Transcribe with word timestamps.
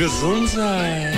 Gesundheit. 0.00 1.14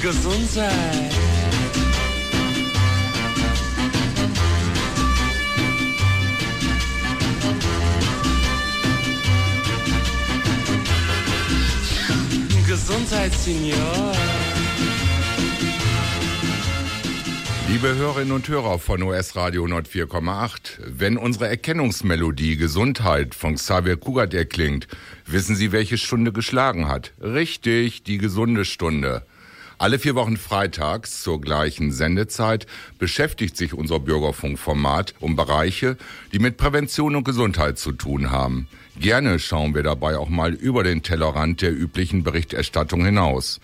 Gesundheit. 0.00 1.12
Gesundheit, 12.64 13.34
Senior. 13.34 14.12
Liebe 17.70 17.94
Hörerinnen 17.94 18.32
und 18.32 18.48
Hörer 18.48 18.78
von 18.78 19.02
US 19.02 19.36
Radio 19.36 19.66
104,8, 19.66 20.78
wenn 20.86 21.18
unsere 21.18 21.48
Erkennungsmelodie 21.48 22.56
Gesundheit 22.56 23.34
von 23.34 23.56
Xavier 23.56 23.98
Kugert 23.98 24.32
erklingt, 24.32 24.88
wissen 25.26 25.54
Sie, 25.54 25.70
welche 25.70 25.98
Stunde 25.98 26.32
geschlagen 26.32 26.88
hat? 26.88 27.12
Richtig, 27.20 28.04
die 28.04 28.16
gesunde 28.16 28.64
Stunde. 28.64 29.22
Alle 29.76 29.98
vier 29.98 30.14
Wochen 30.14 30.38
freitags 30.38 31.22
zur 31.22 31.42
gleichen 31.42 31.92
Sendezeit 31.92 32.66
beschäftigt 32.98 33.58
sich 33.58 33.74
unser 33.74 34.00
Bürgerfunkformat 34.00 35.14
um 35.20 35.36
Bereiche, 35.36 35.98
die 36.32 36.38
mit 36.38 36.56
Prävention 36.56 37.16
und 37.16 37.24
Gesundheit 37.24 37.78
zu 37.78 37.92
tun 37.92 38.30
haben. 38.30 38.66
Gerne 38.98 39.38
schauen 39.38 39.74
wir 39.74 39.82
dabei 39.82 40.16
auch 40.16 40.30
mal 40.30 40.54
über 40.54 40.84
den 40.84 41.02
Tellerrand 41.02 41.60
der 41.60 41.78
üblichen 41.78 42.24
Berichterstattung 42.24 43.04
hinaus. 43.04 43.60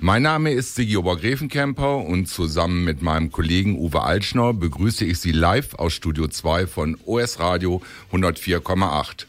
Mein 0.00 0.22
Name 0.22 0.52
ist 0.52 0.76
Sigi 0.76 0.96
Obergräfenkämper 0.96 1.96
und 1.96 2.28
zusammen 2.28 2.84
mit 2.84 3.02
meinem 3.02 3.32
Kollegen 3.32 3.76
Uwe 3.76 4.04
Altschner 4.04 4.54
begrüße 4.54 5.04
ich 5.04 5.18
Sie 5.18 5.32
live 5.32 5.74
aus 5.74 5.92
Studio 5.92 6.28
2 6.28 6.68
von 6.68 6.96
OS 7.04 7.40
Radio 7.40 7.82
104,8. 8.12 9.26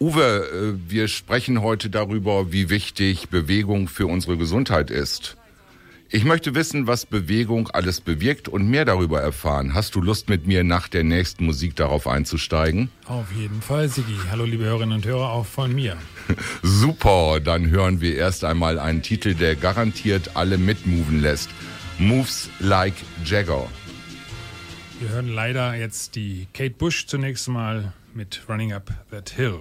Uwe, 0.00 0.22
äh, 0.22 0.90
wir 0.90 1.06
sprechen 1.08 1.60
heute 1.60 1.90
darüber, 1.90 2.50
wie 2.50 2.70
wichtig 2.70 3.28
Bewegung 3.28 3.88
für 3.88 4.06
unsere 4.06 4.38
Gesundheit 4.38 4.90
ist. 4.90 5.36
Ich 6.10 6.24
möchte 6.24 6.54
wissen, 6.54 6.86
was 6.86 7.06
Bewegung 7.06 7.68
alles 7.70 8.00
bewirkt 8.00 8.48
und 8.48 8.68
mehr 8.68 8.84
darüber 8.84 9.20
erfahren. 9.20 9.74
Hast 9.74 9.94
du 9.94 10.00
Lust, 10.00 10.28
mit 10.28 10.46
mir 10.46 10.62
nach 10.62 10.86
der 10.86 11.02
nächsten 11.02 11.46
Musik 11.46 11.74
darauf 11.76 12.06
einzusteigen? 12.06 12.90
Auf 13.06 13.32
jeden 13.32 13.62
Fall, 13.62 13.88
Sigi. 13.88 14.14
Hallo, 14.30 14.44
liebe 14.44 14.64
Hörerinnen 14.64 14.96
und 14.96 15.06
Hörer, 15.06 15.30
auch 15.30 15.46
von 15.46 15.74
mir. 15.74 15.96
Super, 16.62 17.40
dann 17.40 17.68
hören 17.70 18.00
wir 18.00 18.16
erst 18.16 18.44
einmal 18.44 18.78
einen 18.78 19.02
Titel, 19.02 19.34
der 19.34 19.56
garantiert 19.56 20.36
alle 20.36 20.58
mitmoven 20.58 21.20
lässt. 21.20 21.50
Moves 21.98 22.50
Like 22.60 22.94
Jagger. 23.24 23.66
Wir 25.00 25.08
hören 25.08 25.28
leider 25.28 25.74
jetzt 25.74 26.14
die 26.16 26.46
Kate 26.52 26.74
Bush 26.74 27.06
zunächst 27.06 27.48
mal 27.48 27.92
mit 28.14 28.42
Running 28.48 28.72
Up 28.72 28.92
That 29.10 29.30
Hill. 29.30 29.58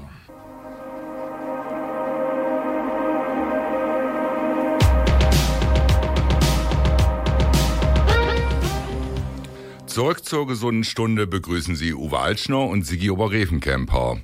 Zurück 9.94 10.26
zur 10.26 10.48
gesunden 10.48 10.84
Stunde 10.84 11.28
begrüßen 11.28 11.76
Sie 11.76 11.94
Uwe 11.94 12.18
Altschner 12.18 12.62
und 12.62 12.84
Sigi 12.84 13.12
Oberrevenkemper. 13.12 14.18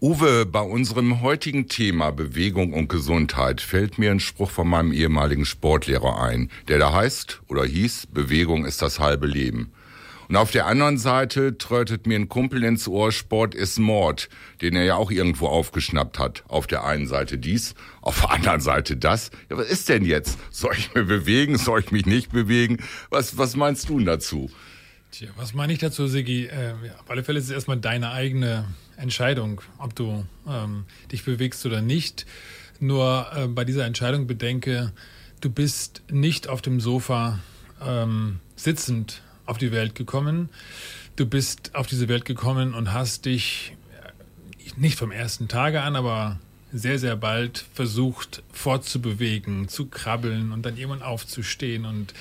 Uwe, 0.00 0.46
bei 0.46 0.60
unserem 0.60 1.20
heutigen 1.20 1.66
Thema 1.66 2.12
Bewegung 2.12 2.72
und 2.72 2.88
Gesundheit 2.88 3.60
fällt 3.60 3.98
mir 3.98 4.12
ein 4.12 4.20
Spruch 4.20 4.52
von 4.52 4.68
meinem 4.68 4.92
ehemaligen 4.92 5.46
Sportlehrer 5.46 6.22
ein, 6.22 6.48
der 6.68 6.78
da 6.78 6.92
heißt 6.92 7.42
oder 7.48 7.64
hieß, 7.64 8.06
Bewegung 8.12 8.64
ist 8.64 8.82
das 8.82 9.00
halbe 9.00 9.26
Leben. 9.26 9.72
Und 10.28 10.36
auf 10.36 10.52
der 10.52 10.66
anderen 10.66 10.96
Seite 10.96 11.58
trötet 11.58 12.06
mir 12.06 12.14
ein 12.14 12.28
Kumpel 12.28 12.62
ins 12.62 12.86
Ohr, 12.86 13.10
Sport 13.10 13.56
ist 13.56 13.80
Mord, 13.80 14.28
den 14.62 14.76
er 14.76 14.84
ja 14.84 14.94
auch 14.94 15.10
irgendwo 15.10 15.48
aufgeschnappt 15.48 16.20
hat. 16.20 16.44
Auf 16.46 16.68
der 16.68 16.84
einen 16.84 17.08
Seite 17.08 17.36
dies, 17.36 17.74
auf 18.00 18.20
der 18.20 18.30
anderen 18.30 18.60
Seite 18.60 18.96
das. 18.96 19.32
Ja, 19.50 19.56
was 19.56 19.68
ist 19.68 19.88
denn 19.88 20.04
jetzt? 20.04 20.38
Soll 20.52 20.74
ich 20.78 20.94
mich 20.94 21.04
bewegen? 21.04 21.58
Soll 21.58 21.80
ich 21.80 21.90
mich 21.90 22.06
nicht 22.06 22.30
bewegen? 22.30 22.76
Was, 23.10 23.38
was 23.38 23.56
meinst 23.56 23.88
du 23.88 23.98
dazu? 23.98 24.48
Tja, 25.10 25.28
was 25.34 25.54
meine 25.54 25.72
ich 25.72 25.80
dazu, 25.80 26.06
Sigi? 26.06 26.46
Äh, 26.46 26.74
auf 27.00 27.10
alle 27.10 27.24
Fälle 27.24 27.40
ist 27.40 27.46
es 27.46 27.50
erstmal 27.50 27.78
deine 27.78 28.12
eigene 28.12 28.64
Entscheidung, 28.96 29.60
ob 29.78 29.96
du 29.96 30.24
ähm, 30.46 30.84
dich 31.10 31.24
bewegst 31.24 31.66
oder 31.66 31.82
nicht. 31.82 32.26
Nur 32.78 33.26
äh, 33.34 33.48
bei 33.48 33.64
dieser 33.64 33.86
Entscheidung 33.86 34.28
bedenke, 34.28 34.92
du 35.40 35.50
bist 35.50 36.02
nicht 36.12 36.48
auf 36.48 36.62
dem 36.62 36.78
Sofa 36.78 37.40
ähm, 37.84 38.38
sitzend 38.54 39.22
auf 39.46 39.58
die 39.58 39.72
Welt 39.72 39.96
gekommen. 39.96 40.48
Du 41.16 41.26
bist 41.26 41.74
auf 41.74 41.88
diese 41.88 42.06
Welt 42.06 42.24
gekommen 42.24 42.72
und 42.72 42.92
hast 42.92 43.24
dich 43.24 43.74
äh, 44.00 44.80
nicht 44.80 44.96
vom 44.96 45.10
ersten 45.10 45.48
Tage 45.48 45.82
an, 45.82 45.96
aber 45.96 46.38
sehr, 46.72 47.00
sehr 47.00 47.16
bald 47.16 47.64
versucht 47.74 48.44
fortzubewegen, 48.52 49.66
zu 49.66 49.86
krabbeln 49.86 50.52
und 50.52 50.64
dann 50.64 50.76
irgendwann 50.76 51.02
aufzustehen 51.02 51.84
und 51.84 52.14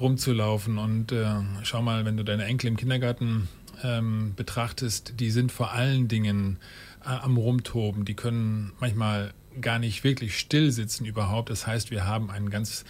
rumzulaufen. 0.00 0.78
Und 0.78 1.12
äh, 1.12 1.26
schau 1.62 1.82
mal, 1.82 2.04
wenn 2.04 2.16
du 2.16 2.24
deine 2.24 2.44
Enkel 2.44 2.68
im 2.68 2.76
Kindergarten 2.76 3.48
ähm, 3.82 4.34
betrachtest, 4.34 5.14
die 5.20 5.30
sind 5.30 5.52
vor 5.52 5.72
allen 5.72 6.08
Dingen 6.08 6.58
äh, 7.04 7.08
am 7.08 7.36
Rumtoben. 7.36 8.04
Die 8.04 8.14
können 8.14 8.72
manchmal 8.80 9.32
gar 9.60 9.78
nicht 9.78 10.04
wirklich 10.04 10.38
still 10.38 10.70
sitzen 10.70 11.04
überhaupt. 11.04 11.50
Das 11.50 11.66
heißt, 11.66 11.90
wir 11.90 12.06
haben 12.06 12.30
einen 12.30 12.50
ganz 12.50 12.84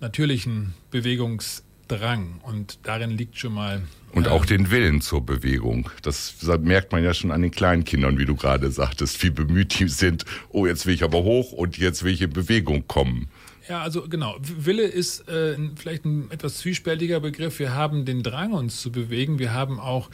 natürlichen 0.00 0.74
Bewegungsdrang 0.90 2.40
und 2.42 2.78
darin 2.84 3.10
liegt 3.10 3.38
schon 3.38 3.54
mal. 3.54 3.82
Und 4.12 4.28
auch 4.28 4.46
den 4.46 4.70
Willen 4.70 5.00
zur 5.00 5.24
Bewegung. 5.24 5.90
Das 6.02 6.34
merkt 6.60 6.92
man 6.92 7.02
ja 7.02 7.12
schon 7.12 7.30
an 7.30 7.42
den 7.42 7.50
kleinen 7.50 7.84
Kindern, 7.84 8.18
wie 8.18 8.24
du 8.24 8.34
gerade 8.34 8.70
sagtest, 8.70 9.22
wie 9.22 9.30
bemüht 9.30 9.78
die 9.78 9.88
sind. 9.88 10.24
Oh, 10.50 10.66
jetzt 10.66 10.86
will 10.86 10.94
ich 10.94 11.02
aber 11.02 11.22
hoch 11.22 11.52
und 11.52 11.76
jetzt 11.76 12.02
will 12.02 12.12
ich 12.12 12.22
in 12.22 12.30
Bewegung 12.30 12.86
kommen. 12.86 13.28
Ja, 13.68 13.82
also 13.82 14.08
genau. 14.08 14.36
Wille 14.40 14.84
ist 14.84 15.28
äh, 15.28 15.56
vielleicht 15.74 16.04
ein 16.04 16.30
etwas 16.30 16.58
zwiespältiger 16.58 17.18
Begriff. 17.18 17.58
Wir 17.58 17.74
haben 17.74 18.04
den 18.04 18.22
Drang, 18.22 18.52
uns 18.52 18.80
zu 18.80 18.92
bewegen. 18.92 19.40
Wir 19.40 19.54
haben 19.54 19.80
auch 19.80 20.08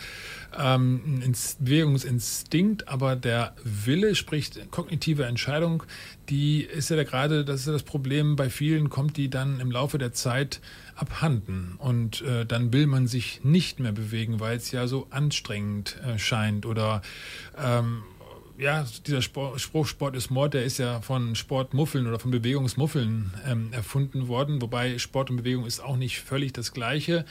ähm, 0.59 1.21
einen 1.23 1.37
Bewegungsinstinkt, 1.59 2.89
aber 2.89 3.15
der 3.15 3.55
Wille, 3.63 4.15
sprich 4.15 4.51
kognitive 4.71 5.27
Entscheidung, 5.27 5.83
die 6.31 6.63
ist 6.63 6.89
ja 6.89 7.03
gerade, 7.03 7.45
das 7.45 7.61
ist 7.61 7.67
ja 7.67 7.73
das 7.73 7.83
Problem, 7.83 8.37
bei 8.37 8.49
vielen 8.49 8.89
kommt 8.89 9.19
die 9.19 9.29
dann 9.29 9.61
im 9.61 9.71
Laufe 9.71 9.99
der 9.99 10.13
Zeit 10.13 10.61
abhanden 10.95 11.75
und 11.79 12.23
äh, 12.23 12.47
dann 12.47 12.73
will 12.73 12.87
man 12.87 13.07
sich 13.07 13.45
nicht 13.45 13.81
mehr 13.81 13.93
bewegen, 13.93 14.41
weil 14.41 14.57
es 14.57 14.71
ja 14.73 14.87
so 14.87 15.09
anstrengend 15.11 15.99
äh, 16.07 16.19
scheint 16.19 16.65
oder 16.65 17.03
ähm, 17.59 18.03
ja, 18.62 18.87
dieser 19.06 19.23
Sport, 19.23 19.61
Spruch 19.61 19.87
Sport 19.87 20.17
ist 20.17 20.31
Mord, 20.31 20.55
der 20.55 20.65
ist 20.65 20.78
ja 20.78 21.00
von 21.00 21.34
Sportmuffeln 21.34 22.06
oder 22.06 22.19
von 22.19 22.31
Bewegungsmuffeln 22.31 23.33
ähm, 23.47 23.73
erfunden 23.73 24.28
worden, 24.28 24.62
wobei 24.62 24.99
Sport 24.99 25.31
und 25.31 25.37
Bewegung 25.37 25.67
ist 25.67 25.81
auch 25.81 25.97
nicht 25.97 26.21
völlig 26.21 26.53
das 26.53 26.72
Gleiche. 26.72 27.25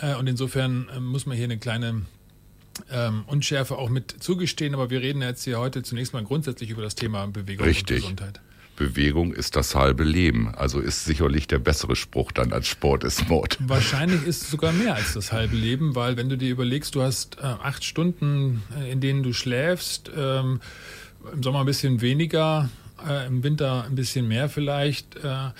Äh, 0.00 0.14
und 0.16 0.26
insofern 0.26 0.88
äh, 0.94 1.00
muss 1.00 1.26
man 1.26 1.36
hier 1.36 1.44
eine 1.44 1.58
kleine 1.58 2.02
ähm, 2.90 3.24
Unschärfe 3.26 3.78
auch 3.78 3.88
mit 3.88 4.16
zugestehen, 4.22 4.74
aber 4.74 4.90
wir 4.90 5.00
reden 5.00 5.22
jetzt 5.22 5.44
hier 5.44 5.58
heute 5.58 5.82
zunächst 5.82 6.12
mal 6.12 6.24
grundsätzlich 6.24 6.70
über 6.70 6.82
das 6.82 6.94
Thema 6.94 7.26
Bewegung 7.26 7.66
Richtig. 7.66 8.04
und 8.04 8.16
Gesundheit. 8.16 8.40
Bewegung 8.78 9.32
ist 9.32 9.56
das 9.56 9.74
halbe 9.74 10.04
Leben. 10.04 10.54
Also 10.54 10.80
ist 10.80 11.04
sicherlich 11.04 11.48
der 11.48 11.58
bessere 11.58 11.96
Spruch 11.96 12.32
dann 12.32 12.52
als 12.52 12.68
Sport 12.68 13.04
ist 13.04 13.28
Mord. 13.28 13.58
Wahrscheinlich 13.68 14.24
ist 14.24 14.42
es 14.42 14.50
sogar 14.50 14.72
mehr 14.72 14.94
als 14.94 15.14
das 15.14 15.32
halbe 15.32 15.56
Leben, 15.56 15.94
weil 15.94 16.16
wenn 16.16 16.28
du 16.28 16.38
dir 16.38 16.50
überlegst, 16.50 16.94
du 16.94 17.02
hast 17.02 17.38
äh, 17.38 17.42
acht 17.42 17.84
Stunden, 17.84 18.62
äh, 18.78 18.92
in 18.92 19.00
denen 19.00 19.22
du 19.22 19.32
schläfst, 19.32 20.10
ähm, 20.16 20.60
im 21.32 21.42
Sommer 21.42 21.60
ein 21.60 21.66
bisschen 21.66 22.00
weniger, 22.00 22.70
äh, 23.06 23.26
im 23.26 23.42
Winter 23.42 23.84
ein 23.84 23.96
bisschen 23.96 24.28
mehr 24.28 24.48
vielleicht, 24.48 25.16
äh, 25.16 25.50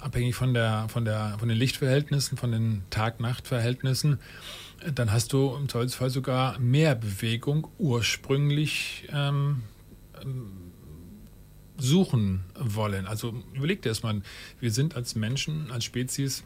abhängig 0.00 0.34
von, 0.34 0.54
der, 0.54 0.86
von, 0.88 1.04
der, 1.04 1.36
von 1.38 1.48
den 1.48 1.58
Lichtverhältnissen, 1.58 2.38
von 2.38 2.52
den 2.52 2.82
Tag-Nacht-Verhältnissen, 2.90 4.18
dann 4.94 5.12
hast 5.12 5.32
du 5.32 5.54
im 5.54 5.68
Zweifelsfall 5.68 6.10
sogar 6.10 6.58
mehr 6.58 6.94
Bewegung 6.94 7.68
ursprünglich 7.78 9.08
ähm, 9.12 9.62
suchen 11.82 12.44
wollen. 12.58 13.06
Also 13.06 13.34
überleg 13.54 13.82
dir 13.82 13.88
das 13.88 14.02
mal, 14.02 14.22
wir 14.60 14.70
sind 14.70 14.96
als 14.96 15.14
Menschen, 15.14 15.70
als 15.70 15.84
Spezies, 15.84 16.44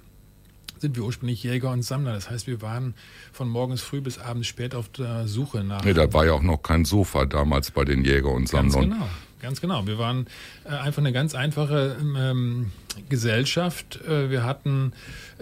sind 0.79 0.97
wir 0.97 1.05
ursprünglich 1.05 1.43
Jäger 1.43 1.71
und 1.71 1.83
Sammler. 1.83 2.13
Das 2.13 2.31
heißt, 2.31 2.47
wir 2.47 2.61
waren 2.63 2.95
von 3.33 3.49
morgens 3.49 3.83
früh 3.83 4.01
bis 4.01 4.19
abends 4.19 4.47
spät 4.47 4.75
auf 4.75 4.89
der 4.89 5.27
Suche 5.27 5.65
nach. 5.65 5.85
Nee, 5.85 5.95
da 5.95 6.13
war 6.13 6.27
ja 6.27 6.33
auch 6.33 6.43
noch 6.43 6.63
kein 6.63 6.85
Sofa 6.85 7.25
damals 7.25 7.71
bei 7.71 7.85
den 7.85 8.05
Jäger 8.05 8.31
und 8.31 8.49
Sammlern. 8.49 8.91
Ganz 8.91 8.95
genau, 8.95 9.09
ganz 9.41 9.61
genau. 9.61 9.87
Wir 9.87 9.99
waren 9.99 10.27
äh, 10.65 10.69
einfach 10.69 10.99
eine 10.99 11.13
ganz 11.13 11.35
einfache 11.35 11.97
ähm, 12.01 12.73
Gesellschaft. 13.09 14.01
Äh, 14.07 14.31
wir 14.31 14.45
hatten 14.45 14.93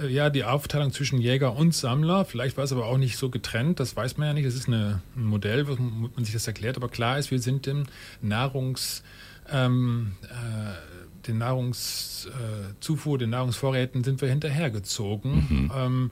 äh, 0.00 0.06
ja 0.06 0.30
die 0.30 0.44
Aufteilung 0.44 0.92
zwischen 0.92 1.20
Jäger 1.20 1.56
und 1.56 1.74
Sammler. 1.74 2.24
Vielleicht 2.24 2.56
war 2.56 2.64
es 2.64 2.72
aber 2.72 2.86
auch 2.86 2.98
nicht 2.98 3.16
so 3.16 3.28
getrennt. 3.30 3.80
Das 3.80 3.96
weiß 3.96 4.16
man 4.16 4.28
ja 4.28 4.34
nicht. 4.34 4.46
Das 4.46 4.54
ist 4.54 4.68
eine, 4.68 5.00
ein 5.16 5.24
Modell, 5.24 5.66
wo 5.66 5.74
man 5.74 6.24
sich 6.24 6.32
das 6.32 6.46
erklärt. 6.46 6.76
Aber 6.76 6.88
klar 6.88 7.18
ist, 7.18 7.30
wir 7.30 7.40
sind 7.40 7.66
dem 7.66 7.84
Nahrungs 8.22 9.02
ähm, 9.50 10.16
äh, 10.22 11.26
den 11.26 11.38
Nahrungszufuhr, 11.38 13.18
den 13.18 13.30
Nahrungsvorräten 13.30 14.04
sind 14.04 14.20
wir 14.20 14.28
hinterhergezogen. 14.28 15.32
Mhm. 15.32 15.72
Ähm, 15.74 16.10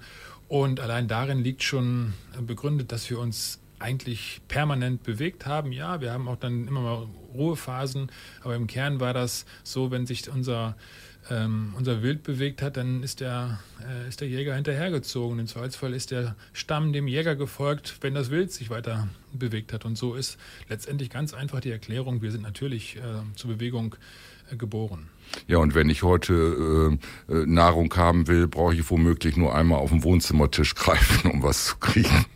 und 0.48 0.80
allein 0.80 1.08
darin 1.08 1.42
liegt 1.42 1.62
schon 1.62 2.12
begründet, 2.46 2.92
dass 2.92 3.08
wir 3.08 3.18
uns 3.18 3.58
eigentlich 3.78 4.40
permanent 4.48 5.02
bewegt 5.02 5.46
haben. 5.46 5.72
Ja, 5.72 6.00
wir 6.00 6.12
haben 6.12 6.28
auch 6.28 6.36
dann 6.36 6.68
immer 6.68 6.80
mal 6.80 7.06
Ruhephasen, 7.34 8.10
aber 8.42 8.54
im 8.54 8.66
Kern 8.66 9.00
war 9.00 9.12
das 9.12 9.44
so, 9.64 9.90
wenn 9.90 10.06
sich 10.06 10.30
unser, 10.30 10.76
ähm, 11.30 11.74
unser 11.76 12.02
Wild 12.02 12.22
bewegt 12.22 12.62
hat, 12.62 12.76
dann 12.76 13.02
ist 13.02 13.20
der, 13.20 13.60
äh, 13.80 14.08
ist 14.08 14.20
der 14.20 14.28
Jäger 14.28 14.54
hinterhergezogen. 14.54 15.38
Im 15.38 15.46
Zweifelsfall 15.46 15.94
ist 15.94 16.10
der 16.10 16.34
Stamm 16.52 16.92
dem 16.92 17.06
Jäger 17.06 17.36
gefolgt, 17.36 17.98
wenn 18.00 18.14
das 18.14 18.30
Wild 18.30 18.52
sich 18.52 18.70
weiter 18.70 19.08
bewegt 19.32 19.72
hat. 19.72 19.84
Und 19.84 19.96
so 19.96 20.14
ist 20.14 20.38
letztendlich 20.68 21.10
ganz 21.10 21.34
einfach 21.34 21.60
die 21.60 21.70
Erklärung, 21.70 22.22
wir 22.22 22.32
sind 22.32 22.42
natürlich 22.42 22.96
äh, 22.96 23.00
zur 23.36 23.50
Bewegung 23.50 23.94
äh, 24.50 24.56
geboren. 24.56 25.08
Ja, 25.46 25.58
und 25.58 25.74
wenn 25.74 25.88
ich 25.88 26.02
heute 26.02 26.98
äh, 27.28 27.32
äh 27.32 27.46
Nahrung 27.46 27.94
haben 27.94 28.28
will, 28.28 28.48
brauche 28.48 28.74
ich 28.74 28.90
womöglich 28.90 29.36
nur 29.36 29.54
einmal 29.54 29.78
auf 29.78 29.90
den 29.90 30.02
Wohnzimmertisch 30.02 30.74
greifen, 30.74 31.30
um 31.30 31.42
was 31.42 31.66
zu 31.66 31.76
kriegen. 31.76 32.26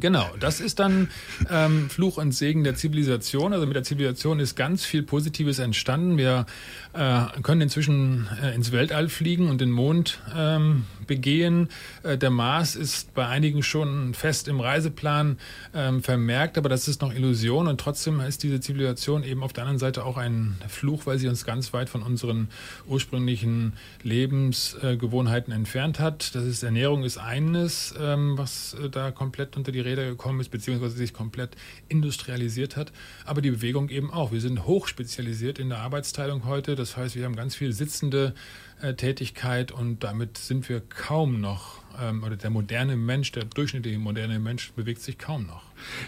Genau, 0.00 0.28
das 0.40 0.60
ist 0.60 0.78
dann 0.78 1.08
ähm, 1.50 1.88
Fluch 1.88 2.16
und 2.16 2.32
Segen 2.32 2.64
der 2.64 2.74
Zivilisation. 2.74 3.52
Also 3.52 3.66
mit 3.66 3.76
der 3.76 3.84
Zivilisation 3.84 4.40
ist 4.40 4.56
ganz 4.56 4.84
viel 4.84 5.02
Positives 5.02 5.58
entstanden. 5.58 6.16
Wir 6.16 6.46
äh, 6.92 7.24
können 7.42 7.60
inzwischen 7.60 8.28
äh, 8.42 8.54
ins 8.54 8.72
Weltall 8.72 9.08
fliegen 9.08 9.48
und 9.50 9.60
den 9.60 9.70
Mond 9.70 10.20
ähm, 10.34 10.84
begehen. 11.06 11.68
Äh, 12.02 12.18
der 12.18 12.30
Mars 12.30 12.76
ist 12.76 13.14
bei 13.14 13.26
einigen 13.26 13.62
schon 13.62 14.14
fest 14.14 14.48
im 14.48 14.60
Reiseplan 14.60 15.38
ähm, 15.74 16.02
vermerkt, 16.02 16.58
aber 16.58 16.68
das 16.68 16.88
ist 16.88 17.02
noch 17.02 17.12
Illusion 17.12 17.68
und 17.68 17.80
trotzdem 17.80 18.20
ist 18.20 18.42
diese 18.42 18.60
Zivilisation 18.60 19.24
eben 19.24 19.42
auf 19.42 19.52
der 19.52 19.64
anderen 19.64 19.78
Seite 19.78 20.04
auch 20.04 20.16
ein 20.16 20.56
Fluch, 20.68 21.06
weil 21.06 21.18
sie 21.18 21.28
uns 21.28 21.44
ganz 21.44 21.72
weit 21.72 21.88
von 21.88 22.02
unseren 22.02 22.48
ursprünglichen 22.86 23.74
Lebensgewohnheiten 24.02 25.52
entfernt 25.52 26.00
hat. 26.00 26.34
Das 26.34 26.44
ist 26.44 26.62
Ernährung 26.62 27.04
ist 27.04 27.18
eines, 27.18 27.94
ähm, 28.00 28.36
was 28.38 28.74
äh, 28.74 28.88
da 28.88 29.10
komplett 29.10 29.56
unter 29.56 29.72
die 29.74 29.80
Räder 29.80 30.06
gekommen 30.06 30.40
ist, 30.40 30.50
beziehungsweise 30.50 30.96
sich 30.96 31.12
komplett 31.12 31.56
industrialisiert 31.88 32.76
hat, 32.76 32.92
aber 33.24 33.42
die 33.42 33.50
Bewegung 33.50 33.88
eben 33.90 34.10
auch. 34.10 34.32
Wir 34.32 34.40
sind 34.40 34.64
hochspezialisiert 34.66 35.58
in 35.58 35.68
der 35.68 35.78
Arbeitsteilung 35.78 36.44
heute. 36.44 36.74
Das 36.74 36.96
heißt, 36.96 37.16
wir 37.16 37.24
haben 37.24 37.36
ganz 37.36 37.54
viel 37.54 37.72
sitzende 37.72 38.34
äh, 38.80 38.94
Tätigkeit 38.94 39.72
und 39.72 40.04
damit 40.04 40.38
sind 40.38 40.68
wir 40.68 40.80
kaum 40.80 41.40
noch, 41.40 41.82
ähm, 42.00 42.22
oder 42.22 42.36
der 42.36 42.50
moderne 42.50 42.96
Mensch, 42.96 43.32
der 43.32 43.44
durchschnittliche 43.44 43.98
moderne 43.98 44.38
Mensch 44.38 44.72
bewegt 44.72 45.02
sich 45.02 45.18
kaum 45.18 45.46
noch. 45.46 45.62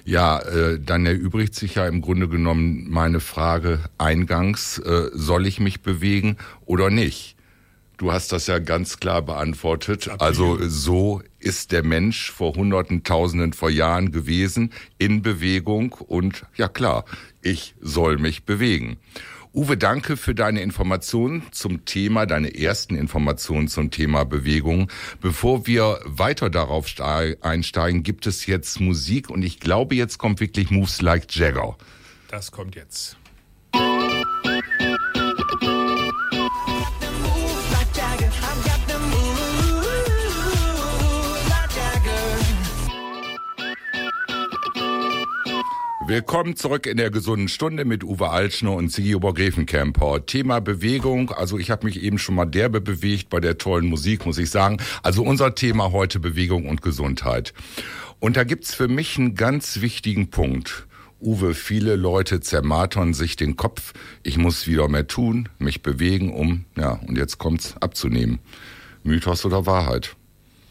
Ja, 0.04 0.40
äh, 0.40 0.80
dann 0.80 1.06
erübrigt 1.06 1.54
sich 1.54 1.74
ja 1.76 1.86
im 1.86 2.00
Grunde 2.02 2.28
genommen 2.28 2.88
meine 2.88 3.20
Frage 3.20 3.80
eingangs, 3.98 4.78
äh, 4.78 5.10
soll 5.12 5.46
ich 5.46 5.60
mich 5.60 5.82
bewegen 5.82 6.36
oder 6.64 6.90
nicht? 6.90 7.35
Du 7.96 8.12
hast 8.12 8.32
das 8.32 8.46
ja 8.46 8.58
ganz 8.58 8.98
klar 8.98 9.22
beantwortet. 9.22 10.10
Also 10.18 10.58
so 10.68 11.22
ist 11.38 11.72
der 11.72 11.82
Mensch 11.82 12.30
vor 12.30 12.54
Hunderten, 12.54 13.04
Tausenden 13.04 13.54
vor 13.54 13.70
Jahren 13.70 14.12
gewesen, 14.12 14.72
in 14.98 15.22
Bewegung 15.22 15.92
und 15.92 16.44
ja 16.56 16.68
klar, 16.68 17.04
ich 17.40 17.74
soll 17.80 18.18
mich 18.18 18.44
bewegen. 18.44 18.98
Uwe, 19.54 19.78
danke 19.78 20.18
für 20.18 20.34
deine 20.34 20.60
Informationen 20.60 21.42
zum 21.50 21.86
Thema, 21.86 22.26
deine 22.26 22.54
ersten 22.54 22.94
Informationen 22.94 23.68
zum 23.68 23.90
Thema 23.90 24.24
Bewegung. 24.24 24.92
Bevor 25.22 25.66
wir 25.66 26.00
weiter 26.04 26.50
darauf 26.50 26.88
einsteigen, 27.00 28.02
gibt 28.02 28.26
es 28.26 28.44
jetzt 28.44 28.80
Musik 28.80 29.30
und 29.30 29.42
ich 29.42 29.58
glaube, 29.58 29.94
jetzt 29.94 30.18
kommt 30.18 30.40
wirklich 30.40 30.70
Moves 30.70 31.00
Like 31.00 31.34
Jagger. 31.34 31.78
Das 32.28 32.52
kommt 32.52 32.74
jetzt. 32.74 33.16
Willkommen 46.08 46.54
zurück 46.54 46.86
in 46.86 46.98
der 46.98 47.10
gesunden 47.10 47.48
Stunde 47.48 47.84
mit 47.84 48.04
Uwe 48.04 48.30
Altschner 48.30 48.74
und 48.74 48.92
Sigi 48.92 49.16
Obergräfenkämper. 49.16 50.24
Thema 50.24 50.60
Bewegung. 50.60 51.32
Also 51.32 51.58
ich 51.58 51.72
habe 51.72 51.84
mich 51.84 52.00
eben 52.00 52.18
schon 52.18 52.36
mal 52.36 52.44
derbe 52.44 52.80
bewegt 52.80 53.28
bei 53.28 53.40
der 53.40 53.58
tollen 53.58 53.86
Musik, 53.86 54.24
muss 54.24 54.38
ich 54.38 54.48
sagen. 54.50 54.76
Also 55.02 55.24
unser 55.24 55.56
Thema 55.56 55.90
heute 55.90 56.20
Bewegung 56.20 56.68
und 56.68 56.80
Gesundheit. 56.80 57.54
Und 58.20 58.36
da 58.36 58.44
gibt's 58.44 58.72
für 58.72 58.86
mich 58.86 59.18
einen 59.18 59.34
ganz 59.34 59.80
wichtigen 59.80 60.30
Punkt. 60.30 60.86
Uwe, 61.20 61.54
viele 61.54 61.96
Leute 61.96 62.38
zermartern 62.38 63.12
sich 63.12 63.34
den 63.34 63.56
Kopf. 63.56 63.92
Ich 64.22 64.38
muss 64.38 64.68
wieder 64.68 64.88
mehr 64.88 65.08
tun, 65.08 65.48
mich 65.58 65.82
bewegen, 65.82 66.32
um, 66.32 66.66
ja, 66.76 67.00
und 67.04 67.18
jetzt 67.18 67.38
kommt's 67.38 67.74
abzunehmen. 67.80 68.38
Mythos 69.02 69.44
oder 69.44 69.66
Wahrheit? 69.66 70.14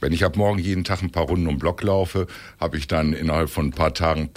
Wenn 0.05 0.13
ich 0.13 0.23
ab 0.23 0.35
morgen 0.35 0.59
jeden 0.59 0.83
Tag 0.83 1.01
ein 1.01 1.09
paar 1.09 1.23
Runden 1.23 1.47
um 1.47 1.57
Block 1.57 1.81
laufe, 1.81 2.27
habe 2.59 2.77
ich 2.77 2.85
dann 2.85 3.11
innerhalb 3.11 3.49
von 3.49 3.65
ein 3.65 3.71
paar 3.71 3.91
Tagen 3.91 4.29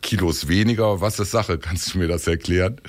Kilos 0.00 0.48
weniger. 0.48 1.00
Was 1.00 1.20
ist 1.20 1.30
Sache? 1.30 1.58
Kannst 1.58 1.94
du 1.94 1.98
mir 1.98 2.08
das 2.08 2.26
erklären? 2.26 2.80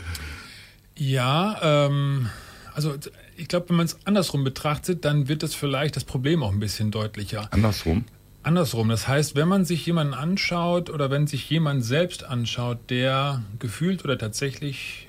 Ja, 0.98 1.60
ähm, 1.62 2.30
also 2.74 2.96
ich 3.38 3.48
glaube, 3.50 3.70
wenn 3.70 3.76
man 3.76 3.86
es 3.86 4.00
andersrum 4.08 4.44
betrachtet, 4.44 5.06
dann 5.06 5.28
wird 5.28 5.44
das 5.44 5.54
vielleicht 5.54 5.96
das 5.96 6.06
Problem 6.06 6.42
auch 6.42 6.52
ein 6.52 6.60
bisschen 6.60 6.90
deutlicher. 6.90 7.50
Andersrum? 7.54 8.04
Andersrum. 8.42 8.90
Das 8.90 9.08
heißt, 9.08 9.36
wenn 9.36 9.48
man 9.48 9.64
sich 9.64 9.86
jemanden 9.86 10.16
anschaut 10.16 10.90
oder 10.90 11.12
wenn 11.12 11.28
sich 11.28 11.48
jemand 11.52 11.86
selbst 11.86 12.24
anschaut, 12.24 12.80
der 12.90 13.44
gefühlt 13.60 14.04
oder 14.04 14.18
tatsächlich 14.18 15.08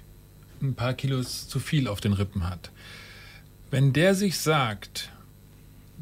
ein 0.61 0.75
paar 0.75 0.93
Kilos 0.93 1.49
zu 1.49 1.59
viel 1.59 1.89
auf 1.89 2.03
den 2.03 2.13
Rippen 2.13 2.47
hat, 2.51 2.71
wenn 3.71 3.95
der 3.95 4.15
sich 4.15 4.39
sagt, 4.39 5.11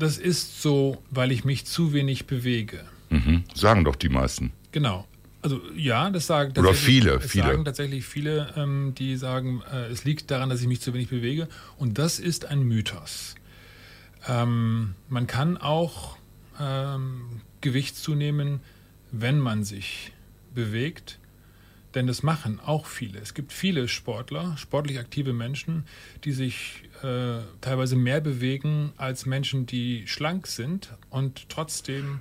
das 0.03 0.19
ist 0.19 0.61
so, 0.61 1.03
weil 1.11 1.33
ich 1.33 1.45
mich 1.45 1.65
zu 1.65 1.93
wenig 1.93 2.27
bewege. 2.27 2.85
Mhm. 3.11 3.45
Sagen 3.55 3.85
doch 3.85 3.97
die 3.97 4.09
meisten. 4.09 4.53
Genau. 4.73 5.07
Also 5.43 5.61
ja, 5.77 6.09
das 6.11 6.27
sagen 6.27 6.53
oder 6.57 6.73
viele, 6.73 7.15
es 7.17 7.31
viele 7.33 7.47
sagen 7.47 7.65
tatsächlich 7.65 8.05
viele, 8.05 8.53
ähm, 8.57 8.95
die 8.97 9.17
sagen, 9.17 9.63
äh, 9.73 9.87
es 9.87 10.05
liegt 10.05 10.31
daran, 10.31 10.51
dass 10.51 10.61
ich 10.61 10.69
mich 10.69 10.81
zu 10.81 10.95
wenig 10.95 11.09
bewege. 11.09 11.49
Und 11.77 11.99
das 11.99 12.21
ist 12.21 12.47
ein 12.47 12.63
Mythos. 12.63 13.35
Ähm, 14.29 14.95
man 15.09 15.27
kann 15.27 15.57
auch 15.57 16.17
ähm, 16.61 17.41
Gewicht 17.61 17.97
zunehmen, 17.97 18.61
wenn 19.11 19.39
man 19.39 19.65
sich 19.65 20.13
bewegt. 20.55 21.19
Denn 21.95 22.07
das 22.07 22.23
machen 22.23 22.61
auch 22.65 22.87
viele. 22.87 23.19
Es 23.19 23.35
gibt 23.35 23.53
viele 23.53 23.89
Sportler, 23.89 24.57
sportlich 24.57 24.99
aktive 24.99 25.33
Menschen, 25.33 25.85
die 26.25 26.33
sich 26.33 26.85
äh, 27.03 27.41
teilweise 27.61 27.97
mehr 27.97 28.21
bewegen 28.21 28.93
als 28.97 29.27
Menschen, 29.27 29.67
die 29.67 30.07
schlank 30.07 30.47
sind 30.47 30.91
und 31.11 31.49
trotzdem 31.49 32.21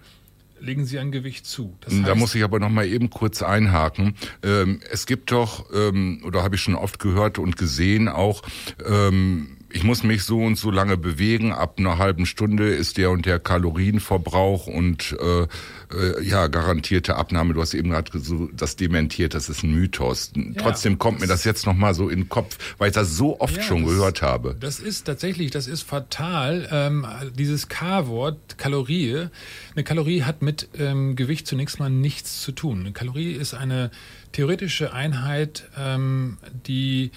legen 0.62 0.86
sie 0.86 1.00
ein 1.00 1.12
Gewicht 1.12 1.46
zu. 1.46 1.76
Das 1.82 1.94
heißt, 1.94 2.08
da 2.08 2.16
muss 2.16 2.36
ich 2.36 2.44
aber 2.44 2.60
noch 2.60 2.70
mal 2.70 2.86
eben 2.86 3.10
kurz 3.10 3.42
einhaken. 3.42 4.16
Ähm, 4.44 4.80
es 4.92 5.06
gibt 5.06 5.32
doch, 5.32 5.66
ähm, 5.74 6.22
oder 6.24 6.44
habe 6.44 6.56
ich 6.56 6.62
schon 6.62 6.76
oft 6.76 7.00
gehört 7.00 7.40
und 7.40 7.58
gesehen 7.58 8.08
auch, 8.08 8.44
ähm, 8.86 9.58
ich 9.74 9.84
muss 9.84 10.04
mich 10.04 10.24
so 10.24 10.40
und 10.40 10.58
so 10.58 10.72
lange 10.72 10.98
bewegen, 10.98 11.52
ab 11.52 11.76
einer 11.78 11.98
halben 11.98 12.26
Stunde 12.26 12.70
ist 12.70 12.98
der 12.98 13.12
und 13.12 13.26
der 13.26 13.40
Kalorienverbrauch 13.40 14.68
und 14.68 15.16
äh, 15.20 15.44
äh, 15.44 16.24
ja, 16.24 16.48
garantierte 16.48 17.16
Abnahme. 17.16 17.54
Du 17.54 17.62
hast 17.62 17.74
eben 17.74 17.90
gerade 17.90 18.20
so 18.20 18.50
das 18.54 18.76
dementiert, 18.76 19.34
das 19.34 19.50
ist 19.50 19.64
ein 19.64 19.74
Mythos. 19.74 20.32
Ja, 20.36 20.44
Trotzdem 20.58 20.98
kommt 20.98 21.22
mir 21.22 21.28
das 21.28 21.44
jetzt 21.44 21.66
nochmal 21.66 21.94
so 21.94 22.10
in 22.10 22.22
den 22.22 22.30
Kopf, 22.30 22.58
weil 22.78 22.90
ich 22.90 22.96
das 22.96 23.16
so 23.16 23.40
oft 23.40 23.58
ja, 23.58 23.64
schon 23.64 23.84
das, 23.84 23.92
gehört 23.92 24.22
habe. 24.22 24.56
Das 24.60 24.80
ist 24.80 25.06
tatsächlich, 25.06 25.52
das 25.52 25.68
ist 25.68 25.84
fatal. 25.84 26.68
Ähm, 26.72 27.06
dieses 27.38 27.68
K-Wort, 27.68 28.58
Kalorie. 28.58 29.28
Eine 29.76 29.84
Kalorie 29.84 30.24
hat 30.24 30.42
mit 30.42 30.70
ähm, 30.78 31.16
Gewicht 31.16 31.48
zunächst 31.48 31.80
mal 31.80 31.90
nichts 31.90 32.42
zu 32.42 32.52
tun. 32.52 32.82
Eine 32.82 32.92
Kalorie 32.92 33.34
ist 33.34 33.54
eine 33.54 33.92
theoretische 34.32 34.94
Einheit, 34.94 35.68
ähm, 35.78 36.38
die 36.66 37.12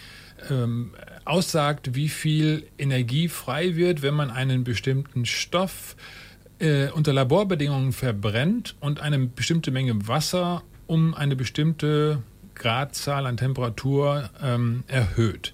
ähm, 0.50 0.90
aussagt, 1.24 1.94
wie 1.94 2.08
viel 2.08 2.66
Energie 2.78 3.28
frei 3.28 3.76
wird, 3.76 4.02
wenn 4.02 4.14
man 4.14 4.30
einen 4.30 4.64
bestimmten 4.64 5.24
Stoff 5.26 5.96
äh, 6.58 6.88
unter 6.90 7.12
Laborbedingungen 7.12 7.92
verbrennt 7.92 8.76
und 8.80 9.00
eine 9.00 9.18
bestimmte 9.18 9.70
Menge 9.70 10.06
Wasser 10.06 10.62
um 10.86 11.14
eine 11.14 11.36
bestimmte 11.36 12.22
Gradzahl 12.54 13.26
an 13.26 13.36
Temperatur 13.36 14.30
ähm, 14.42 14.84
erhöht. 14.86 15.52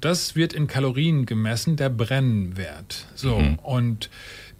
Das 0.00 0.36
wird 0.36 0.52
in 0.52 0.66
Kalorien 0.66 1.26
gemessen, 1.26 1.76
der 1.76 1.88
Brennwert. 1.88 3.06
So, 3.14 3.38
mhm. 3.38 3.58
und 3.62 4.10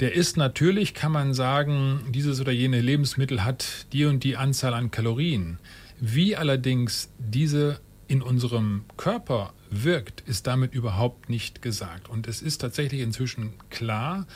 der 0.01 0.15
ist 0.15 0.37
natürlich, 0.37 0.95
kann 0.95 1.13
man 1.13 1.35
sagen, 1.35 2.01
dieses 2.11 2.41
oder 2.41 2.53
jene 2.53 2.81
Lebensmittel 2.81 3.45
hat 3.45 3.87
die 3.93 4.05
und 4.05 4.25
die 4.25 4.37
Anzahl 4.37 4.75
an 4.75 4.91
Kalorien. 4.91 5.59
Wie 6.01 6.37
allerdings 6.37 7.11
diese 7.19 7.81
in 8.07 8.23
unserem 8.23 8.85
Körper 8.97 9.53
wirkt, 9.71 10.23
ist 10.23 10.47
damit 10.47 10.75
überhaupt 10.75 11.29
nicht 11.29 11.63
gesagt. 11.63 12.09
Und 12.09 12.27
es 12.27 12.43
ist 12.43 12.59
tatsächlich 12.59 13.01
inzwischen 13.01 13.53
klar, 13.71 14.27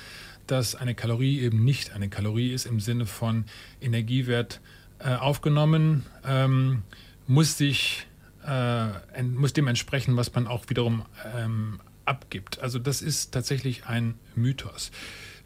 dass 0.47 0.75
eine 0.75 0.95
Kalorie 0.95 1.41
eben 1.41 1.65
nicht 1.65 1.93
eine 1.93 2.09
Kalorie 2.09 2.53
ist 2.53 2.67
im 2.67 2.81
Sinne 2.81 3.07
von 3.07 3.45
Energiewert 3.81 4.61
äh, 4.99 5.15
aufgenommen, 5.15 6.05
ähm, 6.25 6.83
muss 7.27 7.57
sich 7.57 8.07
äh, 8.47 9.23
muss 9.23 9.53
dem 9.53 9.69
entsprechen, 9.69 10.17
was 10.17 10.35
man 10.35 10.47
auch 10.47 10.69
wiederum 10.69 11.05
ähm, 11.37 11.81
abgibt. 12.05 12.59
Also 12.61 12.79
das 12.79 13.03
ist 13.03 13.33
tatsächlich 13.33 13.87
ein 13.87 14.15
Mythos. 14.35 14.91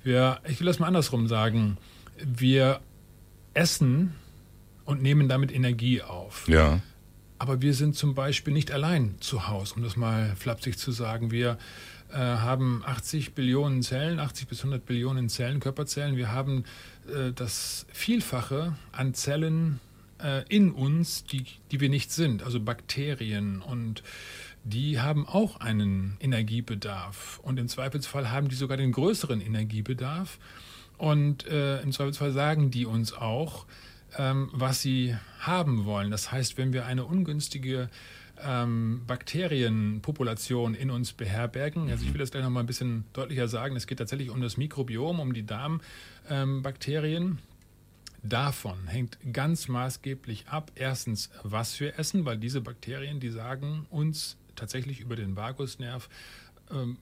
Wir, 0.02 0.40
ich 0.48 0.60
will 0.60 0.66
das 0.66 0.78
mal 0.78 0.86
andersrum 0.86 1.28
sagen. 1.28 1.78
Wir 2.16 2.80
essen 3.54 4.14
und 4.84 5.02
nehmen 5.02 5.28
damit 5.28 5.52
Energie 5.52 6.02
auf. 6.02 6.48
Ja. 6.48 6.80
Aber 7.38 7.60
wir 7.60 7.74
sind 7.74 7.96
zum 7.96 8.14
Beispiel 8.14 8.54
nicht 8.54 8.72
allein 8.72 9.16
zu 9.20 9.48
Hause, 9.48 9.74
um 9.74 9.82
das 9.82 9.96
mal 9.96 10.34
flapsig 10.36 10.78
zu 10.78 10.90
sagen. 10.90 11.30
Wir 11.30 11.58
äh, 12.10 12.16
haben 12.16 12.82
80 12.84 13.34
Billionen 13.34 13.82
Zellen, 13.82 14.20
80 14.20 14.48
bis 14.48 14.60
100 14.60 14.86
Billionen 14.86 15.28
Zellen, 15.28 15.60
Körperzellen. 15.60 16.16
Wir 16.16 16.32
haben 16.32 16.64
äh, 17.08 17.32
das 17.32 17.86
Vielfache 17.92 18.74
an 18.92 19.12
Zellen 19.12 19.80
äh, 20.22 20.44
in 20.48 20.70
uns, 20.70 21.24
die, 21.24 21.44
die 21.70 21.80
wir 21.80 21.88
nicht 21.88 22.10
sind, 22.10 22.42
also 22.42 22.60
Bakterien 22.60 23.60
und 23.60 24.02
die 24.64 24.98
haben 24.98 25.26
auch 25.26 25.60
einen 25.60 26.16
Energiebedarf 26.20 27.38
und 27.42 27.58
im 27.58 27.68
Zweifelsfall 27.68 28.30
haben 28.30 28.48
die 28.48 28.56
sogar 28.56 28.76
den 28.76 28.92
größeren 28.92 29.40
Energiebedarf 29.40 30.38
und 30.98 31.46
äh, 31.46 31.80
im 31.82 31.92
Zweifelsfall 31.92 32.32
sagen 32.32 32.70
die 32.70 32.86
uns 32.86 33.12
auch, 33.12 33.66
ähm, 34.16 34.50
was 34.52 34.82
sie 34.82 35.16
haben 35.40 35.85
wollen. 35.85 36.11
Das 36.11 36.32
heißt, 36.32 36.58
wenn 36.58 36.73
wir 36.73 36.87
eine 36.87 37.04
ungünstige 37.04 37.88
ähm, 38.42 39.02
Bakterienpopulation 39.06 40.75
in 40.75 40.90
uns 40.90 41.12
beherbergen. 41.12 41.90
Also 41.90 42.04
ich 42.04 42.12
will 42.12 42.20
das 42.20 42.30
gleich 42.30 42.42
noch 42.42 42.50
mal 42.50 42.61
ein 42.61 42.66
bisschen 42.66 43.04
deutlicher 43.12 43.49
sagen. 43.49 43.76
Es 43.76 43.87
geht 43.87 43.99
tatsächlich 43.99 44.30
um 44.30 44.40
das 44.40 44.56
Mikrobiom, 44.56 45.20
um 45.20 45.32
die 45.32 45.46
Darmbakterien. 45.46 47.23
Ähm, 47.23 47.38
Davon 48.23 48.88
hängt 48.88 49.18
ganz 49.32 49.68
maßgeblich 49.68 50.49
ab, 50.49 50.73
erstens, 50.75 51.30
was 51.44 51.78
wir 51.78 51.96
essen, 51.96 52.25
weil 52.25 52.38
diese 52.38 52.61
Bakterien, 52.61 53.20
die 53.20 53.30
sagen 53.30 53.87
uns 53.88 54.37
tatsächlich 54.56 54.99
über 54.99 55.14
den 55.14 55.37
Vagusnerv, 55.37 56.08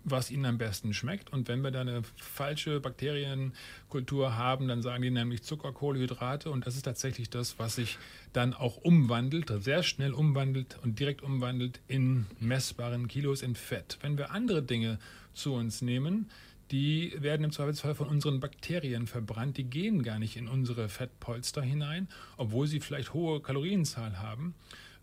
was 0.05 0.31
ihnen 0.31 0.45
am 0.45 0.59
besten 0.59 0.93
schmeckt. 0.95 1.33
Und 1.33 1.49
wenn 1.49 1.63
wir 1.63 1.71
da 1.71 1.81
eine 1.81 2.03
falsche 2.17 2.81
Bakterienkultur 2.81 4.37
haben, 4.37 4.69
dann 4.69 4.83
sagen 4.83 5.03
die 5.03 5.11
nämlich 5.11 5.43
Zucker, 5.43 5.73
Kohlenhydrate. 5.73 6.51
Und 6.51 6.67
das 6.67 6.77
ist 6.77 6.83
tatsächlich 6.83 7.31
das, 7.31 7.59
was 7.59 7.77
sich 7.77 7.99
dann 8.33 8.55
auch 8.55 8.77
umwandelt, 8.79 9.53
sehr 9.63 9.83
schnell 9.83 10.13
umwandelt 10.13 10.79
und 10.83 10.99
direkt 10.99 11.23
umwandelt 11.23 11.81
in 11.89 12.27
messbaren 12.41 13.09
Kilos 13.09 13.43
in 13.43 13.55
Fett. 13.55 13.99
Wenn 14.03 14.19
wir 14.19 14.31
andere 14.33 14.63
Dinge 14.63 14.99
zu 15.33 15.55
uns 15.55 15.83
nehmen, 15.83 16.31
die 16.71 17.15
werden 17.19 17.45
im 17.45 17.53
Zweifelsfall 17.53 17.95
von 17.95 18.09
unseren 18.09 18.41
Bakterien 18.41 19.07
verbrannt. 19.07 19.57
Die 19.59 19.65
gehen 19.65 20.03
gar 20.03 20.19
nicht 20.19 20.37
in 20.37 20.49
unsere 20.49 20.89
Fettpolster 20.89 21.63
hinein, 21.63 22.09
obwohl 22.37 22.67
sie 22.67 22.81
vielleicht 22.81 23.13
hohe 23.13 23.41
Kalorienzahl 23.41 24.19
haben. 24.19 24.55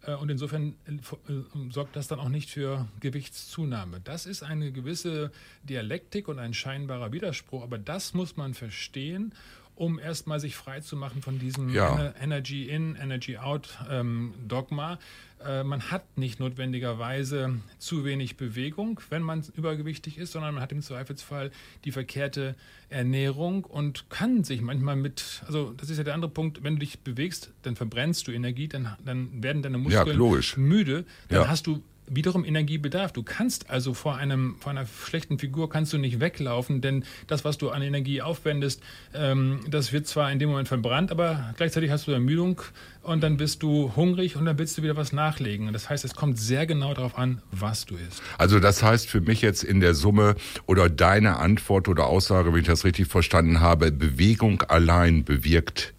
Äh, 0.05 0.15
und 0.15 0.29
insofern 0.29 0.75
äh, 0.87 0.93
äh, 1.31 1.71
sorgt 1.71 1.95
das 1.95 2.07
dann 2.07 2.19
auch 2.19 2.29
nicht 2.29 2.49
für 2.49 2.87
Gewichtszunahme. 2.99 4.01
Das 4.03 4.25
ist 4.25 4.43
eine 4.43 4.71
gewisse 4.71 5.31
Dialektik 5.63 6.27
und 6.27 6.39
ein 6.39 6.53
scheinbarer 6.53 7.11
Widerspruch, 7.11 7.63
aber 7.63 7.77
das 7.77 8.13
muss 8.13 8.37
man 8.37 8.53
verstehen 8.53 9.33
um 9.73 9.97
erstmal 9.97 10.39
sich 10.39 10.55
frei 10.55 10.81
zu 10.81 10.95
machen 10.95 11.23
von 11.23 11.39
diesem 11.39 11.69
ja. 11.69 12.13
Energy 12.21 12.69
in, 12.69 12.95
Energy 12.95 13.37
out 13.37 13.79
ähm, 13.89 14.33
Dogma. 14.47 14.99
Äh, 15.45 15.63
man 15.63 15.91
hat 15.91 16.17
nicht 16.17 16.39
notwendigerweise 16.39 17.59
zu 17.77 18.05
wenig 18.05 18.37
Bewegung, 18.37 18.99
wenn 19.09 19.21
man 19.21 19.43
übergewichtig 19.55 20.17
ist, 20.17 20.31
sondern 20.31 20.53
man 20.53 20.63
hat 20.63 20.71
im 20.71 20.81
Zweifelsfall 20.81 21.51
die 21.85 21.91
verkehrte 21.91 22.55
Ernährung 22.89 23.63
und 23.63 24.09
kann 24.09 24.43
sich 24.43 24.61
manchmal 24.61 24.95
mit, 24.95 25.41
also 25.47 25.73
das 25.73 25.89
ist 25.89 25.97
ja 25.97 26.03
der 26.03 26.13
andere 26.13 26.31
Punkt, 26.31 26.63
wenn 26.63 26.75
du 26.75 26.79
dich 26.79 26.99
bewegst, 26.99 27.51
dann 27.63 27.75
verbrennst 27.75 28.27
du 28.27 28.31
Energie, 28.31 28.67
dann, 28.67 28.95
dann 29.03 29.43
werden 29.43 29.61
deine 29.61 29.77
Muskeln 29.77 30.19
ja, 30.19 30.57
müde, 30.57 31.05
dann 31.29 31.41
ja. 31.41 31.47
hast 31.47 31.67
du 31.67 31.81
wiederum 32.13 32.45
Energiebedarf. 32.45 33.13
Du 33.13 33.23
kannst 33.23 33.69
also 33.69 33.93
vor 33.93 34.15
einem 34.15 34.55
vor 34.59 34.71
einer 34.71 34.85
schlechten 34.85 35.39
Figur 35.39 35.69
kannst 35.69 35.93
du 35.93 35.97
nicht 35.97 36.19
weglaufen, 36.19 36.81
denn 36.81 37.05
das, 37.27 37.45
was 37.45 37.57
du 37.57 37.69
an 37.69 37.81
Energie 37.81 38.21
aufwendest, 38.21 38.81
ähm, 39.13 39.61
das 39.69 39.93
wird 39.93 40.07
zwar 40.07 40.31
in 40.31 40.39
dem 40.39 40.49
Moment 40.49 40.67
verbrannt, 40.67 41.11
aber 41.11 41.53
gleichzeitig 41.57 41.89
hast 41.89 42.07
du 42.07 42.11
Ermüdung 42.11 42.61
und 43.03 43.21
dann 43.21 43.37
bist 43.37 43.63
du 43.63 43.95
hungrig 43.95 44.35
und 44.35 44.45
dann 44.45 44.57
willst 44.59 44.77
du 44.77 44.83
wieder 44.83 44.97
was 44.97 45.13
nachlegen. 45.13 45.71
Das 45.73 45.89
heißt, 45.89 46.05
es 46.05 46.13
kommt 46.13 46.37
sehr 46.37 46.65
genau 46.65 46.93
darauf 46.93 47.17
an, 47.17 47.41
was 47.51 47.85
du 47.85 47.95
isst. 47.95 48.21
Also 48.37 48.59
das 48.59 48.83
heißt 48.83 49.09
für 49.09 49.21
mich 49.21 49.41
jetzt 49.41 49.63
in 49.63 49.79
der 49.79 49.95
Summe 49.95 50.35
oder 50.65 50.89
deine 50.89 51.37
Antwort 51.37 51.87
oder 51.87 52.07
Aussage, 52.07 52.53
wenn 52.53 52.61
ich 52.61 52.67
das 52.67 52.83
richtig 52.83 53.07
verstanden 53.07 53.61
habe, 53.61 53.91
Bewegung 53.91 54.61
allein 54.63 55.23
bewirkt 55.23 55.93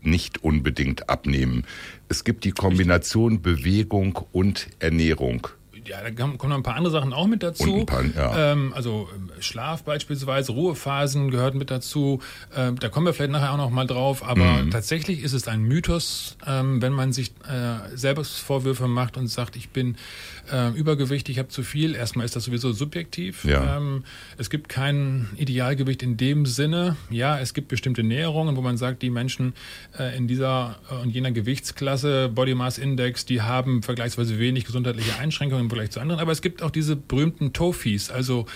nicht 0.00 0.42
unbedingt 0.44 1.08
abnehmen. 1.08 1.64
Es 2.08 2.24
gibt 2.24 2.44
die 2.44 2.52
Kombination 2.52 3.42
Bewegung 3.42 4.18
und 4.32 4.68
Ernährung 4.78 5.48
ja, 5.88 6.02
da 6.02 6.10
kommen 6.10 6.36
noch 6.36 6.56
ein 6.56 6.62
paar 6.62 6.76
andere 6.76 6.92
Sachen 6.92 7.12
auch 7.12 7.26
mit 7.26 7.42
dazu. 7.42 7.84
Paar, 7.84 8.04
ja. 8.04 8.52
ähm, 8.52 8.72
also 8.74 9.08
ähm, 9.14 9.30
Schlaf 9.40 9.82
beispielsweise, 9.82 10.52
Ruhephasen 10.52 11.30
gehört 11.30 11.54
mit 11.54 11.70
dazu. 11.70 12.20
Ähm, 12.54 12.78
da 12.78 12.88
kommen 12.88 13.06
wir 13.06 13.14
vielleicht 13.14 13.32
nachher 13.32 13.52
auch 13.52 13.56
noch 13.56 13.70
mal 13.70 13.86
drauf. 13.86 14.22
Aber 14.22 14.44
mhm. 14.44 14.70
tatsächlich 14.70 15.22
ist 15.22 15.32
es 15.32 15.48
ein 15.48 15.62
Mythos, 15.62 16.36
ähm, 16.46 16.82
wenn 16.82 16.92
man 16.92 17.12
sich 17.12 17.32
äh, 17.48 17.96
selber 17.96 18.24
Vorwürfe 18.24 18.88
macht 18.88 19.16
und 19.16 19.28
sagt, 19.28 19.56
ich 19.56 19.70
bin 19.70 19.96
äh, 20.52 20.70
übergewichtig, 20.70 21.36
ich 21.36 21.38
habe 21.38 21.48
zu 21.48 21.62
viel. 21.62 21.94
Erstmal 21.94 22.24
ist 22.24 22.36
das 22.36 22.44
sowieso 22.44 22.72
subjektiv. 22.72 23.44
Ja. 23.44 23.76
Ähm, 23.76 24.04
es 24.36 24.50
gibt 24.50 24.68
kein 24.68 25.28
Idealgewicht 25.36 26.02
in 26.02 26.16
dem 26.16 26.46
Sinne. 26.46 26.96
Ja, 27.10 27.38
es 27.38 27.54
gibt 27.54 27.68
bestimmte 27.68 28.02
Näherungen, 28.02 28.56
wo 28.56 28.60
man 28.60 28.76
sagt, 28.76 29.02
die 29.02 29.10
Menschen 29.10 29.54
äh, 29.98 30.16
in 30.16 30.28
dieser 30.28 30.80
äh, 30.90 30.94
und 31.02 31.10
jener 31.10 31.32
Gewichtsklasse, 31.32 32.28
Body 32.28 32.54
Mass 32.54 32.78
Index, 32.78 33.26
die 33.26 33.42
haben 33.42 33.82
vergleichsweise 33.82 34.38
wenig 34.38 34.64
gesundheitliche 34.64 35.16
Einschränkungen 35.18 35.64
im 35.64 35.70
Vergleich 35.70 35.90
zu 35.90 36.00
anderen. 36.00 36.20
Aber 36.20 36.32
es 36.32 36.42
gibt 36.42 36.62
auch 36.62 36.70
diese 36.70 36.96
berühmten 36.96 37.52
Tofis, 37.52 38.10
also 38.10 38.46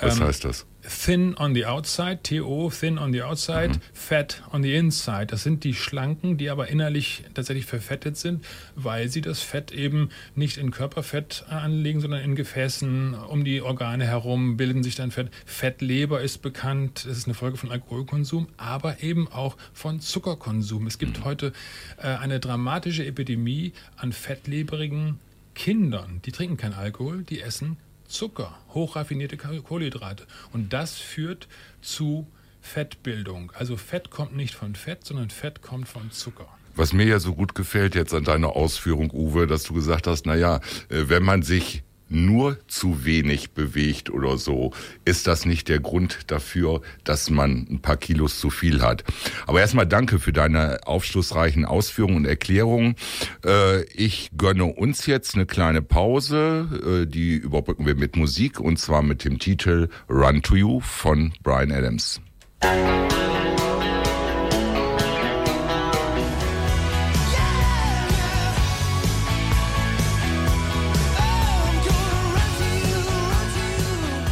was 0.00 0.18
ähm, 0.18 0.26
heißt 0.26 0.44
das? 0.44 0.66
Thin 0.88 1.36
on 1.36 1.54
the 1.54 1.66
outside, 1.66 2.24
TO, 2.24 2.70
thin 2.70 2.98
on 2.98 3.12
the 3.12 3.22
outside, 3.22 3.68
mhm. 3.68 3.80
fat 3.92 4.42
on 4.52 4.62
the 4.62 4.74
inside. 4.74 5.26
Das 5.26 5.42
sind 5.42 5.62
die 5.64 5.74
Schlanken, 5.74 6.38
die 6.38 6.48
aber 6.48 6.68
innerlich 6.68 7.24
tatsächlich 7.34 7.66
verfettet 7.66 8.16
sind, 8.16 8.44
weil 8.74 9.08
sie 9.08 9.20
das 9.20 9.42
Fett 9.42 9.70
eben 9.70 10.08
nicht 10.34 10.56
in 10.56 10.70
Körperfett 10.70 11.44
anlegen, 11.48 12.00
sondern 12.00 12.22
in 12.22 12.34
Gefäßen 12.34 13.14
um 13.14 13.44
die 13.44 13.60
Organe 13.60 14.06
herum 14.06 14.56
bilden 14.56 14.82
sich 14.82 14.94
dann 14.94 15.10
Fett. 15.10 15.28
Fettleber 15.44 16.22
ist 16.22 16.38
bekannt, 16.38 17.04
das 17.06 17.18
ist 17.18 17.26
eine 17.26 17.34
Folge 17.34 17.58
von 17.58 17.70
Alkoholkonsum, 17.70 18.48
aber 18.56 19.02
eben 19.02 19.28
auch 19.28 19.56
von 19.74 20.00
Zuckerkonsum. 20.00 20.86
Es 20.86 20.98
gibt 20.98 21.20
mhm. 21.20 21.24
heute 21.24 21.52
äh, 21.98 22.06
eine 22.06 22.40
dramatische 22.40 23.04
Epidemie 23.04 23.72
an 23.96 24.12
fettleberigen 24.12 25.18
Kindern. 25.54 26.22
Die 26.24 26.32
trinken 26.32 26.56
keinen 26.56 26.74
Alkohol, 26.74 27.24
die 27.24 27.40
essen 27.40 27.76
Zucker, 28.08 28.58
hochraffinierte 28.70 29.36
Kohlenhydrate. 29.36 30.26
Und 30.52 30.72
das 30.72 30.98
führt 30.98 31.46
zu 31.80 32.26
Fettbildung. 32.60 33.52
Also 33.54 33.76
Fett 33.76 34.10
kommt 34.10 34.34
nicht 34.34 34.54
von 34.54 34.74
Fett, 34.74 35.04
sondern 35.04 35.30
Fett 35.30 35.62
kommt 35.62 35.88
von 35.88 36.10
Zucker. 36.10 36.48
Was 36.74 36.92
mir 36.92 37.06
ja 37.06 37.18
so 37.18 37.34
gut 37.34 37.54
gefällt 37.54 37.94
jetzt 37.94 38.14
an 38.14 38.24
deiner 38.24 38.56
Ausführung, 38.56 39.10
Uwe, 39.12 39.46
dass 39.46 39.64
du 39.64 39.74
gesagt 39.74 40.06
hast, 40.06 40.26
na 40.26 40.36
ja, 40.36 40.56
äh, 40.88 41.08
wenn 41.08 41.22
man 41.22 41.42
sich 41.42 41.82
nur 42.08 42.58
zu 42.66 43.04
wenig 43.04 43.52
bewegt 43.52 44.10
oder 44.10 44.36
so, 44.36 44.72
ist 45.04 45.26
das 45.26 45.44
nicht 45.44 45.68
der 45.68 45.80
Grund 45.80 46.18
dafür, 46.28 46.80
dass 47.04 47.30
man 47.30 47.66
ein 47.70 47.80
paar 47.80 47.96
Kilos 47.96 48.40
zu 48.40 48.50
viel 48.50 48.82
hat. 48.82 49.04
Aber 49.46 49.60
erstmal 49.60 49.86
danke 49.86 50.18
für 50.18 50.32
deine 50.32 50.80
aufschlussreichen 50.86 51.64
Ausführungen 51.64 52.16
und 52.16 52.24
Erklärungen. 52.26 52.96
Äh, 53.44 53.82
ich 53.92 54.30
gönne 54.36 54.64
uns 54.64 55.06
jetzt 55.06 55.34
eine 55.34 55.46
kleine 55.46 55.82
Pause, 55.82 57.04
äh, 57.04 57.06
die 57.06 57.34
überbrücken 57.34 57.86
wir 57.86 57.94
mit 57.94 58.16
Musik 58.16 58.60
und 58.60 58.78
zwar 58.78 59.02
mit 59.02 59.24
dem 59.24 59.38
Titel 59.38 59.88
Run 60.08 60.42
to 60.42 60.56
You 60.56 60.80
von 60.80 61.32
Brian 61.42 61.70
Adams. 61.70 62.20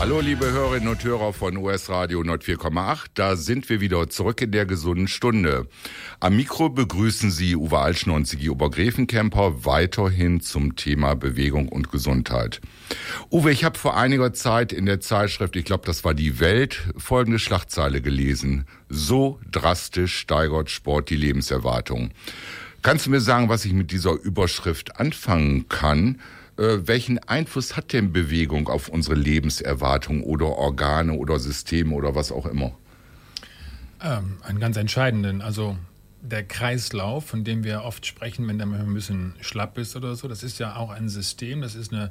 Hallo 0.06 0.20
liebe 0.20 0.52
Hörerinnen 0.52 0.86
und 0.86 1.02
Hörer 1.02 1.32
von 1.32 1.56
US 1.56 1.88
Radio 1.88 2.20
104,8, 2.20 3.06
da 3.14 3.34
sind 3.34 3.68
wir 3.68 3.80
wieder 3.80 4.08
zurück 4.08 4.40
in 4.40 4.52
der 4.52 4.64
gesunden 4.64 5.08
Stunde. 5.08 5.66
Am 6.20 6.36
Mikro 6.36 6.68
begrüßen 6.68 7.32
Sie 7.32 7.56
Uwe 7.56 7.80
Altschner 7.80 8.14
und 8.14 8.28
Sigi 8.28 8.48
Obergräfenkämper 8.48 9.64
weiterhin 9.64 10.40
zum 10.40 10.76
Thema 10.76 11.16
Bewegung 11.16 11.68
und 11.68 11.90
Gesundheit. 11.90 12.60
Uwe, 13.32 13.50
ich 13.50 13.64
habe 13.64 13.76
vor 13.76 13.96
einiger 13.96 14.32
Zeit 14.32 14.72
in 14.72 14.86
der 14.86 15.00
Zeitschrift, 15.00 15.56
ich 15.56 15.64
glaube 15.64 15.86
das 15.86 16.04
war 16.04 16.14
die 16.14 16.38
Welt, 16.38 16.82
folgende 16.96 17.40
Schlagzeile 17.40 18.00
gelesen. 18.00 18.64
So 18.88 19.40
drastisch 19.50 20.16
steigert 20.16 20.70
Sport 20.70 21.10
die 21.10 21.16
Lebenserwartung. 21.16 22.12
Kannst 22.80 23.06
du 23.06 23.10
mir 23.10 23.20
sagen, 23.20 23.48
was 23.48 23.64
ich 23.64 23.72
mit 23.72 23.90
dieser 23.90 24.12
Überschrift 24.12 25.00
anfangen 25.00 25.68
kann? 25.68 26.20
Äh, 26.58 26.86
welchen 26.86 27.18
Einfluss 27.18 27.76
hat 27.76 27.92
denn 27.92 28.12
Bewegung 28.12 28.68
auf 28.68 28.88
unsere 28.88 29.14
Lebenserwartung 29.14 30.22
oder 30.22 30.46
Organe 30.46 31.12
oder 31.12 31.38
Systeme 31.38 31.94
oder 31.94 32.14
was 32.14 32.32
auch 32.32 32.46
immer? 32.46 32.72
Ähm, 34.02 34.38
einen 34.42 34.58
ganz 34.58 34.76
entscheidenden. 34.76 35.42
Also 35.42 35.76
der 36.22 36.44
Kreislauf, 36.44 37.26
von 37.26 37.44
dem 37.44 37.64
wir 37.64 37.82
oft 37.82 38.06
sprechen, 38.06 38.48
wenn 38.48 38.58
der 38.58 38.66
mal 38.66 38.80
ein 38.80 38.94
bisschen 38.94 39.34
schlapp 39.40 39.78
ist 39.78 39.96
oder 39.96 40.16
so, 40.16 40.28
das 40.28 40.42
ist 40.42 40.58
ja 40.58 40.76
auch 40.76 40.90
ein 40.90 41.08
System, 41.08 41.60
das 41.60 41.74
ist 41.74 41.92
ein 41.92 42.10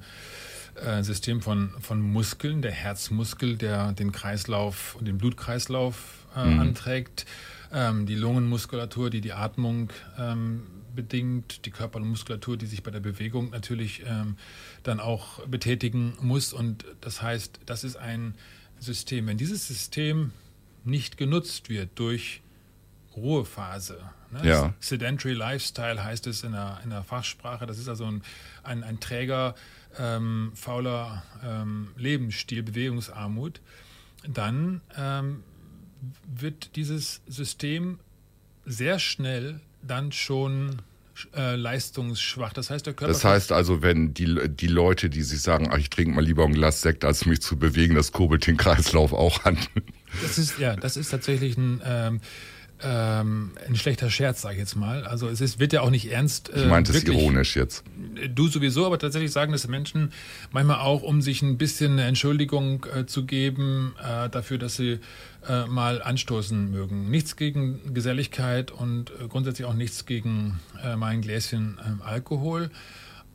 äh, 0.76 1.04
System 1.04 1.42
von, 1.42 1.72
von 1.80 2.02
Muskeln, 2.02 2.62
der 2.62 2.72
Herzmuskel, 2.72 3.58
der 3.58 3.94
den 3.94 4.12
Kreislauf 4.12 4.96
und 4.96 5.08
den 5.08 5.18
Blutkreislauf 5.18 6.26
äh, 6.36 6.46
mhm. 6.46 6.60
anträgt, 6.60 7.26
ähm, 7.74 8.06
die 8.06 8.16
Lungenmuskulatur, 8.16 9.10
die 9.10 9.22
die 9.22 9.34
Atmung 9.34 9.90
ähm, 10.20 10.64
bedingt, 10.96 11.66
die 11.66 11.72
Körpermuskulatur, 11.72 12.58
die 12.58 12.66
sich 12.66 12.84
bei 12.84 12.92
der 12.92 13.00
Bewegung 13.00 13.50
natürlich 13.50 14.04
ähm, 14.06 14.38
dann 14.84 15.00
auch 15.00 15.46
betätigen 15.48 16.14
muss. 16.22 16.54
Und 16.54 16.86
das 17.02 17.22
heißt, 17.22 17.60
das 17.66 17.84
ist 17.84 17.96
ein 17.98 18.36
System. 18.80 19.28
Wenn 19.28 19.38
dieses 19.38 19.68
System 19.68 20.32
nicht 20.84 21.18
genutzt 21.18 21.70
wird 21.70 21.90
durch 21.96 22.42
Ruhephase. 23.16 24.00
Ne? 24.32 24.48
Ja. 24.48 24.74
Sedentary 24.80 25.34
Lifestyle 25.34 26.04
heißt 26.04 26.28
es 26.28 26.44
in 26.44 26.52
der, 26.52 26.80
in 26.84 26.90
der 26.90 27.04
Fachsprache. 27.04 27.66
Das 27.66 27.80
ist 27.80 27.88
also 27.88 28.06
ein, 28.06 28.22
ein, 28.64 28.84
ein 28.84 29.00
träger, 29.00 29.56
ähm, 29.98 30.52
fauler 30.56 31.24
ähm, 31.44 31.90
Lebensstil, 31.98 32.64
Bewegungsarmut. 32.64 33.62
Dann 34.28 34.82
ähm, 34.98 35.44
wird 36.28 36.76
dieses 36.76 37.22
System 37.28 38.00
sehr 38.66 39.00
schnell 39.00 39.62
dann 39.88 40.12
schon 40.12 40.82
äh, 41.36 41.56
leistungsschwach. 41.56 42.54
Das 42.54 42.70
heißt, 42.70 42.86
der 42.86 42.94
Körper. 42.94 43.14
Das 43.14 43.24
heißt 43.24 43.52
also, 43.52 43.82
wenn 43.82 44.14
die, 44.14 44.50
die 44.50 44.68
Leute, 44.68 45.10
die 45.10 45.22
sich 45.22 45.42
sagen, 45.42 45.70
ach, 45.72 45.78
ich 45.78 45.90
trinke 45.90 46.14
mal 46.14 46.24
lieber 46.24 46.44
ein 46.44 46.54
Glas 46.54 46.82
Sekt, 46.82 47.06
als 47.06 47.26
mich 47.26 47.42
zu 47.42 47.58
bewegen, 47.58 47.96
das 47.96 48.12
kurbelt 48.12 48.46
den 48.48 48.58
Kreislauf 48.58 49.14
auch 49.14 49.46
an. 49.46 49.58
Das 50.22 50.38
ist, 50.38 50.60
ja, 50.60 50.76
das 50.76 50.98
ist 50.98 51.10
tatsächlich 51.10 51.58
ein, 51.58 51.82
ähm, 51.86 52.22
ähm, 52.84 53.52
ein 53.68 53.76
schlechter 53.76 54.10
Scherz, 54.10 54.42
sage 54.42 54.56
ich 54.56 54.60
jetzt 54.60 54.76
mal. 54.76 55.06
Also 55.06 55.28
es 55.28 55.40
ist, 55.42 55.60
wird 55.60 55.74
ja 55.74 55.82
auch 55.82 55.90
nicht 55.90 56.12
ernst. 56.12 56.50
Äh, 56.50 56.64
ich 56.64 56.68
meinte 56.68 56.92
es 56.92 57.04
ironisch 57.04 57.56
jetzt. 57.56 57.84
Du 58.34 58.48
sowieso, 58.48 58.86
aber 58.86 59.00
tatsächlich 59.00 59.32
sagen 59.32 59.52
das 59.52 59.68
Menschen 59.68 60.12
manchmal 60.52 60.80
auch, 60.80 61.02
um 61.02 61.22
sich 61.22 61.42
ein 61.42 61.58
bisschen 61.58 61.94
eine 61.94 62.04
Entschuldigung 62.04 62.86
äh, 62.94 63.06
zu 63.06 63.26
geben 63.26 63.96
äh, 64.04 64.30
dafür, 64.30 64.58
dass 64.58 64.76
sie 64.76 65.00
äh, 65.48 65.66
mal 65.68 66.02
anstoßen 66.02 66.70
mögen. 66.70 67.10
Nichts 67.10 67.36
gegen 67.36 67.94
Geselligkeit 67.94 68.72
und 68.72 69.12
äh, 69.12 69.28
grundsätzlich 69.30 69.66
auch 69.66 69.74
nichts 69.74 70.06
gegen 70.06 70.60
äh, 70.84 70.96
mal 70.96 71.08
ein 71.08 71.22
Gläschen 71.22 71.80
ähm, 71.86 72.02
Alkohol. 72.04 72.70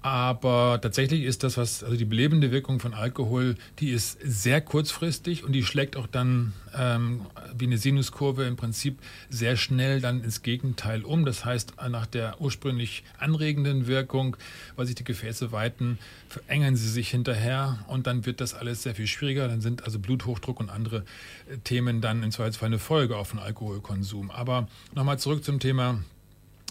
Aber 0.03 0.79
tatsächlich 0.81 1.25
ist 1.25 1.43
das, 1.43 1.59
was, 1.59 1.85
also 1.85 1.95
die 1.95 2.07
belebende 2.07 2.51
Wirkung 2.51 2.81
von 2.81 2.95
Alkohol, 2.95 3.57
die 3.81 3.91
ist 3.91 4.19
sehr 4.23 4.63
kurzfristig 4.63 5.45
und 5.45 5.53
die 5.53 5.63
schlägt 5.63 5.95
auch 5.95 6.07
dann 6.07 6.55
ähm, 6.75 7.27
wie 7.55 7.67
eine 7.67 7.77
Sinuskurve 7.77 8.45
im 8.45 8.57
Prinzip 8.57 8.99
sehr 9.29 9.57
schnell 9.57 10.01
dann 10.01 10.25
ins 10.25 10.41
Gegenteil 10.41 11.05
um. 11.05 11.27
Das 11.27 11.45
heißt, 11.45 11.75
nach 11.91 12.07
der 12.07 12.41
ursprünglich 12.41 13.05
anregenden 13.19 13.87
Wirkung, 13.87 14.39
weil 14.75 14.87
sich 14.87 14.95
die 14.95 15.05
Gefäße 15.05 15.53
weiten, 15.53 15.99
verengen 16.29 16.77
sie 16.77 16.89
sich 16.89 17.11
hinterher 17.11 17.85
und 17.87 18.07
dann 18.07 18.25
wird 18.25 18.41
das 18.41 18.55
alles 18.55 18.83
sehr 18.83 18.95
viel 18.95 19.07
schwieriger. 19.07 19.49
Dann 19.49 19.61
sind 19.61 19.85
also 19.85 19.99
Bluthochdruck 19.99 20.61
und 20.61 20.71
andere 20.71 21.05
äh, 21.51 21.59
Themen 21.59 22.01
dann 22.01 22.23
im 22.23 22.31
Zweifelsfall 22.31 22.69
eine 22.69 22.79
Folge 22.79 23.19
auf 23.19 23.33
den 23.33 23.39
Alkoholkonsum. 23.39 24.31
Aber 24.31 24.67
nochmal 24.95 25.19
zurück 25.19 25.45
zum 25.45 25.61
Thema 25.61 26.03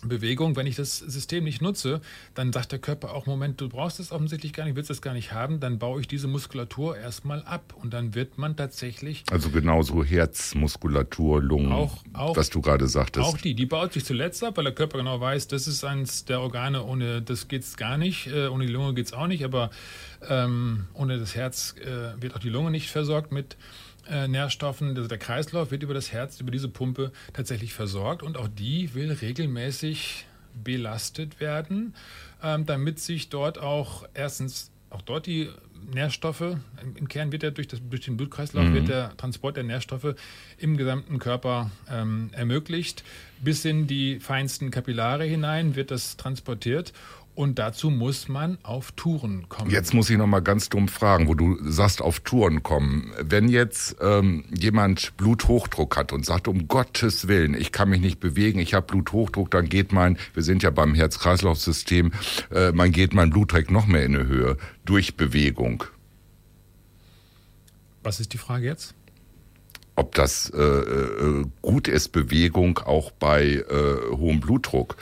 Bewegung, 0.03 0.56
wenn 0.56 0.68
ich 0.68 0.75
das 0.75 0.98
System 0.98 1.44
nicht 1.44 1.62
nutze, 1.62 2.01
dann 2.34 2.53
sagt 2.53 2.72
der 2.72 2.79
Körper 2.79 3.13
auch, 3.13 3.25
Moment, 3.25 3.60
du 3.60 3.70
brauchst 3.70 4.00
es 4.00 4.12
offensichtlich 4.12 4.53
gar 4.53 4.65
nicht, 4.65 4.75
willst 4.75 4.89
es 4.89 5.01
gar 5.01 5.13
nicht 5.13 5.34
haben, 5.34 5.60
dann 5.60 5.79
baue 5.79 6.01
ich 6.01 6.08
diese 6.08 6.27
Muskulatur 6.27 6.98
erstmal 6.98 7.44
ab 7.44 7.74
und 7.82 7.94
dann 7.94 8.15
wird 8.15 8.38
man 8.38 8.56
tatsächlich... 8.56 9.24
Also 9.32 9.50
genauso 9.50 10.03
Herzmuskulatur, 10.03 11.41
Lungen, 11.41 11.72
auch, 11.72 11.98
auch, 12.13 12.38
was 12.38 12.50
du 12.50 12.62
gerade 12.62 12.88
sagtest. 12.88 13.25
Auch 13.25 13.38
die, 13.38 13.56
die 13.56 13.65
baut 13.65 13.94
sich 13.94 14.06
zuletzt 14.06 14.44
ab, 14.44 14.58
weil 14.58 14.63
der 14.65 14.74
Körper 14.74 15.00
genau 15.00 15.20
weiß, 15.20 15.48
das 15.48 15.68
ist 15.68 15.84
eines 15.84 16.25
der 16.25 16.41
Organe, 16.41 16.84
ohne 16.84 17.22
das 17.22 17.48
geht 17.48 17.63
es 17.63 17.77
gar 17.77 17.98
nicht, 17.98 18.27
äh, 18.27 18.48
ohne 18.48 18.65
die 18.65 18.72
Lunge 18.72 18.94
geht 18.94 19.08
es 19.08 19.13
auch 19.13 19.27
nicht, 19.27 19.44
aber 19.44 19.70
ähm, 20.27 20.88
ohne 20.94 21.18
das 21.18 21.36
Herz 21.36 21.75
äh, 21.79 22.22
wird 22.22 22.36
auch 22.36 22.39
die 22.39 22.50
Lunge 22.50 22.72
nicht 22.72 22.89
versorgt 22.89 23.32
mit 23.32 23.58
äh, 24.10 24.28
Nährstoffen. 24.28 24.96
Also 24.96 25.08
der 25.08 25.18
Kreislauf 25.18 25.72
wird 25.72 25.84
über 25.84 25.94
das 25.94 26.12
Herz, 26.12 26.39
über 26.39 26.51
diese 26.51 26.70
Pumpe 26.70 27.12
tatsächlich 27.34 27.74
versorgt 27.74 28.24
und 28.24 28.38
auch 28.38 28.48
die 28.48 28.93
will 28.93 29.12
regelmäßig 29.12 30.26
belastet 30.63 31.39
werden, 31.39 31.93
ähm, 32.43 32.65
damit 32.65 33.00
sich 33.00 33.30
dort 33.30 33.60
auch 33.60 34.08
erstens 34.13 34.72
auch 34.89 35.02
dort 35.04 35.28
die 35.28 35.50
Nährstoffe, 35.93 36.58
im 36.95 37.08
Kern 37.08 37.32
wird 37.32 37.43
ja 37.43 37.52
durch, 37.52 37.67
das, 37.67 37.80
durch 37.89 38.02
den 38.02 38.17
Blutkreislauf 38.17 38.65
mhm. 38.65 38.74
wird 38.74 38.89
der 38.89 39.15
Transport 39.17 39.56
der 39.56 39.63
Nährstoffe 39.63 40.15
im 40.58 40.78
gesamten 40.78 41.19
Körper 41.19 41.72
ähm, 41.89 42.30
ermöglicht. 42.34 43.04
Bis 43.41 43.63
in 43.65 43.88
die 43.88 44.19
feinsten 44.19 44.72
Kapillare 44.72 45.24
hinein 45.24 45.76
wird 45.76 45.91
das 45.91 46.17
transportiert 46.17 46.93
und 47.39 47.58
dazu 47.58 47.89
muss 47.89 48.28
man 48.28 48.58
auf 48.63 48.91
Touren 48.91 49.47
kommen. 49.47 49.71
Jetzt 49.71 49.93
muss 49.93 50.10
ich 50.10 50.17
noch 50.17 50.28
mal 50.28 50.41
ganz 50.41 50.67
dumm 50.67 50.89
fragen, 50.89 51.30
wo 51.30 51.36
du 51.36 51.58
sagst, 51.63 52.02
auf 52.02 52.19
Touren 52.19 52.63
kommen. 52.63 53.13
Wenn 53.17 53.47
jetzt 53.47 53.95
ähm, 54.02 54.43
jemand 54.54 55.15
Bluthochdruck 55.15 55.95
hat 55.95 56.12
und 56.12 56.25
sagt, 56.25 56.49
um 56.49 56.67
Gottes 56.67 57.30
Willen, 57.30 57.54
ich 57.54 57.71
kann 57.71 57.88
mich 57.88 58.02
nicht 58.02 58.19
bewegen, 58.19 58.60
ich 58.60 58.73
habe 58.73 58.88
Bluthochdruck, 58.88 59.52
dann 59.52 59.69
geht 59.69 59.93
mein, 59.93 60.17
wir 60.34 60.43
sind 60.43 60.63
ja 60.63 60.69
beim 60.69 60.93
Herz-Kreislauf-System, 60.93 62.12
äh, 62.52 62.73
man 62.73 62.91
geht 62.91 63.13
mein 63.13 63.30
Blutdruck 63.30 63.71
noch 63.71 63.88
mehr 63.88 64.04
in 64.04 64.12
die 64.12 64.28
Höhe 64.28 64.58
durch 64.84 65.15
Bewegung. 65.15 65.86
Was 68.04 68.19
ist 68.19 68.34
die 68.34 68.38
Frage 68.38 68.65
jetzt? 68.65 68.95
Ob 69.95 70.13
das 70.13 70.49
äh, 70.49 70.62
äh, 70.62 71.45
gut 71.62 71.88
ist, 71.88 72.10
Bewegung 72.10 72.80
auch 72.80 73.12
bei 73.12 73.45
äh, 73.45 74.12
hohem 74.12 74.41
Blutdruck. 74.41 74.97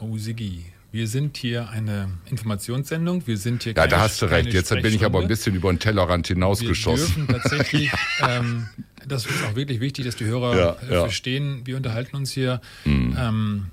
Oh, 0.00 0.16
Sigi, 0.16 0.71
wir 0.92 1.08
sind 1.08 1.38
hier 1.38 1.70
eine 1.70 2.10
Informationssendung. 2.30 3.26
Wir 3.26 3.38
sind 3.38 3.62
hier 3.62 3.72
Ja, 3.72 3.86
da 3.86 4.00
hast 4.00 4.20
du 4.20 4.26
recht. 4.26 4.52
Jetzt 4.52 4.68
bin 4.68 4.94
ich 4.94 5.04
aber 5.04 5.20
ein 5.20 5.28
bisschen 5.28 5.54
über 5.54 5.72
den 5.72 5.78
Tellerrand 5.78 6.26
hinausgeschossen. 6.26 7.26
Wir 7.28 7.34
dürfen 7.34 7.42
tatsächlich, 7.42 7.90
ähm, 8.28 8.68
das 9.08 9.24
ist 9.24 9.42
auch 9.44 9.56
wirklich 9.56 9.80
wichtig, 9.80 10.04
dass 10.04 10.16
die 10.16 10.26
Hörer 10.26 10.56
ja, 10.56 10.76
äh, 10.86 10.92
ja. 10.92 11.00
verstehen. 11.00 11.62
Wir 11.64 11.78
unterhalten 11.78 12.14
uns 12.14 12.30
hier 12.30 12.60
mhm. 12.84 13.16
ähm, 13.18 13.66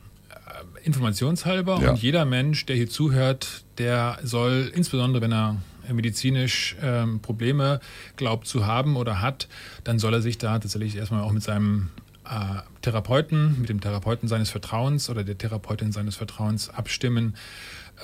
informationshalber 0.84 1.82
ja. 1.82 1.90
und 1.92 2.02
jeder 2.02 2.24
Mensch, 2.24 2.66
der 2.66 2.78
hier 2.78 2.90
zuhört, 2.90 3.66
der 3.78 4.20
soll, 4.24 4.72
insbesondere 4.74 5.22
wenn 5.22 5.34
er 5.34 5.58
medizinisch 5.92 6.78
ähm, 6.82 7.20
Probleme 7.20 7.82
glaubt 8.16 8.48
zu 8.48 8.66
haben 8.66 8.96
oder 8.96 9.22
hat, 9.22 9.50
dann 9.84 10.00
soll 10.00 10.14
er 10.14 10.22
sich 10.22 10.38
da 10.38 10.58
tatsächlich 10.58 10.96
erstmal 10.96 11.24
auch 11.24 11.34
mit 11.34 11.44
seinem 11.44 11.90
äh, 12.30 12.62
Therapeuten, 12.82 13.60
mit 13.60 13.70
dem 13.70 13.82
Therapeuten 13.82 14.28
seines 14.28 14.50
Vertrauens 14.50 15.10
oder 15.10 15.24
der 15.24 15.38
Therapeutin 15.38 15.92
seines 15.92 16.16
Vertrauens 16.16 16.70
abstimmen, 16.70 17.36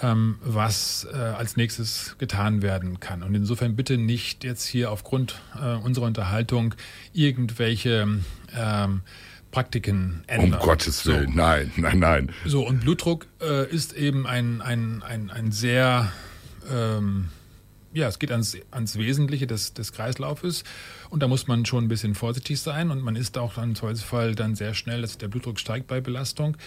ähm, 0.02 0.38
was 0.44 1.08
äh, 1.12 1.16
als 1.16 1.58
nächstes 1.58 2.16
getan 2.18 2.62
werden 2.62 3.00
kann. 3.00 3.24
Und 3.24 3.36
insofern 3.36 3.76
bitte 3.76 3.98
nicht 3.98 4.44
jetzt 4.44 4.66
hier 4.66 4.92
aufgrund 4.92 5.42
äh, 5.62 5.76
unserer 5.76 6.06
Unterhaltung 6.06 6.76
irgendwelche 7.14 8.08
ähm, 8.56 9.02
Praktiken 9.52 10.24
ändern. 10.28 10.60
Um 10.60 10.68
Gottes 10.68 11.06
Willen, 11.06 11.32
so. 11.32 11.38
nein, 11.38 11.72
nein, 11.78 12.00
nein. 12.00 12.32
So, 12.46 12.68
und 12.68 12.82
Blutdruck 12.82 13.28
äh, 13.42 13.70
ist 13.70 13.94
eben 13.94 14.28
ein, 14.28 14.62
ein, 14.62 15.02
ein, 15.04 15.30
ein 15.30 15.52
sehr 15.52 16.12
ähm, 16.70 17.30
ja, 17.96 18.10
es 18.10 18.20
geht 18.20 18.32
ans, 18.32 18.58
ans 18.72 18.98
Wesentliche 18.98 19.48
des, 19.48 19.74
des 19.74 19.94
Kreislaufes 19.94 20.66
und 21.16 21.22
da 21.22 21.30
muss 21.30 21.48
man 21.48 21.64
schon 21.66 21.86
ein 21.86 21.88
bisschen 21.88 22.14
vorsichtig 22.14 22.60
sein 22.60 22.92
und 22.92 23.02
man 23.02 23.16
ist 23.16 23.38
auch 23.38 23.58
im 23.58 23.74
Zweifelsfall 23.74 24.36
dann 24.36 24.54
sehr 24.54 24.74
schnell, 24.74 25.02
dass 25.02 25.18
der 25.18 25.30
Blutdruck 25.30 25.62
steigt 25.62 25.88
bei 25.88 26.02
Belastung. 26.02 26.58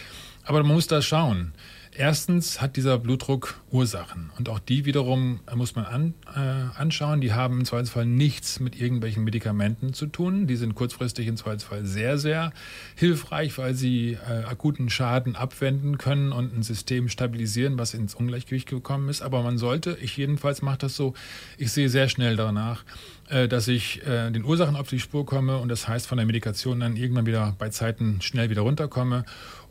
Aber 0.43 0.63
man 0.63 0.73
muss 0.73 0.87
da 0.87 1.03
schauen. 1.03 1.53
Erstens 1.99 2.61
hat 2.61 2.77
dieser 2.77 2.97
Blutdruck 2.97 3.61
Ursachen 3.73 4.31
und 4.39 4.49
auch 4.49 4.61
die 4.61 4.85
wiederum 4.85 5.41
muss 5.57 5.75
man 5.75 5.85
an, 5.85 6.15
äh, 6.33 6.79
anschauen. 6.79 7.21
Die 7.21 7.33
haben 7.33 7.59
im 7.59 7.65
Zweifelsfall 7.65 8.07
nichts 8.07 8.61
mit 8.61 8.81
irgendwelchen 8.81 9.25
Medikamenten 9.25 9.93
zu 9.93 10.07
tun. 10.07 10.47
Die 10.47 10.55
sind 10.55 10.77
kurzfristig 10.77 11.27
im 11.27 11.37
Zweifelsfall 11.37 11.85
sehr, 11.85 12.17
sehr 12.17 12.53
hilfreich, 12.95 13.59
weil 13.59 13.75
sie 13.75 14.13
äh, 14.13 14.45
akuten 14.45 14.91
Schaden 14.91 15.35
abwenden 15.35 15.99
können 15.99 16.31
und 16.31 16.57
ein 16.57 16.63
System 16.63 17.09
stabilisieren, 17.09 17.79
was 17.79 17.95
ins 17.95 18.15
Ungleichgewicht 18.15 18.69
gekommen 18.69 19.09
ist. 19.09 19.21
Aber 19.21 19.43
man 19.43 19.59
sollte, 19.59 19.99
ich 20.01 20.17
jedenfalls 20.17 20.63
mache 20.63 20.79
das 20.79 20.95
so, 20.95 21.15
ich 21.57 21.73
sehe 21.73 21.89
sehr 21.89 22.09
schnell 22.09 22.37
danach, 22.37 22.85
äh, 23.29 23.49
dass 23.49 23.67
ich 23.67 24.07
äh, 24.07 24.31
den 24.31 24.45
Ursachen 24.45 24.77
auf 24.77 24.89
die 24.89 25.01
Spur 25.01 25.27
komme 25.27 25.59
und 25.59 25.69
das 25.69 25.89
heißt 25.89 26.07
von 26.07 26.19
der 26.19 26.27
Medikation 26.27 26.79
dann 26.79 26.95
irgendwann 26.95 27.27
wieder 27.27 27.57
bei 27.59 27.71
Zeiten 27.71 28.21
schnell 28.21 28.51
wieder 28.51 28.63
runterkomme 28.63 29.25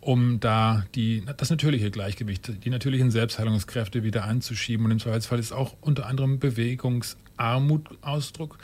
um 0.07 0.39
da 0.39 0.85
die, 0.95 1.21
das 1.35 1.49
natürliche 1.49 1.91
Gleichgewicht, 1.91 2.63
die 2.63 2.69
natürlichen 2.69 3.11
Selbstheilungskräfte 3.11 4.03
wieder 4.03 4.23
anzuschieben. 4.23 4.85
Und 4.85 4.91
im 4.93 4.99
Zweifelsfall 4.99 5.37
ist 5.37 5.51
auch 5.51 5.75
unter 5.81 6.05
anderem 6.05 6.39
Bewegungsarmut 6.39 7.89
Ausdruck 8.01 8.57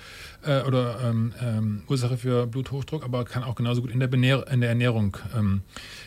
äh, 0.45 0.61
oder 0.61 1.01
ähm, 1.03 1.33
ähm, 1.41 1.83
Ursache 1.89 2.15
für 2.15 2.47
Bluthochdruck, 2.47 3.03
aber 3.03 3.25
kann 3.25 3.43
auch 3.43 3.55
genauso 3.55 3.81
gut 3.81 3.91
in 3.91 3.99
der, 3.99 4.07
Benähr 4.07 4.47
in 4.49 4.61
der 4.61 4.69
Ernährung 4.69 5.17
ähm, 5.37 5.63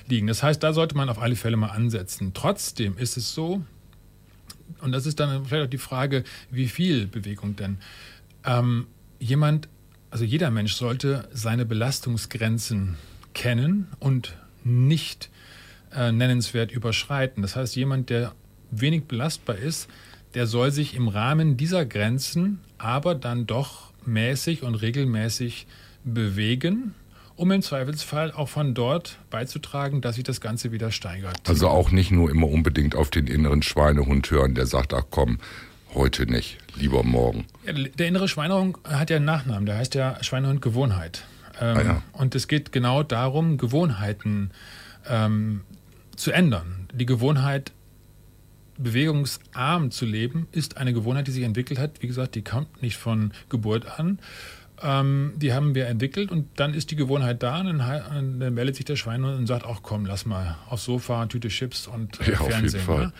liegen. 0.09 0.27
Das 0.27 0.42
heißt, 0.42 0.62
da 0.62 0.72
sollte 0.72 0.96
man 0.96 1.11
auf 1.11 1.20
alle 1.20 1.37
Fälle 1.37 1.59
mal 1.59 1.68
ansetzen. 1.68 2.33
Trotzdem 2.33 2.96
ist 2.96 3.18
es 3.18 3.35
so, 3.35 3.62
und 4.81 4.92
das 4.92 5.05
ist 5.05 5.20
dann 5.20 5.44
vielleicht 5.44 5.66
auch 5.66 5.70
die 5.70 5.77
Frage, 5.77 6.25
wie 6.51 6.66
viel 6.66 7.09
Bewegung 7.09 7.57
denn? 7.57 7.77
Ähm, 8.42 8.87
jemand, 9.18 9.68
also 10.09 10.25
jeder 10.25 10.51
Mensch 10.51 10.72
sollte 10.72 11.29
seine 11.31 11.66
Belastungsgrenzen 11.66 12.96
kennen 13.35 13.88
und 13.99 14.35
nicht 14.67 15.31
äh, 15.95 16.13
nennenswert 16.13 16.73
überschreiten. 16.73 17.43
Das 17.43 17.57
heißt, 17.57 17.77
jemand, 17.77 18.11
der 18.11 18.33
wenig 18.71 19.05
belastbar 19.05 19.57
ist, 19.57 19.89
der 20.35 20.47
soll 20.47 20.71
sich 20.71 20.95
im 20.95 21.09
Rahmen 21.09 21.57
dieser 21.57 21.87
Grenzen 21.87 22.61
aber 22.79 23.15
dann 23.15 23.47
doch 23.47 23.93
mäßig 24.05 24.63
und 24.63 24.75
regelmäßig 24.75 25.67
bewegen, 26.05 26.95
um 27.37 27.51
im 27.51 27.63
Zweifelsfall 27.63 28.33
auch 28.33 28.49
von 28.49 28.75
dort 28.75 29.19
beizutragen, 29.31 30.01
dass 30.01 30.17
sich 30.17 30.25
das 30.25 30.41
Ganze 30.41 30.73
wieder 30.73 30.91
steigert. 30.91 31.37
Also 31.47 31.69
auch 31.69 31.91
nicht 31.91 32.11
nur 32.11 32.31
immer 32.31 32.49
unbedingt 32.49 32.95
auf 32.95 33.11
den 33.11 33.27
inneren 33.27 33.63
Schweinehund 33.63 34.31
hören, 34.31 34.55
der 34.55 34.67
sagt, 34.67 34.95
ach 34.95 35.05
komm, 35.11 35.39
heute 35.95 36.27
nicht, 36.27 36.59
lieber 36.77 37.03
morgen. 37.03 37.47
Der 37.99 38.07
innere 38.07 38.29
Schweinehund 38.29 38.77
hat 38.85 39.11
ja 39.11 39.17
einen 39.17 39.25
Nachnamen, 39.25 39.67
der 39.67 39.79
heißt 39.79 39.95
ja 39.95 40.23
Schweinehund 40.23 40.63
Gewohnheit. 40.63 41.25
Ähm, 41.61 41.77
ah 41.77 41.83
ja. 41.83 42.03
Und 42.12 42.35
es 42.35 42.49
geht 42.49 42.73
genau 42.73 43.03
darum, 43.03 43.59
Gewohnheiten 43.59 44.51
ähm, 45.09 45.62
zu 46.16 46.33
ändern. 46.33 46.88
Die 46.92 47.07
Gewohnheit, 47.07 47.73
bewegungsarm 48.79 49.90
zu 49.90 50.05
leben, 50.05 50.49
ist 50.53 50.77
eine 50.77 50.92
Gewohnheit, 50.92 51.27
die 51.27 51.33
sich 51.33 51.45
entwickelt 51.45 51.79
hat. 51.79 52.03
Wie 52.03 52.07
gesagt, 52.07 52.35
die 52.35 52.42
kommt 52.42 52.83
nicht 52.83 52.97
von 52.97 53.33
Geburt 53.49 53.99
an. 53.99 54.19
Ähm, 54.83 55.33
die 55.37 55.55
haben 55.55 55.75
wir 55.75 55.87
entwickelt 55.87 56.31
und 56.31 56.49
dann 56.57 56.75
ist 56.75 56.90
die 56.90 56.97
Gewohnheit 56.97 57.42
da 57.42 57.61
und 57.61 57.79
dann, 57.79 58.40
dann 58.40 58.55
meldet 58.55 58.77
sich 58.77 58.85
der 58.85 58.97
Schweinehund 58.97 59.38
und 59.38 59.47
sagt, 59.47 59.64
ach 59.66 59.79
komm, 59.83 60.05
lass 60.05 60.27
mal 60.27 60.59
aufs 60.69 60.85
Sofa, 60.85 61.25
Tüte 61.27 61.49
Chips 61.49 61.87
und 61.87 62.21
äh, 62.21 62.33
ja, 62.33 62.37
Fernsehen. 62.37 62.66
Auf 62.66 62.73
jeden 62.75 62.85
Fall. 62.85 63.07
Ne? 63.07 63.12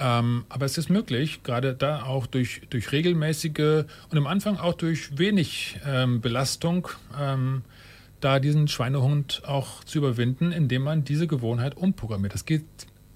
Ähm, 0.00 0.44
aber 0.48 0.66
es 0.66 0.78
ist 0.78 0.90
möglich, 0.90 1.42
gerade 1.42 1.74
da 1.74 2.02
auch 2.04 2.26
durch, 2.26 2.62
durch 2.70 2.92
regelmäßige 2.92 3.84
und 4.10 4.18
am 4.18 4.26
Anfang 4.26 4.56
auch 4.58 4.74
durch 4.74 5.18
wenig 5.18 5.78
ähm, 5.86 6.20
Belastung, 6.20 6.88
ähm, 7.18 7.62
da 8.20 8.40
diesen 8.40 8.68
Schweinehund 8.68 9.42
auch 9.44 9.84
zu 9.84 9.98
überwinden, 9.98 10.52
indem 10.52 10.82
man 10.82 11.04
diese 11.04 11.26
Gewohnheit 11.26 11.76
umprogrammiert. 11.76 12.34
Das 12.34 12.44
geht 12.44 12.64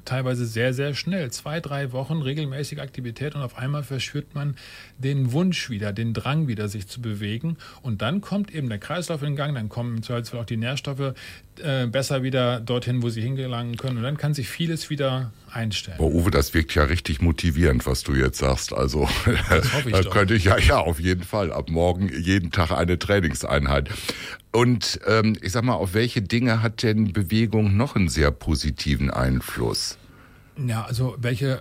teilweise 0.05 0.47
sehr, 0.47 0.75
sehr 0.75 0.95
schnell. 0.95 1.31
Zwei, 1.31 1.61
drei 1.61 1.93
Wochen 1.93 2.23
regelmäßige 2.23 2.79
Aktivität 2.79 3.35
und 3.35 3.43
auf 3.43 3.57
einmal 3.57 3.83
verspürt 3.83 4.35
man 4.35 4.57
den 4.99 5.33
Wunsch 5.33 5.71
wieder, 5.71 5.93
den 5.93 6.13
Drang 6.15 6.49
wieder, 6.49 6.69
sich 6.69 6.89
zu 6.89 7.01
bewegen. 7.01 7.57
Und 7.83 8.03
dann 8.03 8.21
kommt 8.21 8.53
eben 8.55 8.69
der 8.69 8.79
Kreislauf 8.79 9.23
in 9.23 9.37
Gang, 9.37 9.55
dann 9.55 9.69
kommen 9.69 9.97
im 9.97 10.03
Zweifelsfall 10.03 10.41
auch 10.41 10.47
die 10.47 10.57
Nährstoffe 10.57 11.15
äh, 11.61 11.87
besser 11.87 12.23
wieder 12.23 12.61
dorthin, 12.61 13.03
wo 13.03 13.09
sie 13.09 13.21
hingelangen 13.21 13.77
können. 13.77 13.99
Und 13.99 14.03
dann 14.03 14.17
kann 14.17 14.35
sich 14.35 14.49
vieles 14.49 14.91
wieder 14.91 15.33
einstellen. 15.51 15.99
Boah, 15.99 16.13
Uwe, 16.13 16.31
das 16.31 16.55
wirkt 16.55 16.75
ja 16.75 16.85
richtig 16.85 17.21
motivierend, 17.21 17.87
was 17.87 18.03
du 18.03 18.15
jetzt 18.15 18.39
sagst. 18.39 18.73
Also 18.73 19.09
ich 19.87 19.93
da 19.93 20.03
könnte 20.03 20.35
ich 20.35 20.45
ja, 20.45 20.59
ja, 20.59 20.79
auf 20.79 21.01
jeden 21.01 21.25
Fall. 21.25 21.53
Ab 21.53 21.71
morgen 21.71 22.09
jeden 22.09 22.51
Tag 22.51 22.71
eine 22.71 22.99
Trainingseinheit. 22.99 23.91
Und 24.53 25.01
ähm, 25.07 25.37
ich 25.41 25.53
sag 25.53 25.65
mal, 25.65 25.75
auf 25.75 25.95
welche 25.95 26.23
Dinge 26.23 26.63
hat 26.63 26.83
denn 26.83 27.13
Bewegung 27.13 27.77
noch 27.77 27.97
einen 27.97 28.09
sehr 28.09 28.31
positiven 28.31 29.11
Einfluss? 29.11 29.99
Ja, 30.67 30.85
also 30.85 31.17
welche 31.19 31.55
äh, 31.55 31.59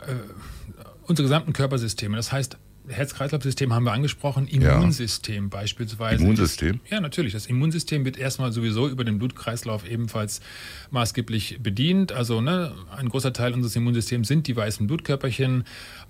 unsere 1.04 1.26
gesamten 1.26 1.54
Körpersysteme. 1.54 2.18
Das 2.18 2.32
heißt, 2.32 2.58
Herz-Kreislauf-System 2.88 3.74
haben 3.74 3.84
wir 3.84 3.92
angesprochen, 3.92 4.48
Immunsystem 4.48 5.44
ja. 5.46 5.50
beispielsweise. 5.50 6.24
Immunsystem? 6.24 6.80
Ja, 6.90 7.00
natürlich. 7.00 7.34
Das 7.34 7.46
Immunsystem 7.46 8.06
wird 8.06 8.18
erstmal 8.18 8.52
sowieso 8.52 8.88
über 8.88 9.04
den 9.04 9.20
Blutkreislauf 9.20 9.88
ebenfalls 9.90 10.42
maßgeblich 10.90 11.60
bedient. 11.62 12.12
Also 12.12 12.42
ne, 12.42 12.74
ein 12.96 13.10
großer 13.10 13.34
Teil 13.34 13.54
unseres 13.54 13.76
Immunsystems 13.76 14.28
sind 14.28 14.48
die 14.48 14.56
weißen 14.56 14.88
Blutkörperchen. 14.88 15.64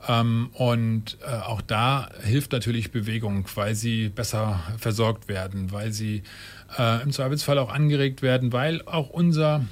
Ähm, 0.07 0.49
und 0.53 1.17
äh, 1.21 1.31
auch 1.31 1.61
da 1.61 2.09
hilft 2.23 2.51
natürlich 2.51 2.91
Bewegung, 2.91 3.45
weil 3.55 3.75
sie 3.75 4.09
besser 4.09 4.61
versorgt 4.77 5.27
werden, 5.27 5.71
weil 5.71 5.91
sie 5.91 6.23
äh, 6.77 7.03
im 7.03 7.11
Zweifelsfall 7.11 7.59
auch 7.59 7.71
angeregt 7.71 8.21
werden, 8.21 8.53
weil 8.53 8.81
auch 8.83 9.09
unser 9.09 9.65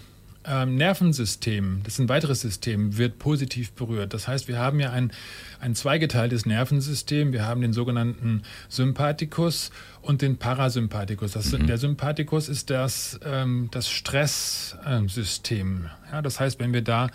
ähm, 0.45 0.75
Nervensystem, 0.75 1.82
das 1.84 1.95
ist 1.95 1.99
ein 1.99 2.10
weiteres 2.10 2.41
System, 2.41 2.97
wird 2.97 3.19
positiv 3.19 3.71
berührt. 3.73 4.13
Das 4.13 4.28
heißt, 4.28 4.47
wir 4.47 4.58
haben 4.58 4.80
ja 4.80 4.91
ein, 4.91 5.12
ein 5.60 5.75
zweigeteiltes 5.75 6.45
Nervensystem. 6.45 7.34
Wir 7.34 7.45
haben 7.45 7.62
den 7.62 7.73
sogenannten 7.73 8.43
Sympathikus 8.69 9.71
und 10.02 10.21
den 10.21 10.38
Parasympathikus. 10.38 11.34
Das, 11.34 11.52
mhm. 11.52 11.67
Der 11.67 11.78
Sympathikus 11.78 12.47
ist 12.47 12.69
das, 12.69 13.19
ähm, 13.25 13.67
das 13.71 13.89
Stresssystem. 13.89 15.89
Ja, 16.12 16.21
das 16.21 16.39
heißt, 16.39 16.60
wenn 16.60 16.73
wir 16.73 16.84
da 16.84 17.10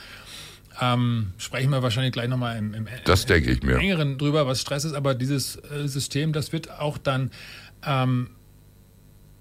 ähm, 0.81 1.33
sprechen 1.39 1.71
wir 1.71 1.83
wahrscheinlich 1.83 2.13
gleich 2.13 2.29
nochmal 2.29 2.59
im, 2.59 2.75
im, 2.75 2.89
das 3.05 3.27
denke 3.27 3.53
ich 3.53 3.63
mir. 3.63 3.79
engeren 3.79 4.19
drüber, 4.19 4.47
was 4.47 4.61
Stress 4.61 4.85
ist, 4.85 4.95
aber 4.95 5.15
dieses 5.15 5.57
äh, 5.57 5.87
System, 5.87 6.33
das 6.33 6.53
wird 6.53 6.81
auch 6.81 6.99
dann 6.99 7.31
ähm, 7.87 8.31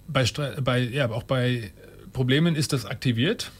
bei, 0.07 0.25
bei, 0.63 0.79
ja, 0.79 1.09
auch 1.09 1.23
bei 1.23 1.73
Problemen 2.11 2.55
ist 2.55 2.71
das 2.71 2.85
aktiviert. 2.85 3.51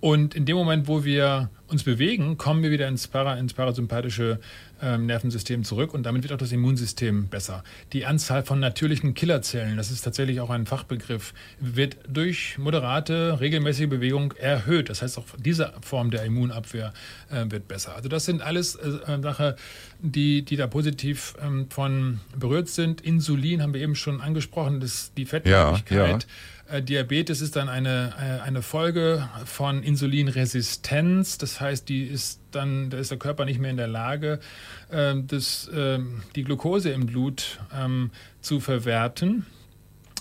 Und 0.00 0.34
in 0.34 0.46
dem 0.46 0.56
Moment, 0.56 0.88
wo 0.88 1.04
wir 1.04 1.50
uns 1.70 1.84
bewegen, 1.84 2.36
kommen 2.36 2.62
wir 2.62 2.70
wieder 2.70 2.88
ins, 2.88 3.06
Para, 3.06 3.34
ins 3.34 3.54
parasympathische 3.54 4.38
ähm, 4.82 5.06
Nervensystem 5.06 5.64
zurück 5.64 5.94
und 5.94 6.04
damit 6.04 6.22
wird 6.22 6.32
auch 6.32 6.38
das 6.38 6.52
Immunsystem 6.52 7.28
besser. 7.28 7.62
Die 7.92 8.06
Anzahl 8.06 8.42
von 8.42 8.60
natürlichen 8.60 9.14
Killerzellen, 9.14 9.76
das 9.76 9.90
ist 9.90 10.02
tatsächlich 10.02 10.40
auch 10.40 10.50
ein 10.50 10.66
Fachbegriff, 10.66 11.34
wird 11.58 11.98
durch 12.08 12.58
moderate, 12.58 13.40
regelmäßige 13.40 13.88
Bewegung 13.88 14.32
erhöht. 14.32 14.88
Das 14.88 15.02
heißt, 15.02 15.18
auch 15.18 15.24
diese 15.38 15.72
Form 15.82 16.10
der 16.10 16.24
Immunabwehr 16.24 16.92
äh, 17.30 17.50
wird 17.50 17.68
besser. 17.68 17.94
Also 17.94 18.08
das 18.08 18.24
sind 18.24 18.42
alles 18.42 18.76
äh, 18.76 19.20
Sachen, 19.22 19.54
die, 20.00 20.42
die 20.42 20.56
da 20.56 20.66
positiv 20.66 21.34
ähm, 21.42 21.66
von 21.70 22.20
berührt 22.36 22.68
sind. 22.68 23.00
Insulin 23.00 23.62
haben 23.62 23.74
wir 23.74 23.80
eben 23.80 23.94
schon 23.94 24.20
angesprochen, 24.20 24.80
das, 24.80 25.12
die 25.16 25.26
Fettleibigkeit. 25.26 25.90
Ja, 25.90 26.06
ja. 26.06 26.18
Äh, 26.70 26.82
Diabetes 26.82 27.40
ist 27.40 27.56
dann 27.56 27.68
eine, 27.68 28.14
äh, 28.18 28.46
eine 28.46 28.62
Folge 28.62 29.28
von 29.44 29.82
Insulinresistenz. 29.82 31.38
Das 31.38 31.59
heißt, 31.60 31.88
die 31.88 32.04
ist 32.04 32.40
dann, 32.50 32.90
da 32.90 32.98
ist 32.98 33.10
der 33.10 33.18
Körper 33.18 33.44
nicht 33.44 33.58
mehr 33.58 33.70
in 33.70 33.76
der 33.76 33.88
Lage, 33.88 34.40
äh, 34.90 35.14
das, 35.26 35.68
äh, 35.68 35.98
die 36.34 36.44
Glucose 36.44 36.90
im 36.90 37.06
Blut 37.06 37.60
ähm, 37.74 38.10
zu 38.40 38.60
verwerten. 38.60 39.46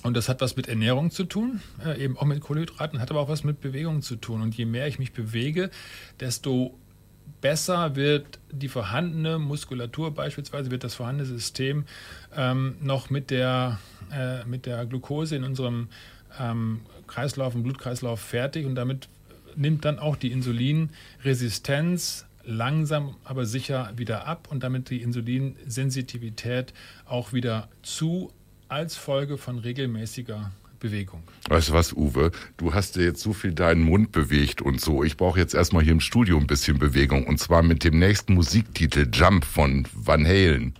Und 0.01 0.15
das 0.15 0.29
hat 0.29 0.39
was 0.39 0.55
mit 0.55 0.69
Ernährung 0.69 1.11
zu 1.11 1.25
tun, 1.25 1.61
äh, 1.85 2.01
eben 2.01 2.17
auch 2.17 2.23
mit 2.23 2.39
Kohlenhydraten, 2.39 2.99
hat 2.99 3.11
aber 3.11 3.19
auch 3.19 3.29
was 3.29 3.43
mit 3.43 3.59
Bewegung 3.59 4.01
zu 4.01 4.15
tun. 4.15 4.41
Und 4.41 4.55
je 4.55 4.65
mehr 4.65 4.87
ich 4.87 4.97
mich 4.97 5.11
bewege, 5.11 5.69
desto 6.19 6.77
besser 7.41 7.95
wird 7.95 8.39
die 8.51 8.67
vorhandene 8.67 9.39
Muskulatur 9.39 10.13
beispielsweise, 10.13 10.71
wird 10.71 10.83
das 10.83 10.95
vorhandene 10.95 11.27
System 11.27 11.85
ähm, 12.35 12.75
noch 12.81 13.09
mit 13.09 13.29
der, 13.29 13.79
äh, 14.11 14.45
mit 14.45 14.65
der 14.65 14.85
Glucose 14.85 15.35
in 15.35 15.43
unserem 15.43 15.89
ähm, 16.39 16.81
Kreislauf, 17.07 17.55
im 17.55 17.63
Blutkreislauf 17.63 18.19
fertig 18.21 18.65
und 18.65 18.75
damit 18.75 19.09
nimmt 19.59 19.85
dann 19.85 19.99
auch 19.99 20.15
die 20.15 20.31
Insulinresistenz 20.31 22.25
langsam 22.43 23.15
aber 23.23 23.45
sicher 23.45 23.91
wieder 23.95 24.25
ab 24.25 24.47
und 24.49 24.63
damit 24.63 24.89
die 24.89 25.01
Insulinsensitivität 25.01 26.73
auch 27.05 27.33
wieder 27.33 27.69
zu 27.83 28.31
als 28.67 28.95
Folge 28.95 29.37
von 29.37 29.59
regelmäßiger 29.59 30.51
Bewegung. 30.79 31.21
Weißt 31.49 31.69
du 31.69 31.73
was, 31.73 31.93
Uwe? 31.93 32.31
Du 32.57 32.73
hast 32.73 32.95
dir 32.95 33.03
jetzt 33.03 33.21
so 33.21 33.33
viel 33.33 33.53
deinen 33.53 33.81
Mund 33.81 34.11
bewegt 34.11 34.61
und 34.61 34.79
so. 34.79 35.03
Ich 35.03 35.17
brauche 35.17 35.39
jetzt 35.39 35.53
erstmal 35.53 35.83
hier 35.83 35.91
im 35.91 35.99
Studio 35.99 36.37
ein 36.37 36.47
bisschen 36.47 36.79
Bewegung 36.79 37.27
und 37.27 37.39
zwar 37.39 37.61
mit 37.61 37.83
dem 37.83 37.99
nächsten 37.99 38.33
Musiktitel 38.33 39.07
Jump 39.11 39.43
von 39.43 39.85
Van 39.93 40.25
Halen. 40.25 40.73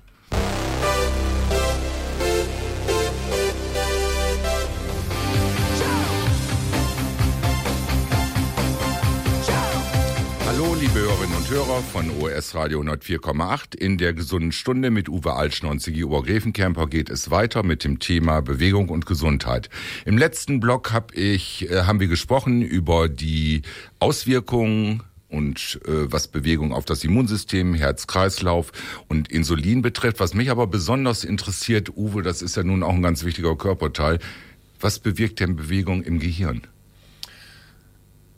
Hörer 11.50 11.82
von 11.82 12.12
OS 12.22 12.54
Radio 12.54 12.80
104,8. 12.82 13.76
In 13.76 13.98
der 13.98 14.14
gesunden 14.14 14.52
Stunde 14.52 14.92
mit 14.92 15.10
Uwe 15.10 15.34
Altschner 15.34 15.72
und 15.72 15.82
Sigi 15.82 16.04
Obergräfenkämper 16.04 16.86
geht 16.86 17.10
es 17.10 17.32
weiter 17.32 17.64
mit 17.64 17.84
dem 17.84 17.98
Thema 17.98 18.42
Bewegung 18.42 18.90
und 18.90 19.08
Gesundheit. 19.08 19.72
Im 20.06 20.20
letzten 20.20 20.60
Blog 20.60 20.94
hab 20.94 21.12
ich, 21.16 21.68
äh, 21.72 21.86
haben 21.86 22.00
wir 22.00 22.08
gesprochen 22.08 22.62
über 22.62 23.10
die 23.10 23.64
Auswirkungen 23.98 25.02
und 25.28 25.80
äh, 25.88 26.12
was 26.12 26.28
Bewegung 26.28 26.72
auf 26.72 26.86
das 26.86 27.04
Immunsystem, 27.04 27.74
Herz-Kreislauf 27.74 28.72
und 29.08 29.32
Insulin 29.32 29.82
betrifft. 29.82 30.20
Was 30.20 30.36
mich 30.36 30.52
aber 30.52 30.68
besonders 30.68 31.24
interessiert, 31.24 31.98
Uwe, 31.98 32.22
das 32.22 32.44
ist 32.44 32.58
ja 32.58 32.64
nun 32.64 32.84
auch 32.84 32.94
ein 32.94 33.02
ganz 33.02 33.24
wichtiger 33.24 33.56
Körperteil. 33.56 34.20
Was 34.80 35.00
bewirkt 35.00 35.40
denn 35.40 35.56
Bewegung 35.56 36.04
im 36.04 36.20
Gehirn? 36.20 36.62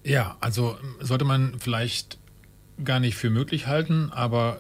Ja, 0.06 0.38
also 0.40 0.78
sollte 1.02 1.26
man 1.26 1.60
vielleicht 1.60 2.21
gar 2.84 3.00
nicht 3.00 3.16
für 3.16 3.30
möglich 3.30 3.68
halten, 3.68 4.10
aber 4.12 4.60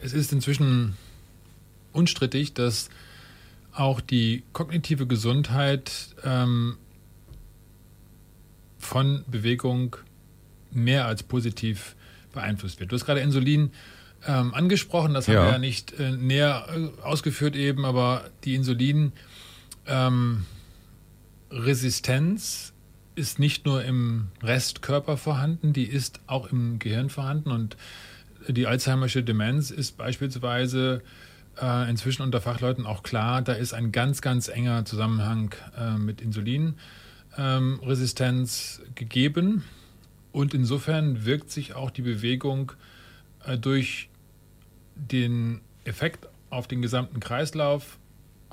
es 0.00 0.12
ist 0.12 0.32
inzwischen 0.32 0.96
unstrittig, 1.92 2.54
dass 2.54 2.90
auch 3.72 4.00
die 4.00 4.44
kognitive 4.52 5.06
Gesundheit 5.06 6.14
ähm, 6.22 6.76
von 8.78 9.24
Bewegung 9.26 9.96
mehr 10.70 11.06
als 11.06 11.22
positiv 11.22 11.96
beeinflusst 12.32 12.80
wird. 12.80 12.92
Du 12.92 12.96
hast 12.96 13.06
gerade 13.06 13.20
Insulin 13.20 13.70
ähm, 14.26 14.54
angesprochen, 14.54 15.14
das 15.14 15.26
ja. 15.26 15.36
haben 15.36 15.46
wir 15.46 15.52
ja 15.52 15.58
nicht 15.58 15.98
äh, 15.98 16.12
näher 16.12 16.66
äh, 16.68 16.88
ausgeführt 17.02 17.56
eben, 17.56 17.84
aber 17.84 18.30
die 18.44 18.54
Insulinresistenz 18.54 19.12
ähm, 22.68 22.73
ist 23.14 23.38
nicht 23.38 23.66
nur 23.66 23.84
im 23.84 24.28
Restkörper 24.42 25.16
vorhanden, 25.16 25.72
die 25.72 25.84
ist 25.84 26.20
auch 26.26 26.50
im 26.50 26.78
Gehirn 26.78 27.10
vorhanden. 27.10 27.50
Und 27.50 27.76
die 28.48 28.66
Alzheimersche 28.66 29.22
Demenz 29.22 29.70
ist 29.70 29.96
beispielsweise 29.96 31.02
äh, 31.60 31.88
inzwischen 31.88 32.22
unter 32.22 32.40
Fachleuten 32.40 32.86
auch 32.86 33.02
klar, 33.02 33.42
da 33.42 33.52
ist 33.52 33.74
ein 33.74 33.92
ganz, 33.92 34.20
ganz 34.20 34.48
enger 34.48 34.84
Zusammenhang 34.84 35.54
äh, 35.78 35.96
mit 35.96 36.20
Insulinresistenz 36.20 38.82
ähm, 38.84 38.94
gegeben. 38.94 39.64
Und 40.32 40.52
insofern 40.52 41.24
wirkt 41.24 41.50
sich 41.50 41.74
auch 41.74 41.90
die 41.90 42.02
Bewegung 42.02 42.72
äh, 43.44 43.56
durch 43.56 44.08
den 44.96 45.60
Effekt 45.84 46.26
auf 46.50 46.66
den 46.66 46.82
gesamten 46.82 47.20
Kreislauf 47.20 47.98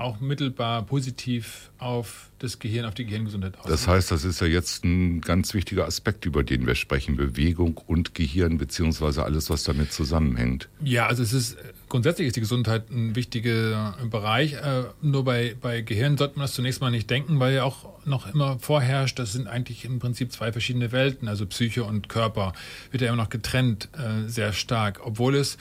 auch 0.02 0.20
mittelbar 0.20 0.84
positiv 0.84 1.72
auf 1.78 2.30
das 2.40 2.60
Gehirn, 2.60 2.86
auf 2.86 2.94
die 2.94 3.06
Gehirngesundheit 3.06 3.58
aus. 3.60 3.68
Das 3.68 3.88
heißt, 3.88 4.12
das 4.12 4.24
ist 4.24 4.42
ja 4.42 4.48
jetzt 4.48 4.84
ein 4.84 5.22
ganz 5.22 5.54
wichtiger 5.54 5.86
Aspekt, 5.86 6.26
über 6.26 6.44
den 6.44 6.66
wir 6.66 6.76
sprechen. 6.76 7.16
Bewegung 7.16 7.78
und 7.78 8.16
Gehirn, 8.16 8.58
beziehungsweise 8.58 9.24
alles, 9.24 9.50
was 9.50 9.64
damit 9.64 9.92
zusammenhängt. 9.94 10.70
Ja, 10.84 11.08
also 11.08 11.24
es 11.24 11.34
ist 11.34 11.58
grundsätzlich 11.92 12.28
ist 12.28 12.38
die 12.38 12.42
Gesundheit 12.42 12.90
ein 12.90 13.16
wichtiger 13.16 13.96
Bereich. 14.10 14.54
Äh, 14.54 14.86
nur 15.02 15.26
bei, 15.26 15.56
bei 15.60 15.82
Gehirn 15.82 16.18
sollte 16.18 16.38
man 16.40 16.46
das 16.46 16.54
zunächst 16.54 16.80
mal 16.82 16.90
nicht 16.90 17.10
denken, 17.10 17.40
weil 17.40 17.54
ja 17.54 17.64
auch 17.64 17.86
noch 18.06 18.34
immer 18.34 18.58
vorherrscht, 18.60 19.20
das 19.20 19.34
sind 19.34 19.48
eigentlich 19.48 19.86
im 19.86 20.00
Prinzip 20.00 20.32
zwei 20.32 20.52
verschiedene 20.52 20.92
Welten, 20.92 21.28
also 21.28 21.46
Psyche 21.46 21.84
und 21.84 22.10
Körper, 22.10 22.54
wird 22.92 23.02
ja 23.02 23.10
immer 23.10 23.22
noch 23.22 23.30
getrennt 23.30 23.90
äh, 23.94 24.28
sehr 24.28 24.54
stark, 24.54 25.02
obwohl 25.04 25.36
es 25.36 25.58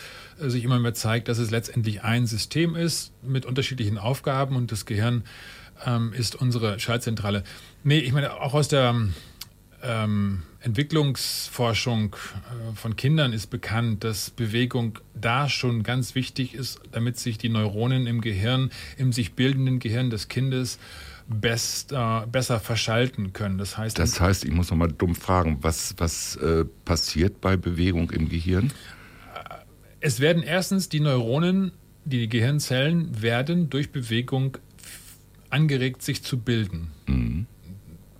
sich 0.48 0.64
immer 0.64 0.78
mehr 0.78 0.94
zeigt, 0.94 1.28
dass 1.28 1.38
es 1.38 1.50
letztendlich 1.50 2.02
ein 2.02 2.26
System 2.26 2.74
ist 2.74 3.12
mit 3.22 3.46
unterschiedlichen 3.46 3.98
Aufgaben 3.98 4.56
und 4.56 4.72
das 4.72 4.86
Gehirn 4.86 5.24
ähm, 5.86 6.12
ist 6.12 6.34
unsere 6.34 6.78
Schaltzentrale. 6.78 7.44
Nee, 7.84 7.98
ich 7.98 8.12
meine, 8.12 8.40
auch 8.40 8.54
aus 8.54 8.68
der 8.68 8.94
ähm, 9.82 10.42
Entwicklungsforschung 10.60 12.14
äh, 12.14 12.76
von 12.76 12.96
Kindern 12.96 13.32
ist 13.32 13.48
bekannt, 13.48 14.04
dass 14.04 14.30
Bewegung 14.30 14.98
da 15.14 15.48
schon 15.48 15.82
ganz 15.82 16.14
wichtig 16.14 16.54
ist, 16.54 16.80
damit 16.92 17.18
sich 17.18 17.38
die 17.38 17.48
Neuronen 17.48 18.06
im 18.06 18.20
Gehirn, 18.20 18.70
im 18.96 19.12
sich 19.12 19.32
bildenden 19.32 19.78
Gehirn 19.78 20.10
des 20.10 20.28
Kindes 20.28 20.78
best, 21.28 21.92
äh, 21.92 22.26
besser 22.30 22.60
verschalten 22.60 23.32
können. 23.32 23.56
Das 23.56 23.78
heißt, 23.78 23.98
das 23.98 24.20
heißt, 24.20 24.44
ich 24.44 24.52
muss 24.52 24.70
noch 24.70 24.76
mal 24.76 24.92
dumm 24.92 25.14
fragen, 25.14 25.58
was, 25.62 25.94
was 25.96 26.36
äh, 26.36 26.64
passiert 26.84 27.40
bei 27.40 27.56
Bewegung 27.56 28.10
im 28.10 28.28
Gehirn? 28.28 28.72
Es 30.00 30.20
werden 30.20 30.42
erstens 30.42 30.88
die 30.88 31.00
Neuronen, 31.00 31.72
die 32.04 32.28
Gehirnzellen 32.28 33.20
werden 33.20 33.68
durch 33.68 33.92
Bewegung 33.92 34.56
angeregt, 35.50 36.02
sich 36.02 36.22
zu 36.22 36.38
bilden. 36.38 36.90
Mhm. 37.06 37.46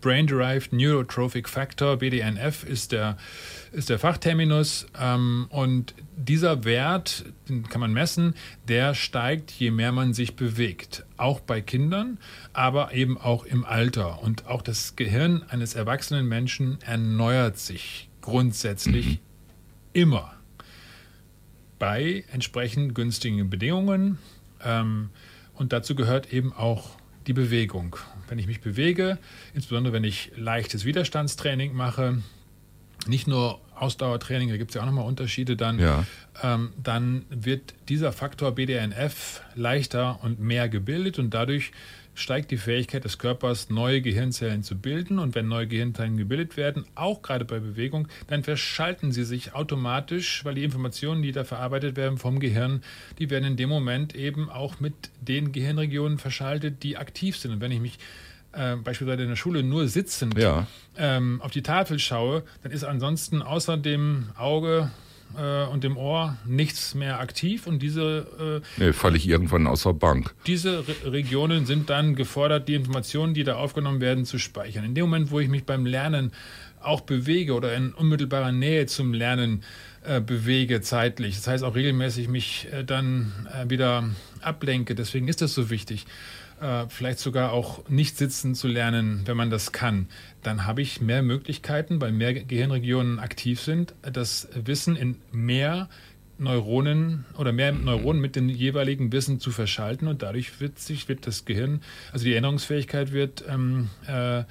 Brain-Derived 0.03 0.73
Neurotrophic 0.73 1.49
Factor, 1.49 1.99
BDNF, 1.99 2.65
ist 2.65 2.93
der, 2.93 3.19
ist 3.73 3.91
der 3.91 3.99
Fachterminus. 3.99 4.87
Ähm, 4.99 5.47
und 5.51 5.95
dieser 6.17 6.65
Wert, 6.65 7.25
den 7.49 7.69
kann 7.69 7.81
man 7.81 7.93
messen, 7.93 8.35
der 8.69 8.95
steigt, 8.95 9.51
je 9.51 9.71
mehr 9.71 9.93
man 9.93 10.15
sich 10.15 10.37
bewegt. 10.37 11.05
Auch 11.19 11.41
bei 11.41 11.61
Kindern, 11.61 12.19
aber 12.55 12.95
eben 12.95 13.19
auch 13.19 13.45
im 13.45 13.65
Alter. 13.65 14.23
Und 14.23 14.47
auch 14.47 14.63
das 14.63 14.97
Gehirn 14.97 15.43
eines 15.49 15.75
erwachsenen 15.75 16.27
Menschen 16.27 16.79
erneuert 16.81 17.59
sich 17.59 18.09
grundsätzlich 18.23 19.07
mhm. 19.07 19.19
immer 19.93 20.40
bei 21.81 22.23
entsprechend 22.33 22.95
günstigen 22.95 23.51
Bedingungen. 23.51 24.19
Ähm, 24.65 25.11
und 25.55 25.73
dazu 25.73 25.97
gehört 25.97 26.33
eben 26.33 26.53
auch 26.53 26.91
die 27.27 27.33
Bewegung. 27.33 27.97
Wenn 28.29 28.39
ich 28.39 28.47
mich 28.47 28.61
bewege, 28.61 29.19
insbesondere 29.55 29.93
wenn 29.93 30.05
ich 30.05 30.31
leichtes 30.37 30.85
Widerstandstraining 30.85 31.75
mache, 31.75 32.23
nicht 33.07 33.27
nur 33.27 33.61
Ausdauertraining, 33.75 34.51
da 34.51 34.57
gibt 34.59 34.71
es 34.71 34.75
ja 34.75 34.83
auch 34.83 34.87
nochmal 34.87 35.07
Unterschiede 35.07 35.57
dann, 35.57 35.79
ja. 35.79 36.05
ähm, 36.43 36.73
dann 36.83 37.25
wird 37.31 37.75
dieser 37.89 38.13
Faktor 38.13 38.55
BDNF 38.55 39.43
leichter 39.55 40.23
und 40.23 40.39
mehr 40.39 40.69
gebildet 40.69 41.19
und 41.19 41.33
dadurch 41.33 41.73
steigt 42.15 42.51
die 42.51 42.57
Fähigkeit 42.57 43.05
des 43.05 43.19
Körpers, 43.19 43.71
neue 43.71 44.01
Gehirnzellen 44.03 44.63
zu 44.63 44.77
bilden. 44.77 45.19
Und 45.19 45.35
wenn 45.35 45.49
neue 45.49 45.67
Gehirnzellen 45.67 46.17
gebildet 46.17 46.57
werden, 46.57 46.85
auch 46.95 47.23
gerade 47.23 47.45
bei 47.45 47.59
Bewegung, 47.59 48.09
dann 48.27 48.43
verschalten 48.43 49.13
sie 49.13 49.25
sich 49.25 49.55
automatisch, 49.55 50.45
weil 50.45 50.55
die 50.55 50.65
Informationen, 50.65 51.23
die 51.23 51.33
da 51.33 51.45
verarbeitet 51.45 51.97
werden 51.97 52.19
vom 52.19 52.41
Gehirn, 52.41 52.83
die 53.19 53.31
werden 53.31 53.45
in 53.45 53.57
dem 53.57 53.69
Moment 53.69 54.15
eben 54.15 54.51
auch 54.51 54.81
mit 54.81 54.95
den 55.21 55.53
Gehirnregionen 55.53 56.19
verschaltet, 56.19 56.83
die 56.83 56.97
aktiv 56.97 57.37
sind. 57.37 57.53
Und 57.53 57.61
wenn 57.61 57.73
ich 57.73 57.81
mich 57.81 57.99
äh, 58.53 58.77
beispielsweise 58.77 59.23
in 59.23 59.29
der 59.29 59.37
Schule 59.37 59.63
nur 59.63 59.89
sitzend 59.89 60.37
ja. 60.39 60.67
ähm, 60.97 61.41
auf 61.43 61.51
die 61.51 61.63
Tafel 61.63 61.99
schaue, 61.99 62.43
dann 62.63 62.73
ist 62.73 62.85
ansonsten 62.85 63.43
außer 63.43 63.77
dem 63.77 64.31
Auge 64.37 64.91
äh, 65.37 65.65
und 65.67 65.85
dem 65.85 65.97
Ohr 65.97 66.37
nichts 66.45 66.95
mehr 66.95 67.21
aktiv 67.21 67.67
und 67.67 67.81
diese 67.81 68.63
äh, 68.79 68.81
nee, 68.81 68.93
falle 68.93 69.17
ich 69.17 69.29
irgendwann 69.29 69.67
aus 69.67 69.83
der 69.83 69.93
Bank. 69.93 70.35
Diese 70.47 70.87
Re 70.87 71.13
Regionen 71.13 71.67
sind 71.67 71.91
dann 71.91 72.15
gefordert, 72.15 72.69
die 72.69 72.75
Informationen, 72.75 73.35
die 73.35 73.45
da 73.45 73.57
aufgenommen 73.57 74.01
werden, 74.01 74.25
zu 74.25 74.39
speichern. 74.39 74.85
In 74.85 74.95
dem 74.95 75.05
Moment, 75.07 75.31
wo 75.31 75.41
ich 75.41 75.49
mich 75.49 75.65
beim 75.65 75.87
Lernen 75.87 76.33
auch 76.83 77.03
bewege 77.03 77.55
oder 77.55 77.75
in 77.75 77.93
unmittelbarer 77.93 78.53
Nähe 78.53 78.87
zum 78.87 79.13
Lernen 79.13 79.63
äh, 80.03 80.21
bewege 80.21 80.81
zeitlich, 80.81 81.37
das 81.37 81.47
heißt 81.47 81.65
auch 81.65 81.75
regelmäßig 81.75 82.29
mich 82.29 82.69
äh, 82.73 82.85
dann 82.85 83.33
äh, 83.53 83.69
wieder 83.69 84.09
ablenke, 84.41 84.95
deswegen 84.95 85.29
ist 85.29 85.43
das 85.43 85.55
so 85.55 85.69
wichtig 85.69 86.07
äh, 86.61 86.87
vielleicht 86.89 87.19
sogar 87.19 87.53
auch 87.53 87.89
nicht 87.89 88.17
sitzen 88.17 88.55
zu 88.55 88.69
lernen, 88.69 89.23
wenn 89.25 89.37
man 89.37 89.51
das 89.51 89.73
kann, 89.73 90.09
dann 90.43 90.67
habe 90.67 90.83
ich 90.83 91.01
mehr 91.01 91.23
Möglichkeiten, 91.23 92.01
weil 92.01 92.13
mehr 92.13 92.35
Gehirnregionen 92.35 93.19
aktiv 93.19 93.61
sind, 93.61 93.95
das 94.03 94.49
Wissen 94.55 94.97
in 94.97 95.17
mehr 95.33 95.89
Neuronen 96.39 97.27
oder 97.37 97.53
mehr 97.53 97.73
Neuronen 97.73 98.21
mit 98.21 98.35
dem 98.35 98.49
jeweiligen 98.49 99.13
Wissen 99.13 99.41
zu 99.41 99.51
verschalten 99.51 100.09
und 100.09 100.23
dadurch 100.23 100.61
wird 100.61 100.79
sich 100.79 101.09
wird 101.09 101.27
das 101.27 101.45
Gehirn, 101.45 101.83
also 102.13 102.25
die 102.25 102.33
Erinnerungsfähigkeit 102.33 103.13
wird 103.13 103.45
ähm, 103.47 103.91
äh, 104.07 104.45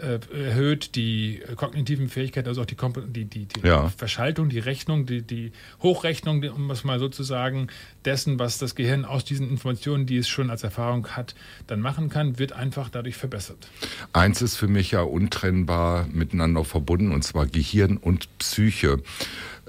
erhöht 0.00 0.94
die 0.94 1.42
kognitiven 1.56 2.08
Fähigkeiten, 2.08 2.48
also 2.48 2.62
auch 2.62 2.66
die, 2.66 2.76
die, 3.08 3.24
die, 3.24 3.46
die 3.46 3.66
ja. 3.66 3.88
Verschaltung, 3.88 4.48
die 4.48 4.58
Rechnung, 4.58 5.06
die, 5.06 5.22
die 5.22 5.52
Hochrechnung, 5.82 6.42
um 6.44 6.70
es 6.70 6.84
mal 6.84 6.98
so 6.98 7.08
zu 7.08 7.22
sagen, 7.22 7.68
dessen, 8.04 8.38
was 8.38 8.58
das 8.58 8.74
Gehirn 8.74 9.04
aus 9.04 9.24
diesen 9.24 9.48
Informationen, 9.48 10.06
die 10.06 10.18
es 10.18 10.28
schon 10.28 10.50
als 10.50 10.62
Erfahrung 10.62 11.08
hat, 11.08 11.34
dann 11.66 11.80
machen 11.80 12.08
kann, 12.08 12.38
wird 12.38 12.52
einfach 12.52 12.88
dadurch 12.88 13.16
verbessert. 13.16 13.68
Eins 14.12 14.42
ist 14.42 14.56
für 14.56 14.68
mich 14.68 14.90
ja 14.90 15.02
untrennbar 15.02 16.06
miteinander 16.12 16.64
verbunden, 16.64 17.12
und 17.12 17.22
zwar 17.22 17.46
Gehirn 17.46 17.96
und 17.96 18.28
Psyche 18.38 18.94
äh, 18.94 19.00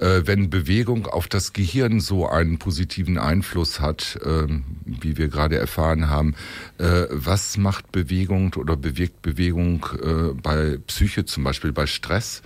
wenn 0.00 0.48
Bewegung 0.48 1.06
auf 1.06 1.28
das 1.28 1.52
Gehirn 1.52 2.00
so 2.00 2.26
einen 2.26 2.58
positiven 2.58 3.18
Einfluss 3.18 3.80
hat, 3.80 4.18
äh, 4.24 4.46
wie 4.84 5.18
wir 5.18 5.28
gerade 5.28 5.58
erfahren 5.58 6.08
haben, 6.08 6.34
äh, 6.78 7.04
was 7.10 7.58
macht 7.58 7.92
Bewegung 7.92 8.54
oder 8.54 8.76
bewirkt 8.76 9.20
Bewegung 9.20 9.86
äh, 10.02 10.32
bei 10.40 10.78
Psyche, 10.86 11.26
zum 11.26 11.44
Beispiel 11.44 11.72
bei 11.72 11.86
Stress? 11.86 12.42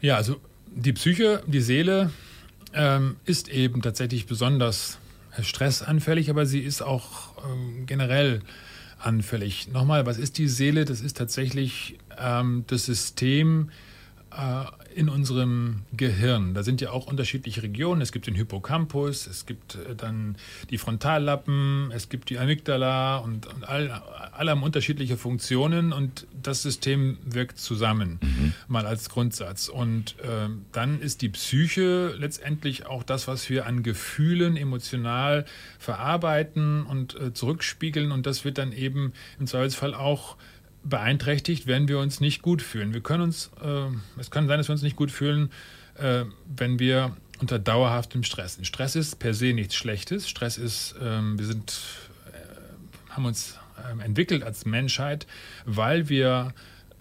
Ja, 0.00 0.16
also 0.16 0.40
die 0.74 0.94
Psyche, 0.94 1.42
die 1.46 1.60
Seele 1.60 2.10
ähm, 2.72 3.16
ist 3.24 3.48
eben 3.48 3.82
tatsächlich 3.82 4.26
besonders 4.26 4.98
stressanfällig, 5.42 6.30
aber 6.30 6.46
sie 6.46 6.60
ist 6.60 6.80
auch 6.82 7.34
ähm, 7.44 7.84
generell 7.84 8.40
anfällig. 8.98 9.68
Nochmal, 9.72 10.06
was 10.06 10.16
ist 10.16 10.38
die 10.38 10.48
Seele? 10.48 10.86
Das 10.86 11.00
ist 11.00 11.18
tatsächlich 11.18 11.98
ähm, 12.18 12.64
das 12.68 12.86
System, 12.86 13.68
äh, 13.68 13.85
in 14.96 15.10
unserem 15.10 15.82
Gehirn. 15.92 16.54
Da 16.54 16.62
sind 16.62 16.80
ja 16.80 16.90
auch 16.90 17.06
unterschiedliche 17.06 17.62
Regionen. 17.62 18.00
Es 18.00 18.12
gibt 18.12 18.26
den 18.26 18.34
Hippocampus, 18.34 19.26
es 19.26 19.44
gibt 19.44 19.74
äh, 19.74 19.94
dann 19.94 20.36
die 20.70 20.78
Frontallappen, 20.78 21.90
es 21.94 22.08
gibt 22.08 22.30
die 22.30 22.38
Amygdala 22.38 23.18
und, 23.18 23.46
und 23.46 23.68
all, 23.68 23.90
alle 24.32 24.50
haben 24.50 24.62
unterschiedliche 24.62 25.18
Funktionen 25.18 25.92
und 25.92 26.26
das 26.42 26.62
System 26.62 27.18
wirkt 27.26 27.58
zusammen, 27.58 28.18
mhm. 28.22 28.54
mal 28.68 28.86
als 28.86 29.10
Grundsatz. 29.10 29.68
Und 29.68 30.18
äh, 30.20 30.48
dann 30.72 31.00
ist 31.00 31.20
die 31.20 31.28
Psyche 31.28 32.14
letztendlich 32.18 32.86
auch 32.86 33.02
das, 33.02 33.28
was 33.28 33.50
wir 33.50 33.66
an 33.66 33.82
Gefühlen 33.82 34.56
emotional 34.56 35.44
verarbeiten 35.78 36.86
und 36.86 37.20
äh, 37.20 37.34
zurückspiegeln 37.34 38.12
und 38.12 38.24
das 38.24 38.46
wird 38.46 38.56
dann 38.56 38.72
eben 38.72 39.12
im 39.38 39.46
Zweifelsfall 39.46 39.94
auch 39.94 40.36
beeinträchtigt, 40.88 41.66
wenn 41.66 41.88
wir 41.88 41.98
uns 41.98 42.20
nicht 42.20 42.42
gut 42.42 42.62
fühlen. 42.62 42.94
Wir 42.94 43.00
können 43.00 43.22
uns, 43.22 43.50
äh, 43.62 44.20
es 44.20 44.30
kann 44.30 44.46
sein, 44.46 44.58
dass 44.58 44.68
wir 44.68 44.72
uns 44.72 44.82
nicht 44.82 44.96
gut 44.96 45.10
fühlen, 45.10 45.50
äh, 45.98 46.24
wenn 46.56 46.78
wir 46.78 47.16
unter 47.40 47.58
dauerhaftem 47.58 48.22
Stress 48.22 48.54
sind. 48.54 48.66
Stress 48.66 48.96
ist 48.96 49.18
per 49.18 49.34
se 49.34 49.52
nichts 49.52 49.74
Schlechtes. 49.74 50.28
Stress 50.28 50.58
ist, 50.58 50.94
ähm, 51.02 51.38
wir 51.38 51.46
sind, 51.46 51.82
äh, 52.32 53.10
haben 53.12 53.24
uns 53.24 53.58
ähm, 53.90 54.00
entwickelt 54.00 54.42
als 54.42 54.64
Menschheit, 54.64 55.26
weil 55.64 56.08
wir 56.08 56.54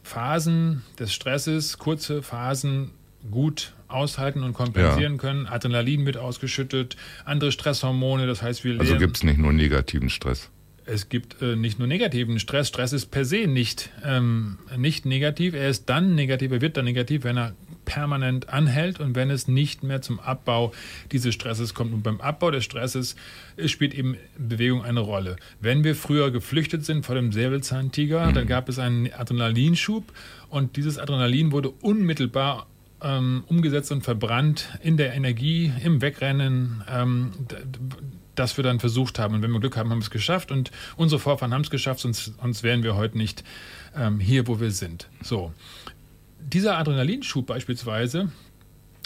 Phasen 0.03 0.83
des 0.99 1.13
Stresses, 1.13 1.77
kurze 1.77 2.21
Phasen 2.21 2.91
gut 3.31 3.73
aushalten 3.87 4.43
und 4.43 4.53
kompensieren 4.53 5.13
ja. 5.13 5.19
können. 5.19 5.47
Adrenalin 5.47 6.05
wird 6.05 6.17
ausgeschüttet, 6.17 6.95
andere 7.23 7.51
Stresshormone, 7.51 8.27
das 8.27 8.41
heißt, 8.41 8.63
wir 8.63 8.79
Also 8.79 8.97
gibt 8.97 9.17
es 9.17 9.23
nicht 9.23 9.37
nur 9.37 9.53
negativen 9.53 10.09
Stress. 10.09 10.49
Es 10.85 11.09
gibt 11.09 11.41
äh, 11.41 11.55
nicht 11.55 11.79
nur 11.79 11.87
negativen 11.87 12.39
Stress. 12.39 12.67
Stress 12.67 12.93
ist 12.93 13.07
per 13.07 13.25
se 13.25 13.47
nicht, 13.47 13.89
ähm, 14.03 14.59
nicht 14.77 15.05
negativ. 15.05 15.53
Er 15.53 15.69
ist 15.69 15.89
dann 15.89 16.15
negativ, 16.15 16.51
er 16.51 16.61
wird 16.61 16.77
dann 16.77 16.85
negativ, 16.85 17.23
wenn 17.23 17.37
er 17.37 17.55
permanent 17.85 18.49
anhält 18.49 18.99
und 18.99 19.15
wenn 19.15 19.29
es 19.29 19.47
nicht 19.47 19.83
mehr 19.83 20.01
zum 20.01 20.19
Abbau 20.19 20.73
dieses 21.11 21.33
Stresses 21.33 21.73
kommt. 21.73 21.93
Und 21.93 22.03
beim 22.03 22.21
Abbau 22.21 22.51
des 22.51 22.63
Stresses 22.63 23.15
spielt 23.65 23.93
eben 23.93 24.17
Bewegung 24.37 24.83
eine 24.83 24.99
Rolle. 24.99 25.37
Wenn 25.59 25.83
wir 25.83 25.95
früher 25.95 26.31
geflüchtet 26.31 26.85
sind 26.85 27.05
vor 27.05 27.15
dem 27.15 27.31
Säbelzahntiger, 27.31 28.27
mhm. 28.27 28.33
dann 28.33 28.47
gab 28.47 28.69
es 28.69 28.79
einen 28.79 29.11
Adrenalinschub 29.11 30.11
und 30.49 30.75
dieses 30.77 30.97
Adrenalin 30.97 31.51
wurde 31.51 31.69
unmittelbar 31.69 32.67
ähm, 33.01 33.43
umgesetzt 33.47 33.91
und 33.91 34.03
verbrannt 34.03 34.77
in 34.81 34.97
der 34.97 35.13
Energie, 35.13 35.71
im 35.83 36.01
Wegrennen. 36.01 36.83
Ähm, 36.89 37.31
das 38.35 38.57
wir 38.57 38.65
dann 38.65 38.81
versucht 38.81 39.17
haben. 39.17 39.33
Und 39.33 39.43
wenn 39.43 39.51
wir 39.51 39.61
Glück 39.61 39.77
haben, 39.77 39.89
haben 39.89 39.99
wir 39.99 40.03
es 40.03 40.09
geschafft. 40.09 40.51
Und 40.51 40.69
unsere 40.97 41.19
Vorfahren 41.19 41.53
haben 41.53 41.61
es 41.61 41.69
geschafft, 41.69 42.01
sonst, 42.01 42.33
sonst 42.37 42.63
wären 42.63 42.83
wir 42.83 42.97
heute 42.97 43.17
nicht 43.17 43.45
ähm, 43.95 44.19
hier, 44.19 44.45
wo 44.45 44.59
wir 44.59 44.71
sind. 44.71 45.07
So 45.23 45.53
dieser 46.45 46.77
Adrenalinschub 46.77 47.45
beispielsweise, 47.47 48.29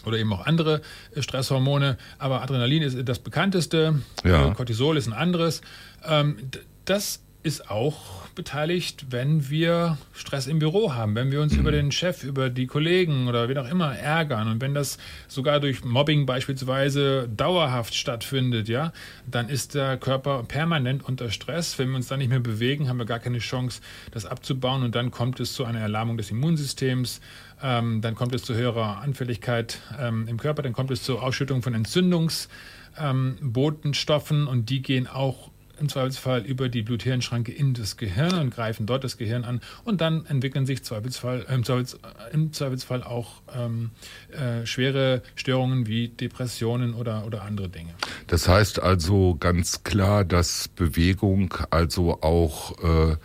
oder 0.06 0.17
eben 0.17 0.32
auch 0.34 0.45
andere 0.45 0.82
äh, 1.15 1.21
Stresshormone, 1.21 1.97
aber 2.17 2.41
Adrenalin 2.41 2.84
ist 2.84 2.97
das 3.08 3.19
bekannteste, 3.19 4.02
ja. 4.23 4.54
Cortisol 4.54 4.97
ist 4.97 5.08
ein 5.08 5.13
anderes. 5.13 5.62
Ähm, 6.06 6.38
das 6.86 7.21
ist 7.41 7.71
auch 7.71 8.28
beteiligt, 8.36 9.06
wenn 9.12 9.49
wir 9.49 9.97
Stress 10.13 10.45
im 10.47 10.60
Büro 10.60 10.93
haben, 10.93 11.15
wenn 11.15 11.32
wir 11.32 11.41
uns 11.41 11.56
über 11.56 11.71
den 11.71 11.89
Chef, 11.91 12.23
über 12.23 12.49
die 12.49 12.67
Kollegen 12.67 13.30
oder 13.30 13.47
wen 13.47 13.58
auch 13.58 13.67
immer 13.67 13.95
ärgern. 13.95 14.49
Und 14.49 14.62
wenn 14.62 14.73
das 14.73 14.97
sogar 15.28 15.62
durch 15.62 15.86
Mobbing 15.86 16.25
beispielsweise 16.25 17.30
dauerhaft 17.30 17.95
stattfindet, 17.95 18.67
ja, 18.67 18.91
dann 19.25 19.47
ist 19.47 19.73
der 19.73 19.95
Körper 19.97 20.43
permanent 20.43 21.02
unter 21.04 21.32
Stress. 21.32 21.80
Wenn 21.80 21.89
wir 21.89 21.95
uns 21.95 22.08
dann 22.08 22.19
nicht 22.19 22.28
mehr 22.30 22.41
bewegen, 22.41 22.89
haben 22.89 22.97
wir 22.97 23.06
gar 23.06 23.19
keine 23.19 23.39
Chance, 23.39 23.80
das 24.12 24.25
abzubauen. 24.25 24.84
Und 24.84 24.95
dann 24.95 25.12
kommt 25.12 25.39
es 25.39 25.54
zu 25.54 25.63
einer 25.63 25.80
Erlahmung 25.80 26.17
des 26.17 26.32
Immunsystems, 26.32 27.21
ähm, 27.63 28.02
dann 28.02 28.15
kommt 28.15 28.36
es 28.36 28.43
zu 28.43 28.54
höherer 28.54 28.99
Anfälligkeit 29.02 29.80
ähm, 29.97 30.28
im 30.28 30.36
Körper, 30.38 30.62
dann 30.62 30.73
kommt 30.73 30.91
es 30.91 31.04
zur 31.04 31.23
Ausschüttung 31.23 31.62
von 31.62 31.73
Entzündungsbotenstoffen. 31.73 34.41
Ähm, 34.41 34.47
und 34.47 34.69
die 34.69 34.82
gehen 34.82 35.08
auch 35.08 35.52
im 35.80 35.89
Zweifelsfall 35.89 36.42
über 36.46 36.70
die 36.70 36.82
Blut-Hirn-Schranke 36.82 37.52
in 37.52 37.74
das 37.74 37.98
Gehirn 37.98 38.39
und 38.39 38.54
greifen 38.54 38.86
dort 38.86 39.04
das 39.04 39.18
Gehirn 39.18 39.44
an. 39.44 39.62
Und 39.84 40.02
dann 40.02 40.26
entwickeln 40.26 40.65
sich 40.65 40.84
Zweifelsfall, 40.84 41.46
äh, 41.48 41.56
im, 41.56 41.63
Zweifelsfall, 41.63 42.12
im, 42.32 42.54
Zweifelsfall, 42.54 43.04
auch 43.04 43.42
ähm, 43.56 43.92
äh, 44.32 44.65
schwere 44.65 45.22
Störungen 45.36 45.88
wie 45.88 46.10
Depressionen 46.10 46.94
oder, 46.94 47.26
oder 47.26 47.44
andere 47.44 47.70
Dinge. 47.70 47.94
Das 48.28 48.48
heißt 48.48 48.80
also 48.80 49.36
ganz 49.39 49.84
klar, 49.84 50.26
dass 50.26 50.68
Bewegung 50.68 51.54
also 51.70 52.22
auch 52.22 52.78
äh, 52.84 53.18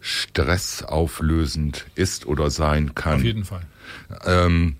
stressauflösend 0.00 1.86
ist 1.94 2.26
oder 2.26 2.50
sein 2.50 2.94
kann. 2.94 3.16
Auf 3.16 3.24
jeden 3.24 3.44
Fall. 3.44 3.62
Ähm, 4.24 4.76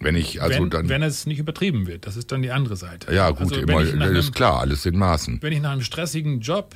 wenn 0.00 0.16
ich 0.16 0.42
also 0.42 0.62
wenn, 0.62 0.70
dann. 0.70 0.88
Wenn 0.88 1.02
es 1.02 1.26
nicht 1.26 1.38
übertrieben 1.38 1.86
wird, 1.86 2.06
das 2.06 2.16
ist 2.16 2.32
dann 2.32 2.42
die 2.42 2.50
andere 2.50 2.76
Seite. 2.76 3.14
Ja, 3.14 3.30
gut, 3.30 3.52
also, 3.52 3.56
immer, 3.56 3.84
das 3.84 4.26
ist 4.26 4.34
klar, 4.34 4.60
alles 4.60 4.86
in 4.86 4.96
Maßen. 4.98 5.38
Wenn 5.42 5.52
ich 5.52 5.60
nach 5.60 5.72
einem 5.72 5.82
stressigen 5.82 6.40
Job, 6.40 6.74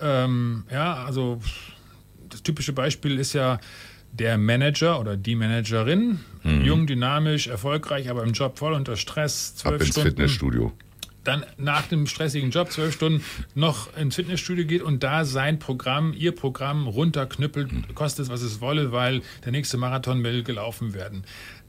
ähm, 0.00 0.64
ja, 0.70 1.04
also 1.04 1.40
das 2.30 2.42
typische 2.42 2.72
Beispiel 2.72 3.18
ist 3.18 3.34
ja 3.34 3.60
der 4.12 4.38
Manager 4.38 5.00
oder 5.00 5.16
die 5.16 5.34
Managerin, 5.34 6.20
mhm. 6.42 6.62
jung, 6.62 6.86
dynamisch, 6.86 7.46
erfolgreich, 7.46 8.10
aber 8.10 8.22
im 8.22 8.32
Job 8.32 8.58
voll 8.58 8.72
unter 8.72 8.96
Stress, 8.96 9.54
zwölf 9.54 9.74
Ab 9.74 9.80
ins 9.80 9.90
Stunden. 9.90 10.08
Fitnessstudio 10.08 10.72
dann 11.24 11.44
nach 11.56 11.86
dem 11.86 12.08
stressigen 12.08 12.50
Job 12.50 12.72
zwölf 12.72 12.94
Stunden 12.94 13.22
noch 13.54 13.96
ins 13.96 14.16
Fitnessstudio 14.16 14.66
geht 14.66 14.82
und 14.82 15.04
da 15.04 15.24
sein 15.24 15.60
Programm, 15.60 16.12
ihr 16.14 16.32
Programm 16.32 16.88
runterknüppelt, 16.88 17.94
kostet 17.94 18.24
es, 18.24 18.30
was 18.30 18.42
es 18.42 18.60
wolle, 18.60 18.90
weil 18.90 19.22
der 19.44 19.52
nächste 19.52 19.76
Marathon 19.76 20.24
will 20.24 20.42
gelaufen 20.42 20.94
werden 20.94 21.24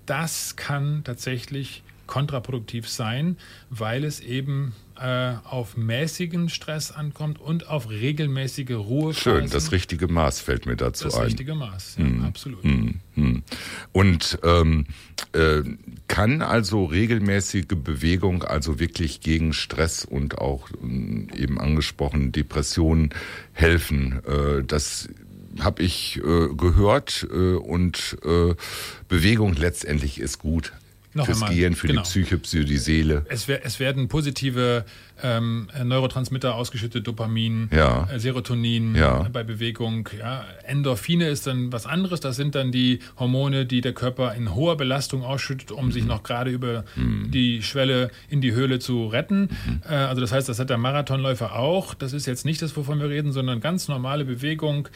das 0.06 0.56
kann 0.56 1.04
tatsächlich 1.04 1.84
kontraproduktiv 2.08 2.89
sein, 2.89 3.38
weil 3.70 4.04
es 4.04 4.20
eben 4.20 4.74
äh, 5.00 5.34
auf 5.46 5.78
mäßigen 5.78 6.50
Stress 6.50 6.92
ankommt 6.92 7.39
und 7.39 7.68
auf 7.68 7.89
regelmäßige 7.89 8.72
Ruhe. 8.72 9.13
Schön, 9.13 9.50
das 9.50 9.72
richtige 9.72 10.08
Maß 10.08 10.42
fällt 10.42 10.66
mir 10.66 10.76
dazu 10.76 11.06
das 11.06 11.16
ein. 11.16 11.20
Das 11.22 11.28
richtige 11.28 11.56
Maß, 11.56 11.96
ja, 11.98 12.04
mm, 12.04 12.26
absolut. 12.26 12.63
Mm, 12.63 13.00
mm. 13.16 13.44
Und 13.92 14.38
ähm, 14.44 14.86
äh, 15.34 15.63
kann 16.08 16.42
also 16.42 16.86
regelmäßige 16.86 17.66
Bewegung 17.68 18.44
also 18.44 18.80
wirklich 18.80 19.22
gegen 19.22 19.54
Stress 19.54 20.06
und 20.06 20.38
auch 20.38 20.70
äh, 20.70 21.42
eben 21.42 21.60
angesprochen 21.60 22.32
Depressionen 22.32 23.10
helfen? 23.54 24.22
Äh, 24.26 24.63
das 24.63 25.10
habe 25.60 25.84
ich 25.84 26.18
äh, 26.18 26.50
gehört 26.56 27.28
äh, 27.32 27.56
und 27.56 28.18
äh, 28.24 28.56
Bewegung 29.08 29.54
letztendlich 29.54 30.20
ist 30.20 30.39
gut. 30.39 30.74
Noch 31.16 31.26
fürs 31.26 31.38
einmal, 31.38 31.50
Gehirn, 31.52 31.76
für 31.76 31.88
genau. 31.88 32.02
die 32.02 32.06
Psyche, 32.06 32.39
für 32.39 32.66
die 32.66 32.78
Seele. 32.78 33.26
Es, 33.30 33.48
es 33.48 33.80
werden 33.80 34.08
positive 34.08 34.84
ähm, 35.22 35.68
Neurotransmitter 35.84 36.56
ausgeschüttet, 36.56 37.06
Dopamin, 37.06 37.70
ja. 37.72 38.10
äh, 38.12 38.20
Serotonin 38.20 38.96
ja. 38.96 39.28
bei 39.32 39.44
Bewegung. 39.44 40.10
Ja. 40.18 40.44
Endorphine 40.66 41.30
ist 41.30 41.46
dann 41.46 41.72
was 41.72 41.86
anderes. 41.86 42.20
Das 42.20 42.36
sind 42.36 42.56
dann 42.56 42.72
die 42.72 43.00
Hormone, 43.20 43.66
die 43.66 43.82
der 43.82 43.94
Körper 43.94 44.34
in 44.34 44.56
hoher 44.56 44.76
Belastung 44.76 45.24
ausschüttet, 45.24 45.72
um 45.72 45.86
mhm. 45.86 45.92
sich 45.92 46.06
noch 46.06 46.24
gerade 46.24 46.50
über 46.50 46.84
mhm. 46.96 47.30
die 47.30 47.62
Schwelle 47.62 48.10
in 48.28 48.42
die 48.42 48.54
Höhle 48.54 48.80
zu 48.80 49.08
retten. 49.08 49.42
Mhm. 49.42 49.82
Äh, 49.88 49.94
also 49.94 50.20
das 50.20 50.32
heißt, 50.32 50.50
das 50.50 50.58
hat 50.58 50.72
der 50.72 50.80
Marathonläufer 50.80 51.56
auch. 51.56 51.94
Das 51.94 52.13
ist 52.13 52.26
jetzt 52.26 52.44
nicht 52.44 52.62
das, 52.62 52.76
wovon 52.76 53.00
wir 53.00 53.10
reden, 53.10 53.32
sondern 53.32 53.60
ganz 53.62 53.88
normale 53.88 54.26
Bewegung 54.26 54.89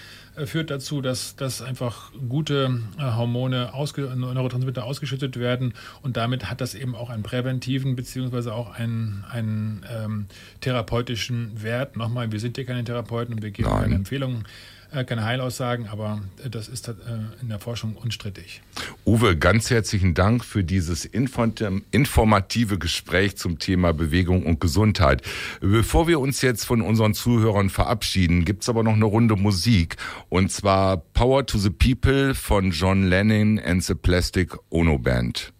führt 0.45 0.69
dazu, 0.69 1.02
dass, 1.02 1.36
dass 1.36 1.62
einfach 1.62 2.12
gute 2.30 2.82
äh, 2.97 3.02
Hormone, 3.02 3.73
ausge 3.73 4.02
Neurotransmitter 4.15 4.84
ausgeschüttet 4.84 5.38
werden 5.38 5.73
und 6.02 6.17
damit 6.17 6.50
hat 6.50 6.62
das 6.62 6.76
eben 6.76 6.95
auch 6.95 7.10
einen 7.10 7.23
präventiven 7.23 7.95
beziehungsweise 7.95 8.54
auch 8.54 8.73
einen, 8.73 9.26
einen 9.30 9.86
ähm, 9.91 10.26
therapeutischen 10.62 11.63
Wert. 11.63 11.95
Nochmal, 11.95 12.32
wir 12.32 12.39
sind 12.39 12.58
hier 12.58 12.65
keine 12.65 12.84
Therapeuten 12.84 13.34
und 13.34 13.41
wir 13.41 13.52
geben 13.52 13.69
Nein. 13.69 13.82
keine 13.82 13.95
Empfehlungen 13.95 14.41
äh, 14.41 14.76
keine 15.06 15.23
Heilaussagen, 15.26 15.88
aber 15.88 16.21
äh, 16.43 16.50
das 16.50 16.67
ist 16.67 16.88
äh, 16.88 16.93
in 17.41 17.50
der 17.50 17.60
Forschung 17.60 17.95
unstrittig. 17.95 18.62
Uwe, 19.06 19.38
ganz 19.38 19.69
herzlichen 19.69 20.13
Dank 20.13 20.43
für 20.43 20.63
dieses 20.63 21.06
informative 21.06 22.80
Gespräch 22.80 23.38
zum 23.38 23.60
Thema 23.60 23.93
Bewegung 23.93 24.45
und 24.45 24.60
Gesundheit. 24.60 25.21
Bevor 25.62 26.08
wir 26.08 26.19
uns 26.19 26.41
jetzt 26.41 26.65
von 26.65 26.82
unseren 26.82 27.13
Zuhörern 27.13 27.69
verabschieden, 27.69 28.45
gibt 28.45 28.63
es 28.63 28.69
aber 28.69 28.84
noch 28.84 28.93
eine 28.93 29.06
Runde 29.06 29.36
Musik 29.36 29.97
und 30.30 30.52
zwar 30.52 30.97
Power 30.97 31.45
to 31.45 31.58
the 31.58 31.69
People 31.69 32.34
von 32.34 32.71
John 32.71 33.04
Lennon 33.04 33.60
and 33.60 33.84
the 33.84 33.95
Plastic 33.95 34.56
Ono 34.69 34.97
Band. 34.97 35.54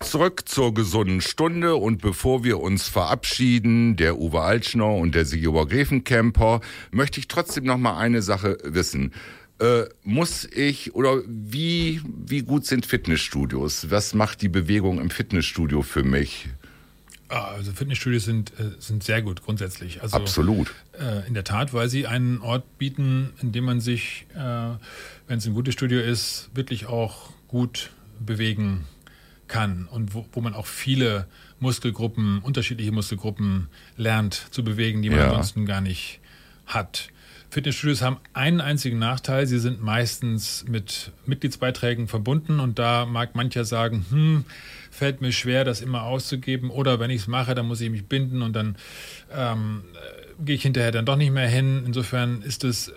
Zurück 0.00 0.48
zur 0.48 0.74
gesunden 0.74 1.20
Stunde 1.20 1.76
und 1.76 2.00
bevor 2.00 2.44
wir 2.44 2.60
uns 2.60 2.88
verabschieden, 2.88 3.96
der 3.96 4.18
Uwe 4.18 4.40
Altschner 4.40 4.94
und 4.94 5.14
der 5.14 5.24
Sigurd 5.24 5.70
Gräfenkemper, 5.70 6.60
möchte 6.90 7.20
ich 7.20 7.28
trotzdem 7.28 7.64
noch 7.64 7.78
mal 7.78 7.98
eine 7.98 8.22
Sache 8.22 8.58
wissen. 8.62 9.12
Äh, 9.60 9.84
muss 10.04 10.44
ich 10.44 10.94
oder 10.94 11.22
wie, 11.26 12.00
wie 12.04 12.42
gut 12.42 12.64
sind 12.64 12.86
Fitnessstudios? 12.86 13.90
Was 13.90 14.14
macht 14.14 14.40
die 14.42 14.48
Bewegung 14.48 15.00
im 15.00 15.10
Fitnessstudio 15.10 15.82
für 15.82 16.04
mich? 16.04 16.48
Ah, 17.28 17.52
also 17.56 17.72
Fitnessstudios 17.72 18.24
sind, 18.24 18.52
äh, 18.58 18.70
sind 18.78 19.02
sehr 19.02 19.20
gut 19.20 19.42
grundsätzlich. 19.42 20.00
Also, 20.00 20.16
Absolut. 20.16 20.72
Äh, 20.98 21.26
in 21.26 21.34
der 21.34 21.44
Tat, 21.44 21.74
weil 21.74 21.88
sie 21.88 22.06
einen 22.06 22.40
Ort 22.40 22.78
bieten, 22.78 23.30
in 23.42 23.50
dem 23.50 23.64
man 23.64 23.80
sich, 23.80 24.26
äh, 24.34 24.38
wenn 25.26 25.38
es 25.38 25.46
ein 25.46 25.54
gutes 25.54 25.74
Studio 25.74 26.00
ist, 26.00 26.50
wirklich 26.54 26.86
auch 26.86 27.30
gut 27.48 27.90
bewegen 28.20 28.84
kann 28.84 28.97
und 29.90 30.14
wo, 30.14 30.26
wo 30.32 30.40
man 30.40 30.54
auch 30.54 30.66
viele 30.66 31.26
Muskelgruppen, 31.60 32.40
unterschiedliche 32.40 32.92
Muskelgruppen 32.92 33.68
lernt 33.96 34.34
zu 34.50 34.62
bewegen, 34.62 35.02
die 35.02 35.10
man 35.10 35.18
ja. 35.18 35.28
ansonsten 35.28 35.66
gar 35.66 35.80
nicht 35.80 36.20
hat. 36.66 37.08
Fitnessstudios 37.50 38.02
haben 38.02 38.18
einen 38.34 38.60
einzigen 38.60 38.98
Nachteil, 38.98 39.46
sie 39.46 39.58
sind 39.58 39.82
meistens 39.82 40.66
mit 40.68 41.12
Mitgliedsbeiträgen 41.24 42.06
verbunden 42.06 42.60
und 42.60 42.78
da 42.78 43.06
mag 43.06 43.34
mancher 43.34 43.64
sagen, 43.64 44.04
hm, 44.10 44.44
fällt 44.90 45.22
mir 45.22 45.32
schwer, 45.32 45.64
das 45.64 45.80
immer 45.80 46.02
auszugeben 46.02 46.70
oder 46.70 47.00
wenn 47.00 47.10
ich 47.10 47.22
es 47.22 47.26
mache, 47.26 47.54
dann 47.54 47.66
muss 47.66 47.80
ich 47.80 47.90
mich 47.90 48.04
binden 48.04 48.42
und 48.42 48.54
dann 48.54 48.76
ähm, 49.32 49.84
gehe 50.44 50.56
ich 50.56 50.62
hinterher 50.62 50.92
dann 50.92 51.06
doch 51.06 51.16
nicht 51.16 51.32
mehr 51.32 51.48
hin. 51.48 51.84
Insofern 51.86 52.42
ist 52.42 52.64
es 52.64 52.92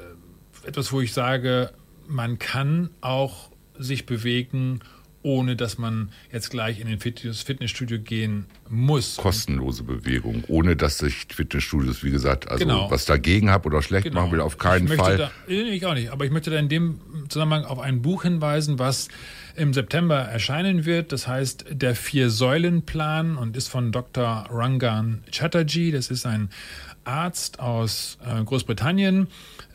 etwas, 0.65 0.91
wo 0.91 0.99
ich 0.99 1.13
sage, 1.13 1.71
man 2.07 2.37
kann 2.37 2.89
auch 2.99 3.51
sich 3.79 4.05
bewegen, 4.05 4.81
ohne 5.23 5.55
dass 5.55 5.77
man 5.77 6.09
jetzt 6.31 6.49
gleich 6.49 6.79
in 6.79 6.87
den 6.87 6.99
Fitness 6.99 7.41
Fitnessstudio 7.41 7.99
gehen 7.99 8.45
muss. 8.69 9.17
Kostenlose 9.17 9.83
Bewegung, 9.83 10.43
ohne 10.47 10.75
dass 10.75 10.97
sich 10.97 11.27
Fitnessstudios, 11.29 12.03
wie 12.03 12.11
gesagt, 12.11 12.49
also 12.49 12.65
Genau. 12.65 12.89
was 12.89 13.05
dagegen 13.05 13.49
habe 13.51 13.67
oder 13.67 13.81
schlecht 13.81 14.05
Genau. 14.05 14.21
machen 14.21 14.31
will, 14.31 14.41
auf 14.41 14.57
keinen 14.57 14.87
ich 14.87 14.93
Fall. 14.95 15.17
Da, 15.17 15.31
ich 15.47 15.85
auch 15.85 15.93
nicht, 15.93 16.09
aber 16.11 16.25
ich 16.25 16.31
möchte 16.31 16.49
da 16.49 16.57
in 16.57 16.69
dem 16.69 16.99
Zusammenhang 17.29 17.65
auf 17.65 17.79
ein 17.79 18.01
Buch 18.01 18.23
hinweisen, 18.23 18.79
was 18.79 19.07
im 19.55 19.73
September 19.73 20.17
erscheinen 20.17 20.85
wird. 20.85 21.11
Das 21.11 21.27
heißt 21.27 21.65
Der 21.71 21.95
Vier-Säulen-Plan 21.95 23.37
und 23.37 23.55
ist 23.57 23.67
von 23.67 23.91
Dr. 23.91 24.47
Rangan 24.49 25.23
Chatterjee. 25.31 25.91
Das 25.91 26.09
ist 26.09 26.25
ein 26.25 26.49
Arzt 27.03 27.59
aus 27.59 28.17
äh, 28.25 28.43
Großbritannien. 28.43 29.27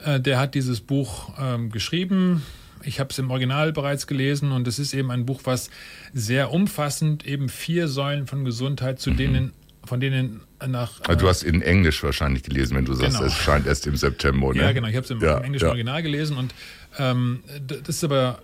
Äh, 0.05 0.21
der 0.21 0.39
hat 0.39 0.55
dieses 0.55 0.81
Buch 0.81 1.33
ähm, 1.41 1.71
geschrieben. 1.71 2.43
Ich 2.87 3.01
habe 3.01 3.11
es 3.11 3.19
im 3.19 3.31
Original 3.31 3.73
bereits 3.73 4.07
gelesen 4.07 4.53
und 4.53 4.67
es 4.69 4.79
ist 4.79 4.95
eben 4.95 5.11
ein 5.11 5.27
Buch, 5.27 5.41
was 5.45 5.71
sehr 6.15 6.53
umfassend 6.53 7.27
eben 7.27 7.49
vier 7.49 7.89
Säulen 7.89 8.27
von 8.27 8.45
Gesundheit, 8.45 9.01
zu 9.01 9.11
denen, 9.11 9.53
von 9.85 10.01
denen 10.01 10.41
nach 10.67 11.01
Also 11.07 11.21
du 11.21 11.29
hast 11.29 11.43
in 11.43 11.63
Englisch 11.63 12.03
wahrscheinlich 12.03 12.43
gelesen, 12.45 12.77
wenn 12.77 12.85
du 12.85 12.95
sagst, 12.95 13.17
Genau. 13.17 13.27
es 13.27 13.35
scheint 13.35 13.67
erst 13.67 13.87
im 13.87 13.97
September. 13.97 14.55
Ne? 14.55 14.61
Ja, 14.63 14.73
genau. 14.73 14.89
Ich 14.89 14.97
habe 14.97 15.05
es 15.05 15.11
im, 15.11 15.21
Ja, 15.21 15.39
englischen 15.41 15.65
ja. 15.67 15.71
Original 15.71 16.03
gelesen 16.03 16.37
und 16.37 16.55
ähm, 16.99 17.43
das 17.67 17.89
ist 17.89 18.05
aber, 18.05 18.41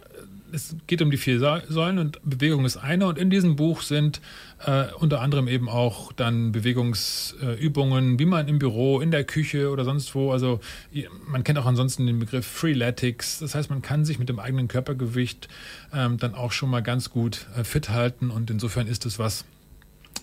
es 0.52 0.76
geht 0.86 1.00
um 1.02 1.10
die 1.10 1.16
vier 1.16 1.38
Säulen 1.40 1.98
und 1.98 2.20
Bewegung 2.24 2.64
ist 2.64 2.76
eine. 2.76 3.06
Und 3.06 3.18
in 3.18 3.30
diesem 3.30 3.56
Buch 3.56 3.82
sind 3.82 4.20
äh, 4.64 4.84
unter 4.98 5.20
anderem 5.20 5.48
eben 5.48 5.68
auch 5.68 6.12
dann 6.12 6.52
Bewegungsübungen, 6.52 8.18
wie 8.18 8.26
man 8.26 8.48
im 8.48 8.58
Büro, 8.58 9.00
in 9.00 9.10
der 9.10 9.24
Küche 9.24 9.70
oder 9.70 9.84
sonst 9.84 10.14
wo, 10.14 10.30
also 10.30 10.60
man 11.26 11.42
kennt 11.42 11.58
auch 11.58 11.66
ansonsten 11.66 12.06
den 12.06 12.18
Begriff 12.18 12.46
Freeletics, 12.46 13.38
das 13.38 13.54
heißt, 13.54 13.70
man 13.70 13.82
kann 13.82 14.04
sich 14.04 14.18
mit 14.18 14.28
dem 14.28 14.38
eigenen 14.38 14.68
Körpergewicht 14.68 15.48
ähm, 15.92 16.18
dann 16.18 16.34
auch 16.34 16.52
schon 16.52 16.70
mal 16.70 16.82
ganz 16.82 17.10
gut 17.10 17.46
äh, 17.56 17.64
fit 17.64 17.88
halten. 17.88 18.30
Und 18.30 18.50
insofern 18.50 18.86
ist 18.86 19.06
es 19.06 19.18
was, 19.18 19.44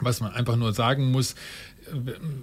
was 0.02 0.22
man 0.22 0.32
einfach 0.32 0.56
nur 0.56 0.74
sagen 0.74 1.12
muss, 1.12 1.34
äh, 1.34 1.36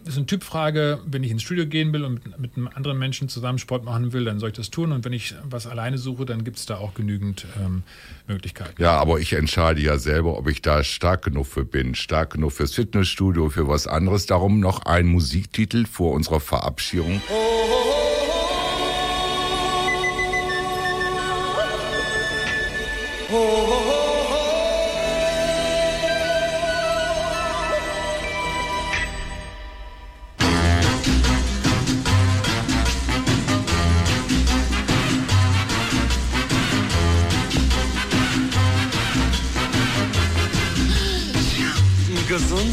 ist 0.04 0.16
eine 0.16 0.26
Typfrage, 0.26 1.00
wenn 1.06 1.22
ich 1.22 1.30
ins 1.30 1.42
Studio 1.42 1.66
gehen 1.66 1.92
will 1.92 2.04
und 2.04 2.24
mit, 2.24 2.38
mit 2.38 2.56
einem 2.56 2.68
anderen 2.68 2.98
Menschen 2.98 3.28
zusammen 3.28 3.58
Sport 3.58 3.84
machen 3.84 4.12
will, 4.12 4.24
dann 4.24 4.38
soll 4.38 4.50
ich 4.50 4.56
das 4.56 4.70
tun. 4.70 4.92
Und 4.92 5.04
wenn 5.04 5.12
ich 5.12 5.34
was 5.44 5.66
alleine 5.66 5.98
suche, 5.98 6.24
dann 6.24 6.44
gibt 6.44 6.58
es 6.58 6.66
da 6.66 6.76
auch 6.76 6.94
genügend 6.94 7.46
ähm, 7.58 7.82
Möglichkeiten. 8.26 8.80
Ja, 8.80 8.98
aber 8.98 9.20
ich 9.20 9.32
entscheide 9.32 9.80
ja 9.80 9.98
selber, 9.98 10.36
ob 10.38 10.48
ich 10.48 10.62
da 10.62 10.82
stark 10.84 11.22
genug 11.22 11.46
für 11.46 11.64
bin. 11.64 11.94
Stark 11.94 12.34
genug 12.34 12.52
fürs 12.52 12.74
Fitnessstudio, 12.74 13.50
für 13.50 13.68
was 13.68 13.86
anderes. 13.86 14.26
Darum 14.26 14.60
noch 14.60 14.86
ein 14.86 15.06
Musiktitel 15.06 15.86
vor 15.86 16.12
unserer 16.12 16.40
Verabschiedung. 16.40 17.20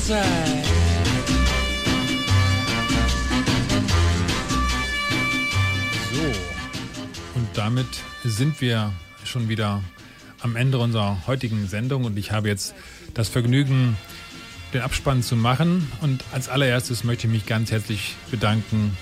Gesundheit. 0.03 0.65
So, 6.11 6.19
und 7.35 7.47
damit 7.53 7.87
sind 8.25 8.59
wir 8.59 8.91
schon 9.23 9.47
wieder 9.47 9.81
am 10.41 10.57
Ende 10.57 10.77
unserer 10.79 11.25
heutigen 11.25 11.69
Sendung 11.69 12.03
und 12.03 12.17
ich 12.17 12.33
habe 12.33 12.49
jetzt 12.49 12.75
das 13.13 13.29
Vergnügen, 13.29 13.95
den 14.73 14.81
Abspann 14.81 15.23
zu 15.23 15.37
machen. 15.37 15.89
Und 16.01 16.25
als 16.33 16.49
allererstes 16.49 17.05
möchte 17.05 17.27
ich 17.27 17.33
mich 17.33 17.45
ganz 17.45 17.71
herzlich 17.71 18.15
bedanken 18.29 18.97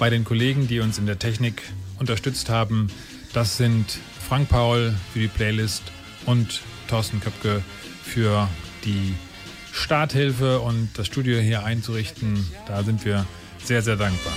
bei 0.00 0.10
den 0.10 0.24
Kollegen, 0.24 0.66
die 0.66 0.80
uns 0.80 0.98
in 0.98 1.06
der 1.06 1.20
Technik 1.20 1.62
unterstützt 2.00 2.48
haben. 2.48 2.88
Das 3.32 3.56
sind 3.56 3.98
Frank 4.28 4.48
Paul 4.48 4.94
für 5.12 5.20
die 5.20 5.28
Playlist 5.28 5.84
und 6.26 6.62
Thorsten 6.88 7.20
Köpke 7.20 7.62
für 8.02 8.48
die 8.84 9.14
Starthilfe 9.72 10.60
und 10.60 10.90
das 10.94 11.06
Studio 11.06 11.38
hier 11.38 11.64
einzurichten. 11.64 12.46
Da 12.66 12.82
sind 12.82 13.04
wir 13.04 13.26
sehr, 13.62 13.82
sehr 13.82 13.96
dankbar. 13.96 14.32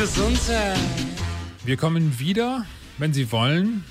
Gesundheit. 0.00 0.78
Wir 1.62 1.76
kommen 1.76 2.18
wieder, 2.18 2.64
wenn 2.96 3.12
Sie 3.12 3.30
wollen, 3.32 3.84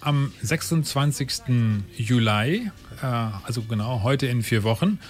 am 0.00 0.32
26. 0.40 1.82
Juli, 1.96 2.70
äh, 3.02 3.06
also 3.42 3.62
genau 3.62 4.04
heute 4.04 4.28
in 4.28 4.44
vier 4.44 4.62
Wochen. 4.62 5.00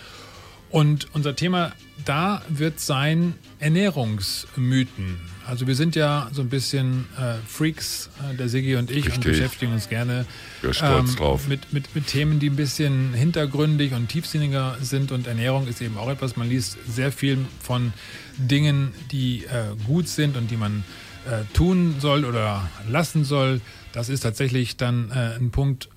Und 0.71 1.09
unser 1.15 1.35
Thema 1.35 1.73
da 2.05 2.43
wird 2.49 2.81
sein 2.81 3.35
Ernährungsmythen. 3.59 5.19
Also 5.47 5.67
wir 5.67 5.75
sind 5.75 5.97
ja 5.97 6.29
so 6.33 6.43
ein 6.43 6.49
bisschen 6.49 7.07
äh, 7.19 7.35
Freaks, 7.47 8.11
äh, 8.31 8.37
der 8.37 8.49
Sigi 8.49 8.77
und 8.77 8.91
ich, 8.91 9.07
und 9.07 9.13
Richtig. 9.13 9.33
beschäftigen 9.33 9.73
uns 9.73 9.89
gerne 9.89 10.27
drauf. 10.63 11.49
Mit, 11.49 11.73
mit, 11.73 11.95
mit 11.95 12.07
Themen, 12.07 12.39
die 12.39 12.51
ein 12.51 12.57
bisschen 12.57 13.15
hintergründig 13.15 13.95
und 13.95 14.09
tiefsinniger 14.09 14.77
sind. 14.81 15.11
Und 15.11 15.27
Ernährung 15.27 15.67
ist 15.67 15.81
eben 15.81 15.97
auch 15.97 16.11
etwas, 16.11 16.37
man 16.37 16.49
liest 16.49 16.77
sehr 16.87 17.13
viel 17.13 17.39
von 17.61 17.93
Dingen, 18.37 18.93
die 19.11 19.45
äh, 19.45 19.75
gut 19.87 20.09
sind 20.09 20.37
und 20.37 20.51
die 20.51 20.57
man 20.57 20.85
äh, 21.27 21.45
tun 21.55 21.97
soll 21.99 22.25
oder 22.25 22.69
lassen 22.89 23.25
soll. 23.25 23.61
Das 23.93 24.11
ist 24.11 24.21
tatsächlich 24.21 24.77
dann 24.77 25.11
äh, 25.11 25.37
ein 25.37 25.51
Punkt, 25.51 25.89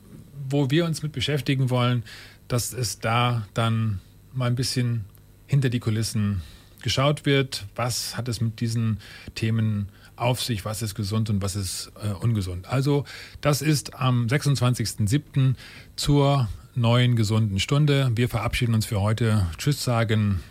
wo 0.49 0.69
wir 0.69 0.85
uns 0.85 1.03
mit 1.03 1.11
beschäftigen 1.11 1.69
wollen, 1.69 2.03
dass 2.47 2.73
es 2.73 2.99
da 2.99 3.45
dann 3.53 3.99
mal 4.33 4.47
ein 4.47 4.55
bisschen 4.55 5.05
hinter 5.47 5.69
die 5.69 5.79
Kulissen 5.79 6.41
geschaut 6.81 7.25
wird. 7.25 7.65
Was 7.75 8.17
hat 8.17 8.27
es 8.27 8.41
mit 8.41 8.59
diesen 8.59 8.99
Themen 9.35 9.89
auf 10.15 10.41
sich? 10.41 10.65
Was 10.65 10.81
ist 10.81 10.95
gesund 10.95 11.29
und 11.29 11.41
was 11.41 11.55
ist 11.55 11.91
äh, 12.03 12.09
ungesund? 12.13 12.67
Also, 12.67 13.05
das 13.41 13.61
ist 13.61 13.95
am 13.95 14.27
26.07. 14.27 15.55
zur 15.95 16.49
neuen 16.75 17.15
gesunden 17.15 17.59
Stunde. 17.59 18.11
Wir 18.15 18.29
verabschieden 18.29 18.73
uns 18.73 18.85
für 18.85 19.01
heute. 19.01 19.47
Tschüss 19.57 19.83
sagen 19.83 20.41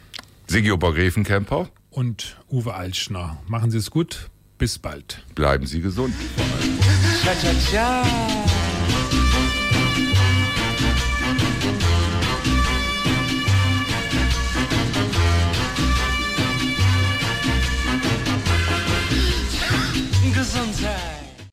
Sigi 0.46 0.70
Obergräfenkämper, 0.72 1.68
und 1.90 2.36
Uwe 2.50 2.74
Altschner. 2.74 3.38
Machen 3.46 3.70
Sie 3.70 3.78
es 3.78 3.90
gut. 3.90 4.30
Bis 4.58 4.78
bald. 4.78 5.24
bleiben 5.34 5.66
Sie 5.66 5.80
gesund. 5.80 6.14
Cha-cha-cha. 7.24 8.02